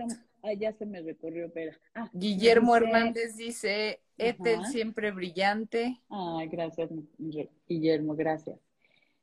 ah, 0.45 0.53
ya 0.53 0.73
se 0.73 0.87
me 0.87 1.01
recorrió, 1.03 1.51
pero. 1.53 1.73
Ah, 1.95 2.09
Guillermo 2.13 2.77
Hernández 2.77 3.37
dice, 3.37 4.01
Ethel 4.19 4.65
siempre 4.67 5.11
brillante. 5.11 6.01
Ay, 6.09 6.49
gracias, 6.49 6.91
Guillermo, 7.67 8.15
gracias. 8.15 8.59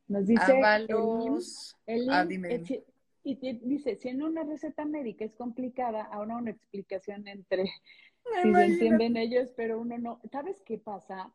Nos 0.07 0.27
dice 0.27 0.51
Avalos. 0.51 1.77
ah, 2.10 2.25
dime. 2.25 2.62
Y 3.23 3.36
dice, 3.36 3.97
si 3.97 4.10
en 4.10 4.23
una 4.23 4.43
receta 4.43 4.84
médica 4.84 5.23
es 5.23 5.36
complicada, 5.36 6.03
ahora 6.03 6.38
una 6.38 6.49
explicación 6.49 7.27
entre 7.27 7.65
si 8.41 8.53
se 8.53 8.65
entienden 8.65 9.17
ellos, 9.17 9.49
pero 9.55 9.79
uno 9.79 9.97
no. 9.97 10.21
¿Sabes 10.31 10.57
qué 10.65 10.77
pasa, 10.77 11.34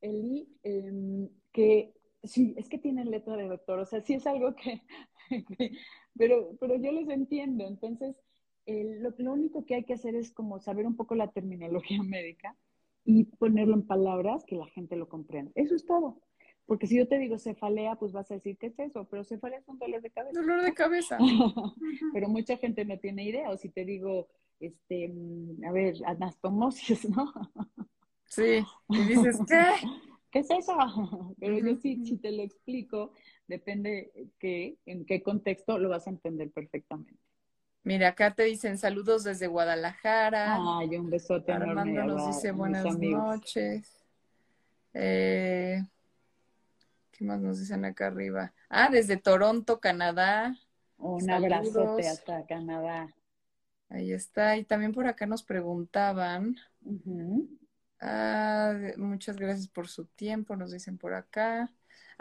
Eli? 0.00 0.48
Em, 0.62 1.28
que 1.52 1.92
sí, 2.22 2.54
es 2.56 2.68
que 2.68 2.78
tienen 2.78 3.10
letra 3.10 3.36
de 3.36 3.48
doctor, 3.48 3.80
o 3.80 3.86
sea, 3.86 4.00
sí 4.02 4.14
es 4.14 4.26
algo 4.26 4.54
que, 4.54 4.82
pero, 6.16 6.56
pero 6.60 6.76
yo 6.76 6.92
les 6.92 7.08
entiendo. 7.08 7.66
Entonces, 7.66 8.16
lo, 8.66 9.14
lo, 9.16 9.32
único 9.32 9.64
que 9.64 9.74
hay 9.76 9.84
que 9.84 9.94
hacer 9.94 10.14
es 10.14 10.32
como 10.32 10.60
saber 10.60 10.86
un 10.86 10.96
poco 10.96 11.14
la 11.14 11.30
terminología 11.30 12.02
médica 12.02 12.56
y 13.04 13.24
ponerlo 13.24 13.74
en 13.74 13.86
palabras 13.86 14.44
que 14.44 14.56
la 14.56 14.66
gente 14.66 14.96
lo 14.96 15.08
comprenda. 15.08 15.50
Eso 15.54 15.74
es 15.74 15.84
todo. 15.84 16.20
Porque 16.66 16.86
si 16.86 16.96
yo 16.96 17.08
te 17.08 17.18
digo 17.18 17.36
cefalea, 17.38 17.96
pues 17.96 18.12
vas 18.12 18.30
a 18.30 18.34
decir, 18.34 18.56
¿qué 18.56 18.68
es 18.68 18.78
eso? 18.78 19.04
Pero 19.10 19.24
cefalea 19.24 19.58
es 19.58 19.68
un 19.68 19.78
dolor 19.78 20.00
de 20.02 20.10
cabeza. 20.10 20.40
Dolor 20.40 20.62
de 20.62 20.72
cabeza. 20.72 21.18
Pero 22.12 22.28
mucha 22.28 22.56
gente 22.58 22.84
no 22.84 22.96
tiene 22.98 23.24
idea. 23.24 23.50
O 23.50 23.56
si 23.56 23.70
te 23.70 23.84
digo, 23.84 24.28
este, 24.60 25.08
mm, 25.08 25.64
a 25.64 25.72
ver, 25.72 25.96
anastomosis, 26.06 27.08
¿no? 27.16 27.32
Sí, 28.26 28.62
y 28.88 28.98
dices, 29.02 29.40
¿qué? 29.48 29.64
¿Qué 30.30 30.38
es 30.38 30.50
eso? 30.50 31.34
Pero 31.40 31.58
yo 31.58 31.74
sí, 31.76 32.04
si 32.04 32.18
te 32.18 32.30
lo 32.30 32.44
explico, 32.44 33.12
depende 33.48 34.30
que, 34.38 34.78
en 34.86 35.04
qué 35.04 35.22
contexto 35.22 35.76
lo 35.78 35.88
vas 35.88 36.06
a 36.06 36.10
entender 36.10 36.52
perfectamente. 36.52 37.20
Mira, 37.82 38.08
acá 38.08 38.34
te 38.34 38.42
dicen 38.44 38.76
saludos 38.76 39.24
desde 39.24 39.46
Guadalajara. 39.46 40.58
Ay, 40.78 40.96
un 40.96 41.08
besote 41.08 41.52
Armando 41.52 42.04
nos 42.04 42.26
dice 42.26 42.52
buenas 42.52 42.98
noches. 42.98 44.04
Eh, 44.92 45.82
¿Qué 47.10 47.24
más 47.24 47.40
nos 47.40 47.58
dicen 47.58 47.84
acá 47.84 48.08
arriba? 48.08 48.52
Ah, 48.68 48.90
desde 48.90 49.16
Toronto, 49.16 49.80
Canadá. 49.80 50.56
Un 50.98 51.30
abrazote 51.30 52.06
hasta 52.06 52.44
Canadá. 52.44 53.14
Ahí 53.88 54.12
está. 54.12 54.56
Y 54.58 54.64
también 54.64 54.92
por 54.92 55.06
acá 55.06 55.26
nos 55.26 55.42
preguntaban. 55.42 56.56
ah, 58.00 58.74
muchas 58.98 59.36
gracias 59.36 59.68
por 59.68 59.88
su 59.88 60.04
tiempo, 60.04 60.54
nos 60.54 60.70
dicen 60.70 60.98
por 60.98 61.14
acá. 61.14 61.72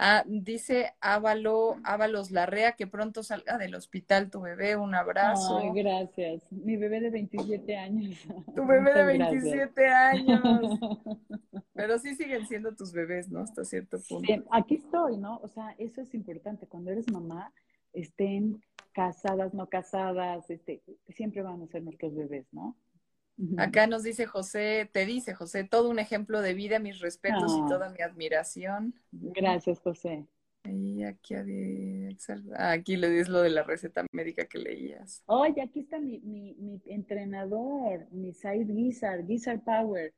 Ah, 0.02 0.24
dice 0.26 0.94
Ávalo, 1.02 1.76
Ávalos 1.84 2.32
Larrea, 2.32 2.72
que 2.72 2.88
pronto 2.88 3.22
salga 3.22 3.58
del 3.58 3.76
hospital 3.76 4.30
tu 4.30 4.40
bebé, 4.40 4.78
un 4.78 4.96
abrazo. 4.96 5.58
Ay, 5.58 5.72
gracias. 5.74 6.50
Mi 6.52 6.78
bebé 6.78 7.02
de 7.02 7.10
27 7.10 7.76
años. 7.76 8.16
Tu 8.56 8.66
bebé 8.66 8.94
de 8.94 9.04
27 9.04 9.88
años. 9.88 10.80
Pero 11.74 12.00
sí 12.00 12.16
siguen 12.16 12.48
siendo 12.48 12.74
tus 12.76 12.94
bebés, 12.94 13.30
¿no? 13.30 13.42
Hasta 13.42 13.66
cierto 13.66 13.98
punto. 14.08 14.32
aquí 14.52 14.76
estoy, 14.76 15.18
¿no? 15.18 15.38
O 15.44 15.50
sea, 15.50 15.76
eso 15.78 16.00
es 16.00 16.14
importante. 16.14 16.66
Cuando 16.66 16.92
eres 16.92 17.12
mamá, 17.12 17.52
estén 17.92 18.64
casadas, 18.94 19.54
no 19.54 19.68
casadas, 19.68 20.50
este, 20.50 20.82
siempre 21.10 21.42
van 21.42 21.62
a 21.62 21.68
ser 21.68 21.84
nuestros 21.84 22.16
bebés, 22.16 22.48
¿no? 22.54 22.78
Acá 23.58 23.88
nos 23.88 24.04
dice 24.04 24.26
José, 24.26 24.90
te 24.92 25.06
dice 25.06 25.34
José, 25.34 25.64
todo 25.64 25.90
un 25.90 26.00
ejemplo 26.00 26.42
de 26.42 26.54
vida, 26.54 26.80
mis 26.80 27.00
respetos 27.00 27.56
y 27.56 27.62
ah. 27.62 27.66
toda 27.70 27.90
mi 27.90 28.02
admiración. 28.02 28.94
Gracias, 29.12 29.80
José. 29.80 30.26
Y 30.66 31.04
aquí, 31.04 31.36
aquí 32.58 32.98
le 32.98 33.10
dices 33.10 33.30
lo 33.30 33.42
de 33.42 33.50
la 33.50 33.64
receta 33.64 34.06
médica 34.12 34.46
que 34.46 34.58
leías. 34.58 35.24
Oye, 35.26 35.62
aquí 35.62 35.80
está 35.80 36.00
mi, 36.00 36.82
entrenador, 36.86 38.08
mi 38.12 38.34
side 38.34 38.66
Guizar, 38.66 39.26
Guizar 39.26 39.64
Power, 39.64 40.14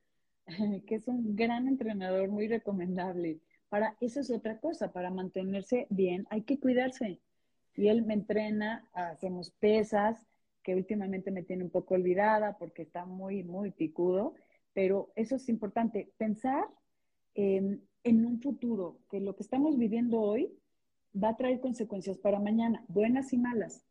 que 0.86 0.96
es 0.96 1.06
un 1.06 1.36
gran 1.36 1.68
entrenador, 1.68 2.28
muy 2.28 2.48
recomendable. 2.48 3.38
Para, 3.68 3.96
eso 4.00 4.20
es 4.20 4.30
otra 4.30 4.58
cosa, 4.58 4.92
para 4.92 5.10
mantenerse 5.10 5.86
bien 5.90 6.26
hay 6.28 6.42
que 6.42 6.58
cuidarse. 6.58 7.20
Y 7.74 7.88
él 7.88 8.04
me 8.04 8.14
entrena, 8.14 8.86
hacemos 8.92 9.50
pesas, 9.52 10.26
que 10.62 10.74
últimamente 10.74 11.30
me 11.30 11.42
tiene 11.42 11.64
un 11.64 11.70
poco 11.70 11.94
olvidada 11.94 12.56
porque 12.58 12.82
está 12.82 13.04
muy, 13.04 13.42
muy 13.42 13.70
picudo, 13.70 14.34
pero 14.72 15.12
eso 15.16 15.36
es 15.36 15.48
importante, 15.48 16.12
pensar 16.16 16.64
en, 17.34 17.82
un 18.04 18.40
futuro, 18.40 18.98
que 19.10 19.20
lo 19.20 19.34
que 19.36 19.42
estamos 19.42 19.78
viviendo 19.78 20.20
hoy 20.20 20.52
va 21.14 21.30
a 21.30 21.36
traer 21.36 21.60
consecuencias 21.60 22.18
para 22.18 22.40
mañana, 22.40 22.84
buenas 22.88 23.32
y 23.32 23.38
malas. 23.38 23.84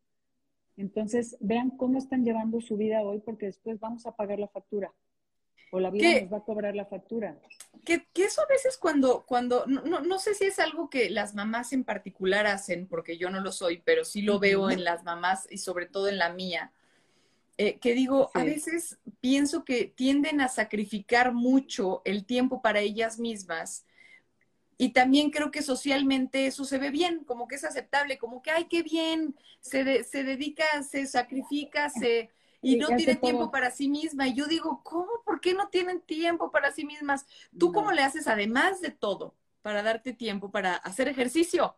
Entonces, 0.76 1.36
vean 1.40 1.70
cómo 1.70 1.98
están 1.98 2.24
llevando 2.24 2.60
su 2.60 2.76
vida 2.76 3.02
hoy 3.02 3.20
porque 3.20 3.46
después 3.46 3.78
vamos 3.78 4.06
a 4.06 4.16
pagar 4.16 4.38
la 4.38 4.48
factura. 4.48 4.92
O 5.70 5.80
la 5.80 5.90
vida 5.90 6.20
nos 6.20 6.32
va 6.32 6.36
a 6.36 6.44
cobrar 6.44 6.76
la 6.76 6.84
factura. 6.84 7.38
Que, 7.84 8.06
eso 8.14 8.42
a 8.42 8.46
veces 8.46 8.76
cuando, 8.76 9.24
cuando 9.26 9.64
no, 9.66 10.00
no, 10.00 10.18
sé 10.18 10.34
si 10.34 10.44
es 10.44 10.58
algo 10.58 10.90
que 10.90 11.08
las 11.08 11.34
mamás 11.34 11.72
en 11.72 11.82
particular 11.82 12.46
hacen, 12.46 12.86
porque 12.86 13.16
yo 13.16 13.30
no 13.30 13.40
lo 13.40 13.52
soy, 13.52 13.82
pero 13.82 14.04
sí 14.04 14.20
lo 14.20 14.38
veo 14.38 14.70
en 14.70 14.84
las 14.84 15.02
mamás 15.02 15.48
y 15.50 15.58
sobre 15.58 15.86
todo 15.86 16.08
en 16.08 16.18
la 16.18 16.30
mía, 16.30 16.72
eh, 17.56 17.78
que 17.78 17.94
digo, 17.94 18.30
a 18.34 18.44
veces 18.44 18.98
pienso 19.20 19.64
que 19.64 19.84
tienden 19.86 20.40
a 20.40 20.48
sacrificar 20.48 21.32
mucho 21.32 22.02
el 22.04 22.26
tiempo 22.26 22.60
para 22.60 22.80
ellas 22.80 23.18
mismas. 23.18 23.86
Y 24.76 24.90
también 24.90 25.30
creo 25.30 25.50
que 25.50 25.62
socialmente 25.62 26.46
eso 26.46 26.64
se 26.64 26.78
ve 26.78 26.90
bien, 26.90 27.24
como 27.24 27.48
que 27.48 27.54
es 27.54 27.64
aceptable, 27.64 28.18
como 28.18 28.42
que, 28.42 28.50
ay, 28.50 28.66
qué 28.66 28.82
bien, 28.82 29.36
se, 29.60 30.04
se 30.04 30.24
dedica, 30.24 30.64
se 30.82 31.06
sacrifica, 31.06 31.88
se, 31.88 32.30
y 32.62 32.76
no 32.76 32.86
tiene 32.96 33.16
tiempo 33.16 33.50
para 33.50 33.70
sí 33.70 33.88
misma. 33.88 34.28
Y 34.28 34.34
yo 34.34 34.46
digo, 34.46 34.80
¿cómo? 34.84 35.10
¿Por 35.24 35.40
qué 35.40 35.52
no 35.52 35.68
tienen 35.68 36.00
tiempo 36.00 36.50
para 36.50 36.70
sí 36.70 36.86
mismas? 36.86 37.26
¿Tú 37.58 37.72
cómo 37.72 37.92
le 37.92 38.02
haces, 38.02 38.28
además 38.28 38.80
de 38.80 38.90
todo, 38.90 39.34
para 39.60 39.82
darte 39.82 40.12
tiempo 40.12 40.50
para 40.50 40.76
hacer 40.76 41.08
ejercicio? 41.08 41.74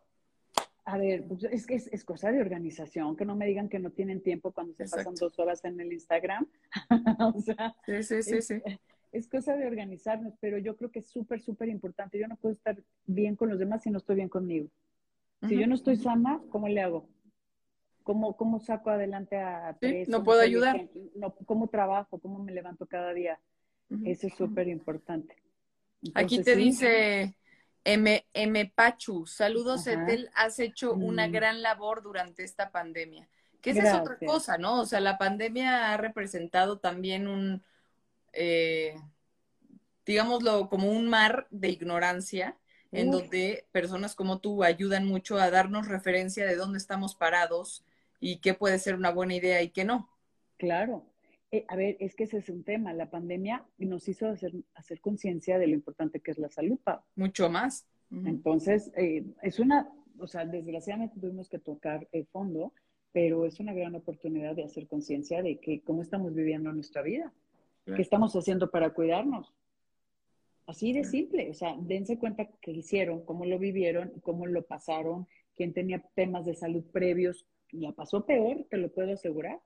A 0.85 0.99
ver, 0.99 1.27
pues, 1.27 1.43
es 1.45 1.65
que 1.65 1.75
es, 1.75 2.05
cosa 2.05 2.31
de 2.31 2.39
organización, 2.39 3.17
que 3.17 3.25
no 3.25 3.35
me 3.35 3.47
digan 3.47 3.67
que 3.67 3.79
no 3.79 3.89
tienen 3.89 4.21
tiempo 4.21 4.51
cuando 4.51 4.73
se 4.75 4.87
pasan 4.87 5.15
dos 5.15 5.37
horas 5.39 5.65
en 5.65 5.79
el 5.79 5.91
Instagram. 5.91 6.47
o 7.35 7.41
sea, 7.41 7.75
sí, 7.87 8.03
sí, 8.03 8.21
sí, 8.21 8.35
es, 8.35 8.47
sí. 8.47 8.61
es 9.11 9.27
cosa 9.27 9.55
de 9.55 9.65
organizarnos, 9.65 10.35
pero 10.39 10.59
yo 10.59 10.77
creo 10.77 10.91
que 10.91 10.99
es 10.99 11.07
súper, 11.07 11.41
súper 11.41 11.69
importante. 11.69 12.19
Yo 12.19 12.27
no 12.27 12.37
puedo 12.37 12.53
estar 12.53 12.77
bien 13.07 13.35
con 13.35 13.49
los 13.49 13.57
demás 13.57 13.81
si 13.81 13.89
no 13.89 13.97
estoy 13.97 14.17
bien 14.17 14.29
conmigo. 14.29 14.69
Si 15.47 15.57
yo 15.57 15.67
no 15.67 15.75
estoy 15.75 15.95
sana, 15.97 16.41
¿cómo 16.49 16.67
le 16.67 16.81
hago? 16.81 17.07
¿Cómo, 18.05 18.37
cómo 18.37 18.59
saco 18.59 18.91
adelante 18.91 19.35
a 19.37 19.75
tres? 19.81 20.07
no 20.07 20.23
puedo 20.23 20.39
ayudar. 20.39 20.87
¿Cómo 21.47 21.69
trabajo? 21.69 22.19
¿Cómo 22.19 22.37
me 22.37 22.51
levanto 22.51 22.85
cada 22.85 23.11
día? 23.15 23.39
Eso 24.05 24.27
es 24.27 24.35
súper 24.35 24.67
importante. 24.67 25.35
Aquí 26.13 26.43
te 26.43 26.55
dice 26.55 27.35
M, 27.83 28.23
M. 28.31 28.71
Pachu, 28.75 29.25
saludos 29.25 29.87
Etel, 29.87 30.29
has 30.35 30.59
hecho 30.59 30.93
una 30.93 31.27
mm. 31.27 31.31
gran 31.31 31.61
labor 31.63 32.03
durante 32.03 32.43
esta 32.43 32.71
pandemia. 32.71 33.27
Que 33.59 33.71
esa 33.71 33.87
es 33.87 33.93
otra 33.95 34.19
cosa, 34.23 34.59
¿no? 34.59 34.81
O 34.81 34.85
sea, 34.85 34.99
la 34.99 35.17
pandemia 35.17 35.91
ha 35.91 35.97
representado 35.97 36.77
también 36.77 37.27
un, 37.27 37.63
eh, 38.33 38.93
digámoslo, 40.05 40.69
como 40.69 40.91
un 40.91 41.09
mar 41.09 41.47
de 41.49 41.69
ignorancia 41.69 42.55
en 42.91 43.09
donde 43.09 43.65
personas 43.71 44.13
como 44.13 44.41
tú 44.41 44.63
ayudan 44.63 45.07
mucho 45.07 45.39
a 45.39 45.49
darnos 45.49 45.87
referencia 45.87 46.45
de 46.45 46.55
dónde 46.55 46.77
estamos 46.77 47.15
parados, 47.15 47.83
y 48.25 48.37
qué 48.37 48.55
puede 48.55 48.79
ser 48.79 48.95
una 48.95 49.11
buena 49.11 49.35
idea 49.35 49.61
y 49.61 49.69
qué 49.69 49.85
no. 49.85 50.09
Claro. 50.57 51.05
Eh, 51.51 51.63
a 51.67 51.75
ver, 51.75 51.95
es 51.99 52.15
que 52.15 52.23
ese 52.23 52.37
es 52.37 52.49
un 52.49 52.63
tema. 52.63 52.91
La 52.91 53.11
pandemia 53.11 53.63
nos 53.77 54.07
hizo 54.07 54.27
hacer, 54.27 54.51
hacer 54.73 54.99
conciencia 54.99 55.59
de 55.59 55.67
lo 55.67 55.75
importante 55.75 56.19
que 56.21 56.31
es 56.31 56.39
la 56.39 56.49
salud. 56.49 56.79
Mucho 57.15 57.51
más. 57.51 57.85
Entonces, 58.09 58.91
eh, 58.97 59.25
es 59.43 59.59
una, 59.59 59.89
o 60.17 60.25
sea, 60.25 60.43
desgraciadamente 60.43 61.19
tuvimos 61.19 61.49
que 61.49 61.59
tocar 61.59 62.07
el 62.11 62.25
fondo, 62.25 62.73
pero 63.11 63.45
es 63.45 63.59
una 63.59 63.73
gran 63.73 63.93
oportunidad 63.93 64.55
de 64.55 64.63
hacer 64.63 64.87
conciencia 64.87 65.43
de 65.43 65.59
que 65.59 65.81
cómo 65.81 66.01
estamos 66.01 66.33
viviendo 66.33 66.73
nuestra 66.73 67.03
vida, 67.03 67.31
qué 67.85 68.01
estamos 68.01 68.35
haciendo 68.35 68.71
para 68.71 68.89
cuidarnos. 68.91 69.53
Así 70.65 70.93
de 70.93 71.03
simple, 71.03 71.51
o 71.51 71.53
sea, 71.53 71.75
dense 71.79 72.17
cuenta 72.17 72.47
qué 72.59 72.71
hicieron, 72.71 73.23
cómo 73.23 73.45
lo 73.45 73.59
vivieron, 73.59 74.13
cómo 74.23 74.47
lo 74.47 74.63
pasaron, 74.63 75.27
quién 75.55 75.73
tenía 75.73 76.03
temas 76.15 76.45
de 76.45 76.55
salud 76.55 76.83
previos, 76.91 77.45
la 77.79 77.91
pasó 77.91 78.25
peor, 78.25 78.65
te 78.69 78.77
lo 78.77 78.89
puedo 78.91 79.13
asegurar. 79.13 79.61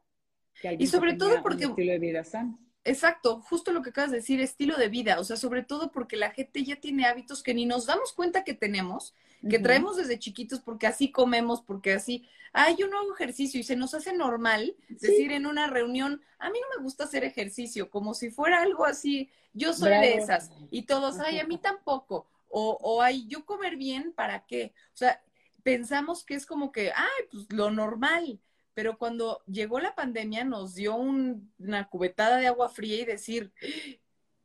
y 0.78 0.88
sobre 0.88 1.14
todo 1.14 1.42
porque... 1.42 1.66
estilo 1.66 1.92
de 1.92 2.00
vida 2.00 2.24
sano. 2.24 2.60
Exacto, 2.86 3.42
justo 3.42 3.72
lo 3.74 3.82
que 3.82 3.90
acabas 3.90 4.12
de 4.12 4.18
decir, 4.18 4.40
estilo 4.40 4.78
de 4.78 4.88
vida, 4.88 5.20
o 5.20 5.24
sea, 5.24 5.36
sobre 5.36 5.64
todo 5.64 5.92
porque 5.92 6.16
la 6.16 6.32
gente 6.32 6.64
ya 6.64 6.78
tiene 6.78 7.06
hábitos 7.06 7.44
que 7.44 7.54
ni 7.54 7.66
nos 7.66 7.86
damos 7.86 8.14
cuenta 8.14 8.46
que 8.46 8.54
tenemos, 8.54 9.14
que 9.50 9.60
traemos 9.60 9.98
desde 9.98 10.18
chiquitos 10.18 10.62
porque 10.62 10.88
así 10.88 11.12
comemos, 11.12 11.62
porque 11.62 11.94
así, 11.94 12.26
ay, 12.54 12.78
yo 12.78 12.88
no 12.88 12.98
hago 12.98 13.14
ejercicio 13.14 13.60
y 13.60 13.64
se 13.64 13.76
nos 13.76 13.94
hace 13.94 14.14
normal 14.14 14.76
decir 14.88 15.34
en 15.34 15.46
una 15.46 15.68
reunión, 15.68 16.22
a 16.40 16.50
mí 16.50 16.58
no 16.60 16.78
me 16.78 16.84
gusta 16.84 17.04
hacer 17.04 17.26
ejercicio, 17.26 17.90
como 17.90 18.14
si 18.14 18.32
fuera 18.32 18.62
algo 18.62 18.86
así, 18.86 19.30
yo 19.54 19.74
soy 19.74 19.92
de 19.92 20.16
esas, 20.16 20.50
y 20.72 20.84
todos, 20.84 21.20
ay, 21.20 21.40
a 21.40 21.46
mí 21.46 21.58
tampoco, 21.58 22.28
o, 22.50 22.78
o 22.82 23.02
ay, 23.02 23.28
yo 23.28 23.46
comer 23.46 23.76
bien, 23.76 24.14
¿para 24.14 24.46
qué? 24.46 24.74
O 24.94 24.98
sea, 24.98 25.22
pensamos 25.64 26.26
que 26.26 26.36
es 26.36 26.46
como 26.46 26.72
que, 26.72 26.92
ay, 26.92 27.26
pues 27.32 27.52
lo 27.52 27.72
normal, 27.72 28.40
pero 28.74 28.98
cuando 28.98 29.42
llegó 29.46 29.80
la 29.80 29.96
pandemia 29.96 30.44
nos 30.46 30.76
dio 30.76 30.96
una 30.96 31.90
cubetada 31.90 32.38
de 32.38 32.48
agua 32.48 32.70
fría 32.70 33.02
y 33.02 33.06
decir, 33.06 33.52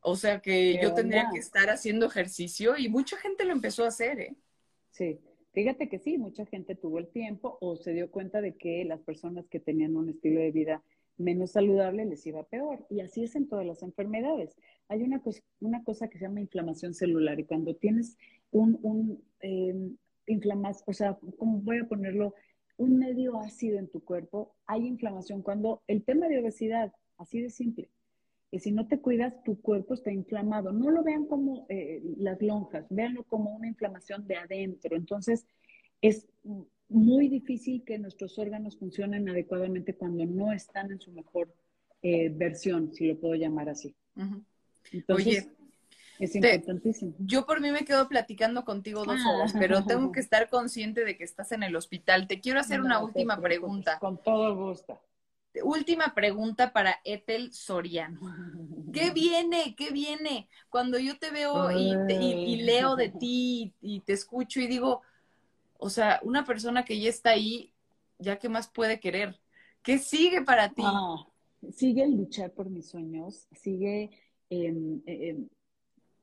o 0.01 0.15
sea 0.15 0.41
que 0.41 0.79
yo 0.81 0.93
tendría 0.93 1.29
que 1.31 1.39
estar 1.39 1.69
haciendo 1.69 2.05
ejercicio 2.05 2.77
y 2.77 2.89
mucha 2.89 3.17
gente 3.17 3.45
lo 3.45 3.53
empezó 3.53 3.85
a 3.85 3.89
hacer, 3.89 4.19
¿eh? 4.19 4.35
Sí, 4.91 5.19
fíjate 5.53 5.89
que 5.89 5.99
sí, 5.99 6.17
mucha 6.17 6.45
gente 6.45 6.75
tuvo 6.75 6.99
el 6.99 7.07
tiempo 7.07 7.57
o 7.61 7.75
se 7.75 7.93
dio 7.93 8.11
cuenta 8.11 8.41
de 8.41 8.55
que 8.55 8.85
las 8.85 9.01
personas 9.01 9.47
que 9.47 9.59
tenían 9.59 9.95
un 9.95 10.09
estilo 10.09 10.39
de 10.39 10.51
vida 10.51 10.83
menos 11.17 11.51
saludable 11.51 12.05
les 12.05 12.25
iba 12.27 12.43
peor. 12.43 12.85
Y 12.89 12.99
así 12.99 13.23
es 13.23 13.35
en 13.35 13.47
todas 13.47 13.65
las 13.65 13.83
enfermedades. 13.83 14.55
Hay 14.87 15.01
una, 15.01 15.21
cosa, 15.21 15.41
una 15.59 15.83
cosa 15.83 16.07
que 16.07 16.17
se 16.17 16.25
llama 16.25 16.41
inflamación 16.41 16.93
celular 16.93 17.39
y 17.39 17.45
cuando 17.45 17.75
tienes 17.75 18.17
un, 18.51 18.79
un, 18.83 19.23
em, 19.39 19.97
inflamación, 20.27 20.83
o 20.87 20.93
sea, 20.93 21.17
¿cómo 21.37 21.59
voy 21.59 21.79
a 21.79 21.87
ponerlo? 21.87 22.33
Un 22.77 22.97
medio 22.97 23.39
ácido 23.39 23.79
en 23.79 23.87
tu 23.87 24.03
cuerpo, 24.03 24.55
hay 24.65 24.85
inflamación. 24.85 25.41
Cuando 25.41 25.81
el 25.87 26.03
tema 26.03 26.27
de 26.27 26.39
obesidad, 26.39 26.91
así 27.17 27.41
de 27.41 27.49
simple, 27.49 27.89
y 28.51 28.59
si 28.59 28.71
no 28.71 28.87
te 28.87 28.99
cuidas, 28.99 29.43
tu 29.43 29.59
cuerpo 29.61 29.93
está 29.93 30.11
inflamado. 30.11 30.71
No 30.71 30.89
lo 30.89 31.03
vean 31.03 31.25
como 31.25 31.65
eh, 31.67 32.01
las 32.17 32.41
lonjas, 32.41 32.85
véanlo 32.89 33.23
como 33.23 33.55
una 33.55 33.67
inflamación 33.67 34.25
de 34.27 34.35
adentro. 34.37 34.95
Entonces, 34.95 35.45
es 36.01 36.27
muy 36.87 37.27
difícil 37.27 37.83
que 37.83 37.97
nuestros 37.97 38.37
órganos 38.37 38.77
funcionen 38.77 39.27
adecuadamente 39.27 39.95
cuando 39.95 40.25
no 40.25 40.53
están 40.53 40.91
en 40.91 41.01
su 41.01 41.11
mejor 41.11 41.53
eh, 42.01 42.29
versión, 42.29 42.93
si 42.93 43.07
lo 43.07 43.19
puedo 43.19 43.35
llamar 43.35 43.69
así. 43.69 43.95
Entonces, 44.91 45.49
es 46.19 46.35
importantísimo. 46.35 47.13
yo 47.19 47.45
por 47.45 47.61
mí 47.61 47.71
me 47.71 47.85
quedo 47.85 48.07
platicando 48.07 48.63
contigo 48.65 49.03
dos 49.05 49.19
ah. 49.25 49.31
horas, 49.31 49.53
pero 49.57 49.85
tengo 49.85 50.11
que 50.11 50.19
estar 50.21 50.49
consciente 50.49 51.03
de 51.03 51.17
que 51.17 51.23
estás 51.23 51.51
en 51.51 51.63
el 51.63 51.75
hospital. 51.75 52.27
Te 52.27 52.39
quiero 52.39 52.59
hacer 52.59 52.81
una 52.81 52.99
última 52.99 53.39
pregunta. 53.39 53.99
Con 53.99 54.21
todo 54.21 54.55
gusto. 54.55 54.99
Última 55.63 56.13
pregunta 56.13 56.73
para 56.73 56.99
Ethel 57.03 57.53
Soriano. 57.53 58.19
¿Qué 58.93 59.11
viene? 59.13 59.75
¿Qué 59.77 59.91
viene? 59.91 60.49
Cuando 60.69 60.99
yo 60.99 61.17
te 61.17 61.31
veo 61.31 61.71
y, 61.71 62.57
leo 62.57 62.95
de 62.95 63.09
ti 63.09 63.73
y, 63.81 64.01
te 64.01 64.13
escucho 64.13 64.59
y 64.59 64.67
digo, 64.67 65.01
o 65.77 65.89
sea, 65.89 66.19
una 66.23 66.45
persona 66.45 66.83
que 66.83 66.99
ya 66.99 67.09
está 67.09 67.31
ahí, 67.31 67.71
ya 68.19 68.37
qué 68.37 68.49
más 68.49 68.67
puede 68.67 68.99
querer. 68.99 69.39
¿Qué 69.81 69.99
sigue 69.99 70.41
para 70.41 70.69
ti? 70.69 70.81
Ah, 70.83 71.25
sigue 71.73 72.07
luchar 72.07 72.51
por 72.51 72.69
mis 72.69 72.89
sueños, 72.89 73.47
sigue 73.51 74.09
eh, 74.49 75.37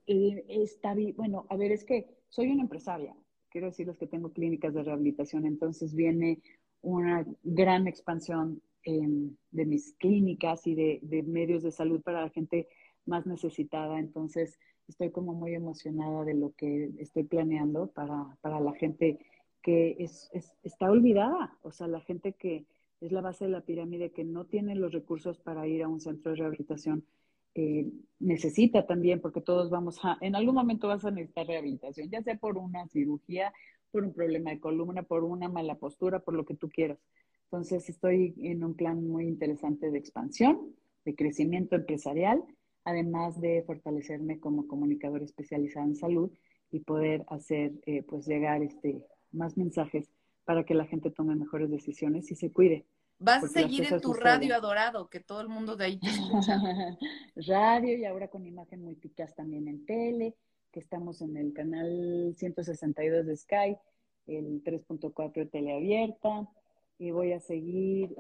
está 0.07 0.95
bien, 0.95 1.15
bueno, 1.17 1.47
a 1.49 1.57
ver, 1.57 1.73
es 1.73 1.85
que 1.85 2.07
soy 2.29 2.51
una 2.51 2.63
empresaria, 2.63 3.15
quiero 3.51 3.69
decirles 3.69 3.99
que 3.99 4.07
tengo 4.07 4.33
clínicas 4.33 4.75
de 4.75 4.83
rehabilitación, 4.83 5.47
entonces 5.47 5.95
viene 5.95 6.41
una 6.81 7.25
gran 7.43 7.87
expansión 7.87 8.61
de 8.85 9.65
mis 9.65 9.95
clínicas 9.99 10.67
y 10.67 10.75
de, 10.75 11.23
medios 11.27 11.63
de 11.63 11.71
salud 11.71 12.03
para 12.03 12.23
la 12.23 12.31
gente 12.31 12.69
más 13.07 13.27
necesitada, 13.27 13.99
entonces 13.99 14.59
estoy 14.89 15.11
como 15.11 15.35
muy 15.35 15.55
emocionada 15.55 16.25
de 16.25 16.35
lo 16.35 16.53
que 16.57 16.91
estoy 16.99 17.25
planeando 17.25 17.93
para, 17.93 18.37
para 18.41 18.61
la 18.61 18.73
gente 18.73 19.19
que 19.63 19.97
es, 20.01 20.31
está 20.65 20.91
olvidada, 20.91 21.57
o 21.63 21.71
sea, 21.71 21.87
la 21.87 22.01
gente 22.01 22.33
que 22.33 22.67
es 23.01 23.13
la 23.13 23.21
base 23.21 23.45
de 23.45 23.51
la 23.53 23.61
pirámide, 23.61 24.11
que 24.11 24.25
no 24.25 24.47
tiene 24.47 24.75
los 24.75 24.93
recursos 24.93 25.39
para 25.39 25.67
ir 25.67 25.83
a 25.83 25.89
un 25.89 26.01
centro 26.01 26.33
de 26.33 26.39
rehabilitación 26.39 27.05
eh, 27.55 27.87
necesita 28.19 28.87
también, 28.87 29.21
porque 29.21 29.41
todos 29.41 29.71
vamos 29.71 29.99
a, 30.03 30.17
en 30.21 30.35
algún 30.35 30.55
momento 30.55 30.89
vas 30.89 31.05
a 31.05 31.11
necesitar 31.11 31.47
rehabilitación, 31.47 32.11
ya 32.11 32.23
sea 32.23 32.37
por 32.37 32.57
una 32.57 32.87
cirugía, 32.89 33.53
por 33.91 34.05
un 34.05 34.15
problema 34.15 34.51
de 34.51 34.61
columna, 34.61 35.03
por 35.03 35.25
una 35.25 35.49
mala 35.49 35.77
postura, 35.77 36.21
por 36.21 36.35
lo 36.35 36.45
que 36.45 36.55
tú 36.55 36.69
quieras. 36.69 36.99
Entonces 37.45 37.89
estoy 37.91 38.35
en 38.43 38.65
un 38.65 38.75
plan 38.75 39.07
muy 39.07 39.27
interesante 39.27 39.91
de 39.91 39.99
expansión, 39.99 40.75
de 41.05 41.15
crecimiento 41.15 41.77
empresarial, 41.77 42.43
además 42.85 43.41
de 43.41 43.63
fortalecerme 43.67 44.41
como 44.41 44.67
comunicador 44.67 45.23
especializado 45.23 45.87
en 45.87 45.97
salud 45.97 46.31
y 46.71 46.81
poder 46.81 47.25
hacer, 47.29 47.73
eh, 47.85 48.03
pues 48.03 48.27
llegar 48.27 48.63
este, 48.63 49.05
más 49.33 49.59
mensajes 49.59 50.09
para 50.45 50.65
que 50.65 50.75
la 50.75 50.87
gente 50.87 51.11
tome 51.11 51.37
mejores 51.37 51.71
decisiones 51.71 52.31
y 52.31 52.35
se 52.35 52.51
cuide. 52.51 52.87
Vas 53.23 53.45
a 53.45 53.49
seguir 53.49 53.87
en 53.93 54.01
tu 54.01 54.15
radio 54.15 54.57
adorado, 54.57 55.09
que 55.09 55.21
todo 55.21 55.41
el 55.41 55.49
mundo 55.49 55.77
de 55.77 55.85
ahí 55.85 55.99
te 55.99 56.09
escucha. 56.09 56.61
radio 57.37 57.97
y 57.97 58.05
ahora 58.05 58.29
con 58.29 58.45
imagen 58.47 58.83
multicast 58.83 59.37
también 59.37 59.69
en 59.69 59.87
tele, 59.87 60.35
que 60.73 60.81
estamos 60.81 61.23
en 61.23 61.37
el 61.37 61.53
canal 61.53 62.35
162 62.37 63.27
de 63.27 63.37
Sky, 63.37 63.77
el 64.27 64.65
3.4 64.65 65.33
de 65.35 65.47
Teleabierta, 65.47 66.49
y 66.99 67.13
voy 67.13 67.33
a 67.33 67.41
seguir 67.41 68.15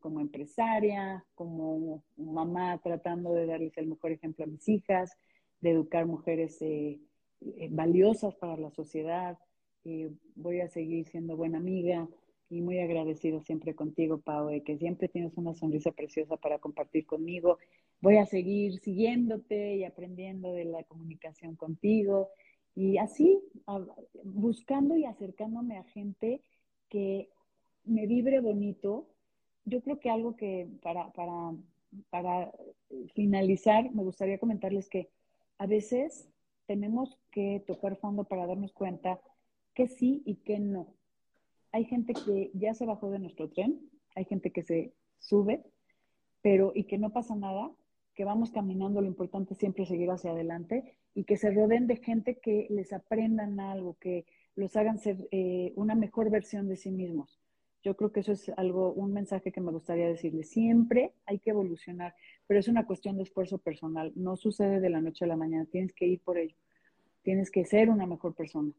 como 0.00 0.20
empresaria, 0.20 1.24
como 1.34 2.02
mamá 2.16 2.78
tratando 2.82 3.34
de 3.34 3.46
darles 3.46 3.76
el 3.78 3.86
mejor 3.86 4.12
ejemplo 4.12 4.44
a 4.44 4.48
mis 4.48 4.68
hijas, 4.68 5.16
de 5.60 5.70
educar 5.70 6.06
mujeres 6.06 6.60
eh, 6.62 7.00
eh, 7.40 7.68
valiosas 7.70 8.34
para 8.36 8.56
la 8.56 8.70
sociedad. 8.70 9.38
voy 10.34 10.60
a 10.60 10.68
seguir 10.68 11.06
siendo 11.06 11.36
buena 11.36 11.58
amiga 11.58 12.08
y 12.50 12.62
muy 12.62 12.78
agradecida 12.78 13.40
siempre 13.42 13.74
contigo, 13.74 14.18
Pau, 14.20 14.48
de 14.48 14.62
que 14.62 14.78
siempre 14.78 15.08
tienes 15.08 15.36
una 15.36 15.54
sonrisa 15.54 15.92
preciosa 15.92 16.36
para 16.36 16.58
compartir 16.58 17.06
conmigo. 17.06 17.58
Voy 18.00 18.16
a 18.16 18.26
seguir 18.26 18.78
siguiéndote 18.80 19.76
y 19.76 19.84
aprendiendo 19.84 20.52
de 20.52 20.64
la 20.64 20.82
comunicación 20.84 21.56
contigo 21.56 22.30
y 22.74 22.98
así 22.98 23.40
buscando 24.24 24.96
y 24.96 25.04
acercándome 25.04 25.78
a 25.78 25.84
gente 25.84 26.40
que 26.88 27.28
me 27.84 28.06
vibre 28.06 28.40
bonito. 28.40 29.08
Yo 29.64 29.82
creo 29.82 29.98
que 30.00 30.10
algo 30.10 30.36
que 30.36 30.68
para, 30.82 31.12
para, 31.12 31.54
para 32.08 32.52
finalizar 33.14 33.92
me 33.92 34.02
gustaría 34.02 34.38
comentarles 34.38 34.88
que 34.88 35.10
a 35.58 35.66
veces 35.66 36.28
tenemos 36.66 37.18
que 37.30 37.62
tocar 37.66 37.96
fondo 37.96 38.24
para 38.24 38.46
darnos 38.46 38.72
cuenta 38.72 39.20
que 39.74 39.88
sí 39.88 40.22
y 40.24 40.36
que 40.36 40.58
no. 40.58 40.97
Hay 41.72 41.84
gente 41.84 42.14
que 42.14 42.50
ya 42.54 42.74
se 42.74 42.86
bajó 42.86 43.10
de 43.10 43.18
nuestro 43.18 43.48
tren, 43.50 43.80
hay 44.14 44.24
gente 44.24 44.50
que 44.50 44.62
se 44.62 44.92
sube, 45.18 45.62
pero 46.42 46.72
y 46.74 46.84
que 46.84 46.98
no 46.98 47.12
pasa 47.12 47.34
nada, 47.34 47.70
que 48.14 48.24
vamos 48.24 48.50
caminando, 48.50 49.00
lo 49.00 49.06
importante 49.06 49.54
es 49.54 49.58
siempre 49.58 49.86
seguir 49.86 50.10
hacia 50.10 50.32
adelante 50.32 50.96
y 51.14 51.24
que 51.24 51.36
se 51.36 51.50
rodeen 51.50 51.86
de 51.86 51.96
gente 51.96 52.38
que 52.38 52.66
les 52.70 52.92
aprendan 52.92 53.60
algo, 53.60 53.96
que 54.00 54.26
los 54.56 54.76
hagan 54.76 54.98
ser 54.98 55.28
eh, 55.30 55.72
una 55.76 55.94
mejor 55.94 56.30
versión 56.30 56.68
de 56.68 56.76
sí 56.76 56.90
mismos. 56.90 57.40
Yo 57.84 57.96
creo 57.96 58.10
que 58.10 58.20
eso 58.20 58.32
es 58.32 58.48
algo, 58.56 58.92
un 58.92 59.12
mensaje 59.12 59.52
que 59.52 59.60
me 59.60 59.70
gustaría 59.70 60.08
decirles. 60.08 60.50
Siempre 60.50 61.12
hay 61.26 61.38
que 61.38 61.50
evolucionar, 61.50 62.14
pero 62.46 62.58
es 62.58 62.66
una 62.66 62.86
cuestión 62.86 63.16
de 63.16 63.22
esfuerzo 63.22 63.58
personal. 63.58 64.12
No 64.16 64.36
sucede 64.36 64.80
de 64.80 64.90
la 64.90 65.00
noche 65.00 65.24
a 65.24 65.28
la 65.28 65.36
mañana. 65.36 65.64
Tienes 65.70 65.92
que 65.92 66.06
ir 66.06 66.20
por 66.20 66.38
ello. 66.38 66.56
Tienes 67.22 67.50
que 67.50 67.64
ser 67.64 67.88
una 67.88 68.04
mejor 68.04 68.34
persona. 68.34 68.72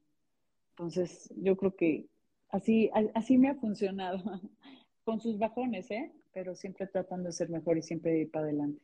Entonces, 0.72 1.34
yo 1.38 1.56
creo 1.56 1.76
que 1.76 2.08
así, 2.50 2.90
así 3.14 3.38
me 3.38 3.50
ha 3.50 3.56
funcionado. 3.56 4.22
Con 5.04 5.20
sus 5.20 5.40
bajones, 5.40 5.90
¿eh? 5.92 6.12
Pero 6.34 6.56
siempre 6.56 6.86
tratando 6.86 7.28
de 7.28 7.34
ser 7.34 7.50
mejor 7.50 7.78
y 7.78 7.82
siempre 7.82 8.20
ir 8.20 8.30
para 8.30 8.46
adelante. 8.46 8.82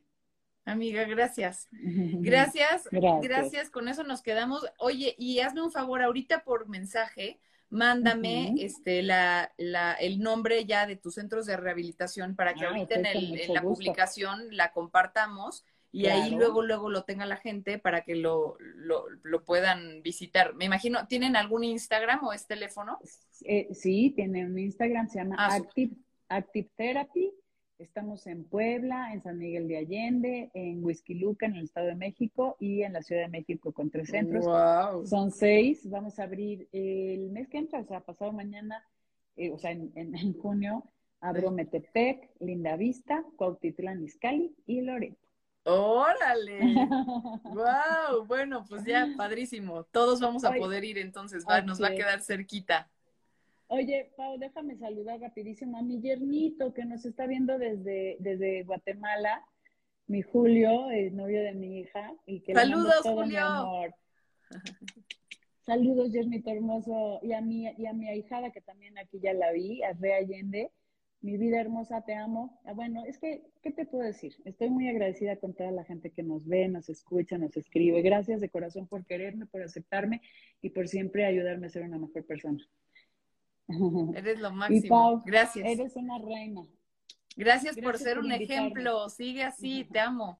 Amiga, 0.64 1.04
gracias. 1.04 1.68
gracias. 1.70 2.88
Gracias. 2.90 3.20
Gracias. 3.22 3.70
Con 3.70 3.88
eso 3.88 4.02
nos 4.02 4.22
quedamos. 4.22 4.66
Oye, 4.78 5.14
y 5.18 5.38
hazme 5.38 5.62
un 5.62 5.70
favor 5.70 6.02
ahorita 6.02 6.42
por 6.42 6.68
mensaje 6.68 7.38
mándame 7.68 8.54
este 8.58 9.02
la, 9.02 9.52
la, 9.56 9.94
el 9.94 10.20
nombre 10.20 10.64
ya 10.66 10.86
de 10.86 10.96
tus 10.96 11.14
centros 11.14 11.46
de 11.46 11.56
rehabilitación 11.56 12.36
para 12.36 12.54
que 12.54 12.64
ah, 12.64 12.68
ahorita 12.68 12.94
en, 12.94 13.06
el, 13.06 13.40
en 13.40 13.54
la 13.54 13.62
publicación 13.62 14.46
la 14.50 14.72
compartamos 14.72 15.64
y 15.92 16.06
ahí 16.06 16.30
luego 16.34 16.62
luego 16.62 16.90
lo 16.90 17.04
tenga 17.04 17.26
la 17.26 17.36
gente 17.36 17.78
para 17.78 18.02
que 18.02 18.16
lo, 18.16 18.56
lo, 18.58 19.04
lo, 19.22 19.44
puedan 19.44 20.02
visitar. 20.02 20.54
Me 20.54 20.66
imagino, 20.66 21.06
¿tienen 21.06 21.36
algún 21.36 21.64
Instagram 21.64 22.24
o 22.24 22.32
es 22.32 22.46
teléfono? 22.46 22.98
Eh, 23.44 23.68
sí, 23.72 24.12
tienen 24.14 24.52
un 24.52 24.58
Instagram, 24.58 25.08
se 25.08 25.18
llama 25.18 25.36
ah, 25.38 25.54
Active, 25.54 25.94
Active 26.28 26.68
Therapy 26.76 27.32
Estamos 27.78 28.26
en 28.26 28.44
Puebla, 28.44 29.12
en 29.12 29.22
San 29.22 29.36
Miguel 29.36 29.68
de 29.68 29.76
Allende, 29.76 30.50
en 30.54 30.82
Huizquiluca, 30.82 31.44
en 31.44 31.56
el 31.56 31.64
Estado 31.64 31.88
de 31.88 31.94
México, 31.94 32.56
y 32.58 32.82
en 32.82 32.94
la 32.94 33.02
Ciudad 33.02 33.22
de 33.22 33.28
México 33.28 33.72
con 33.72 33.90
tres 33.90 34.08
centros. 34.08 34.46
Son 35.06 35.30
seis. 35.30 35.88
Vamos 35.90 36.18
a 36.18 36.22
abrir 36.22 36.68
el 36.72 37.30
mes 37.30 37.48
que 37.48 37.58
entra, 37.58 37.80
o 37.80 37.84
sea, 37.84 38.00
pasado 38.00 38.32
mañana, 38.32 38.82
eh, 39.36 39.50
o 39.50 39.58
sea, 39.58 39.72
en, 39.72 40.32
junio, 40.38 40.84
abro 41.20 41.50
Metepec, 41.50 42.30
Linda 42.40 42.76
Vista, 42.76 43.22
Cuautitlán 43.36 44.02
Izcalli 44.02 44.56
y 44.66 44.80
Loreto. 44.80 45.25
¡Órale! 45.66 46.60
¡Wow! 47.44 48.24
Bueno, 48.26 48.64
pues 48.68 48.84
ya, 48.84 49.08
padrísimo. 49.16 49.82
Todos 49.84 50.20
vamos 50.20 50.44
a 50.44 50.52
poder 50.52 50.84
ir 50.84 50.96
entonces, 50.96 51.44
va, 51.44 51.60
nos 51.60 51.82
va 51.82 51.88
a 51.88 51.94
quedar 51.94 52.22
cerquita. 52.22 52.88
Oye, 53.66 54.12
Pau, 54.16 54.38
déjame 54.38 54.76
saludar 54.76 55.20
rapidísimo 55.20 55.76
a 55.76 55.82
mi 55.82 56.00
yernito 56.00 56.72
que 56.72 56.84
nos 56.84 57.04
está 57.04 57.26
viendo 57.26 57.58
desde, 57.58 58.16
desde 58.20 58.62
Guatemala, 58.62 59.44
mi 60.06 60.22
Julio, 60.22 60.88
el 60.90 61.16
novio 61.16 61.42
de 61.42 61.52
mi 61.52 61.80
hija. 61.80 62.14
Y 62.26 62.42
que 62.42 62.54
Saludos, 62.54 63.00
Julio. 63.02 63.92
Saludos, 65.62 66.12
yernito 66.12 66.48
hermoso. 66.50 67.18
Y 67.22 67.32
a, 67.32 67.40
mi, 67.40 67.68
y 67.76 67.86
a 67.86 67.92
mi 67.92 68.08
ahijada, 68.08 68.52
que 68.52 68.60
también 68.60 68.98
aquí 68.98 69.18
ya 69.18 69.34
la 69.34 69.50
vi, 69.50 69.82
a 69.82 69.92
Re 69.94 70.14
Allende. 70.14 70.70
Mi 71.20 71.36
vida 71.36 71.60
hermosa, 71.60 72.02
te 72.02 72.14
amo. 72.14 72.60
Ah, 72.64 72.72
bueno, 72.72 73.04
es 73.04 73.18
que, 73.18 73.42
¿qué 73.62 73.72
te 73.72 73.86
puedo 73.86 74.04
decir? 74.04 74.34
Estoy 74.44 74.70
muy 74.70 74.88
agradecida 74.88 75.36
con 75.36 75.54
toda 75.54 75.70
la 75.70 75.84
gente 75.84 76.10
que 76.10 76.22
nos 76.22 76.46
ve, 76.46 76.68
nos 76.68 76.88
escucha, 76.88 77.38
nos 77.38 77.56
escribe. 77.56 78.02
Gracias 78.02 78.40
de 78.40 78.48
corazón 78.48 78.86
por 78.86 79.04
quererme, 79.06 79.46
por 79.46 79.62
aceptarme 79.62 80.20
y 80.62 80.70
por 80.70 80.88
siempre 80.88 81.24
ayudarme 81.24 81.66
a 81.66 81.70
ser 81.70 81.82
una 81.82 81.98
mejor 81.98 82.24
persona. 82.24 82.64
Eres 84.14 84.38
lo 84.40 84.52
máximo. 84.52 85.22
Gracias. 85.26 85.66
Eres 85.66 85.96
una 85.96 86.18
reina. 86.18 86.66
Gracias, 87.36 87.76
por 87.76 87.98
ser 87.98 88.18
un 88.18 88.32
ejemplo. 88.32 89.08
Sigue 89.10 89.42
así, 89.42 89.84
te 89.84 90.00
amo. 90.00 90.34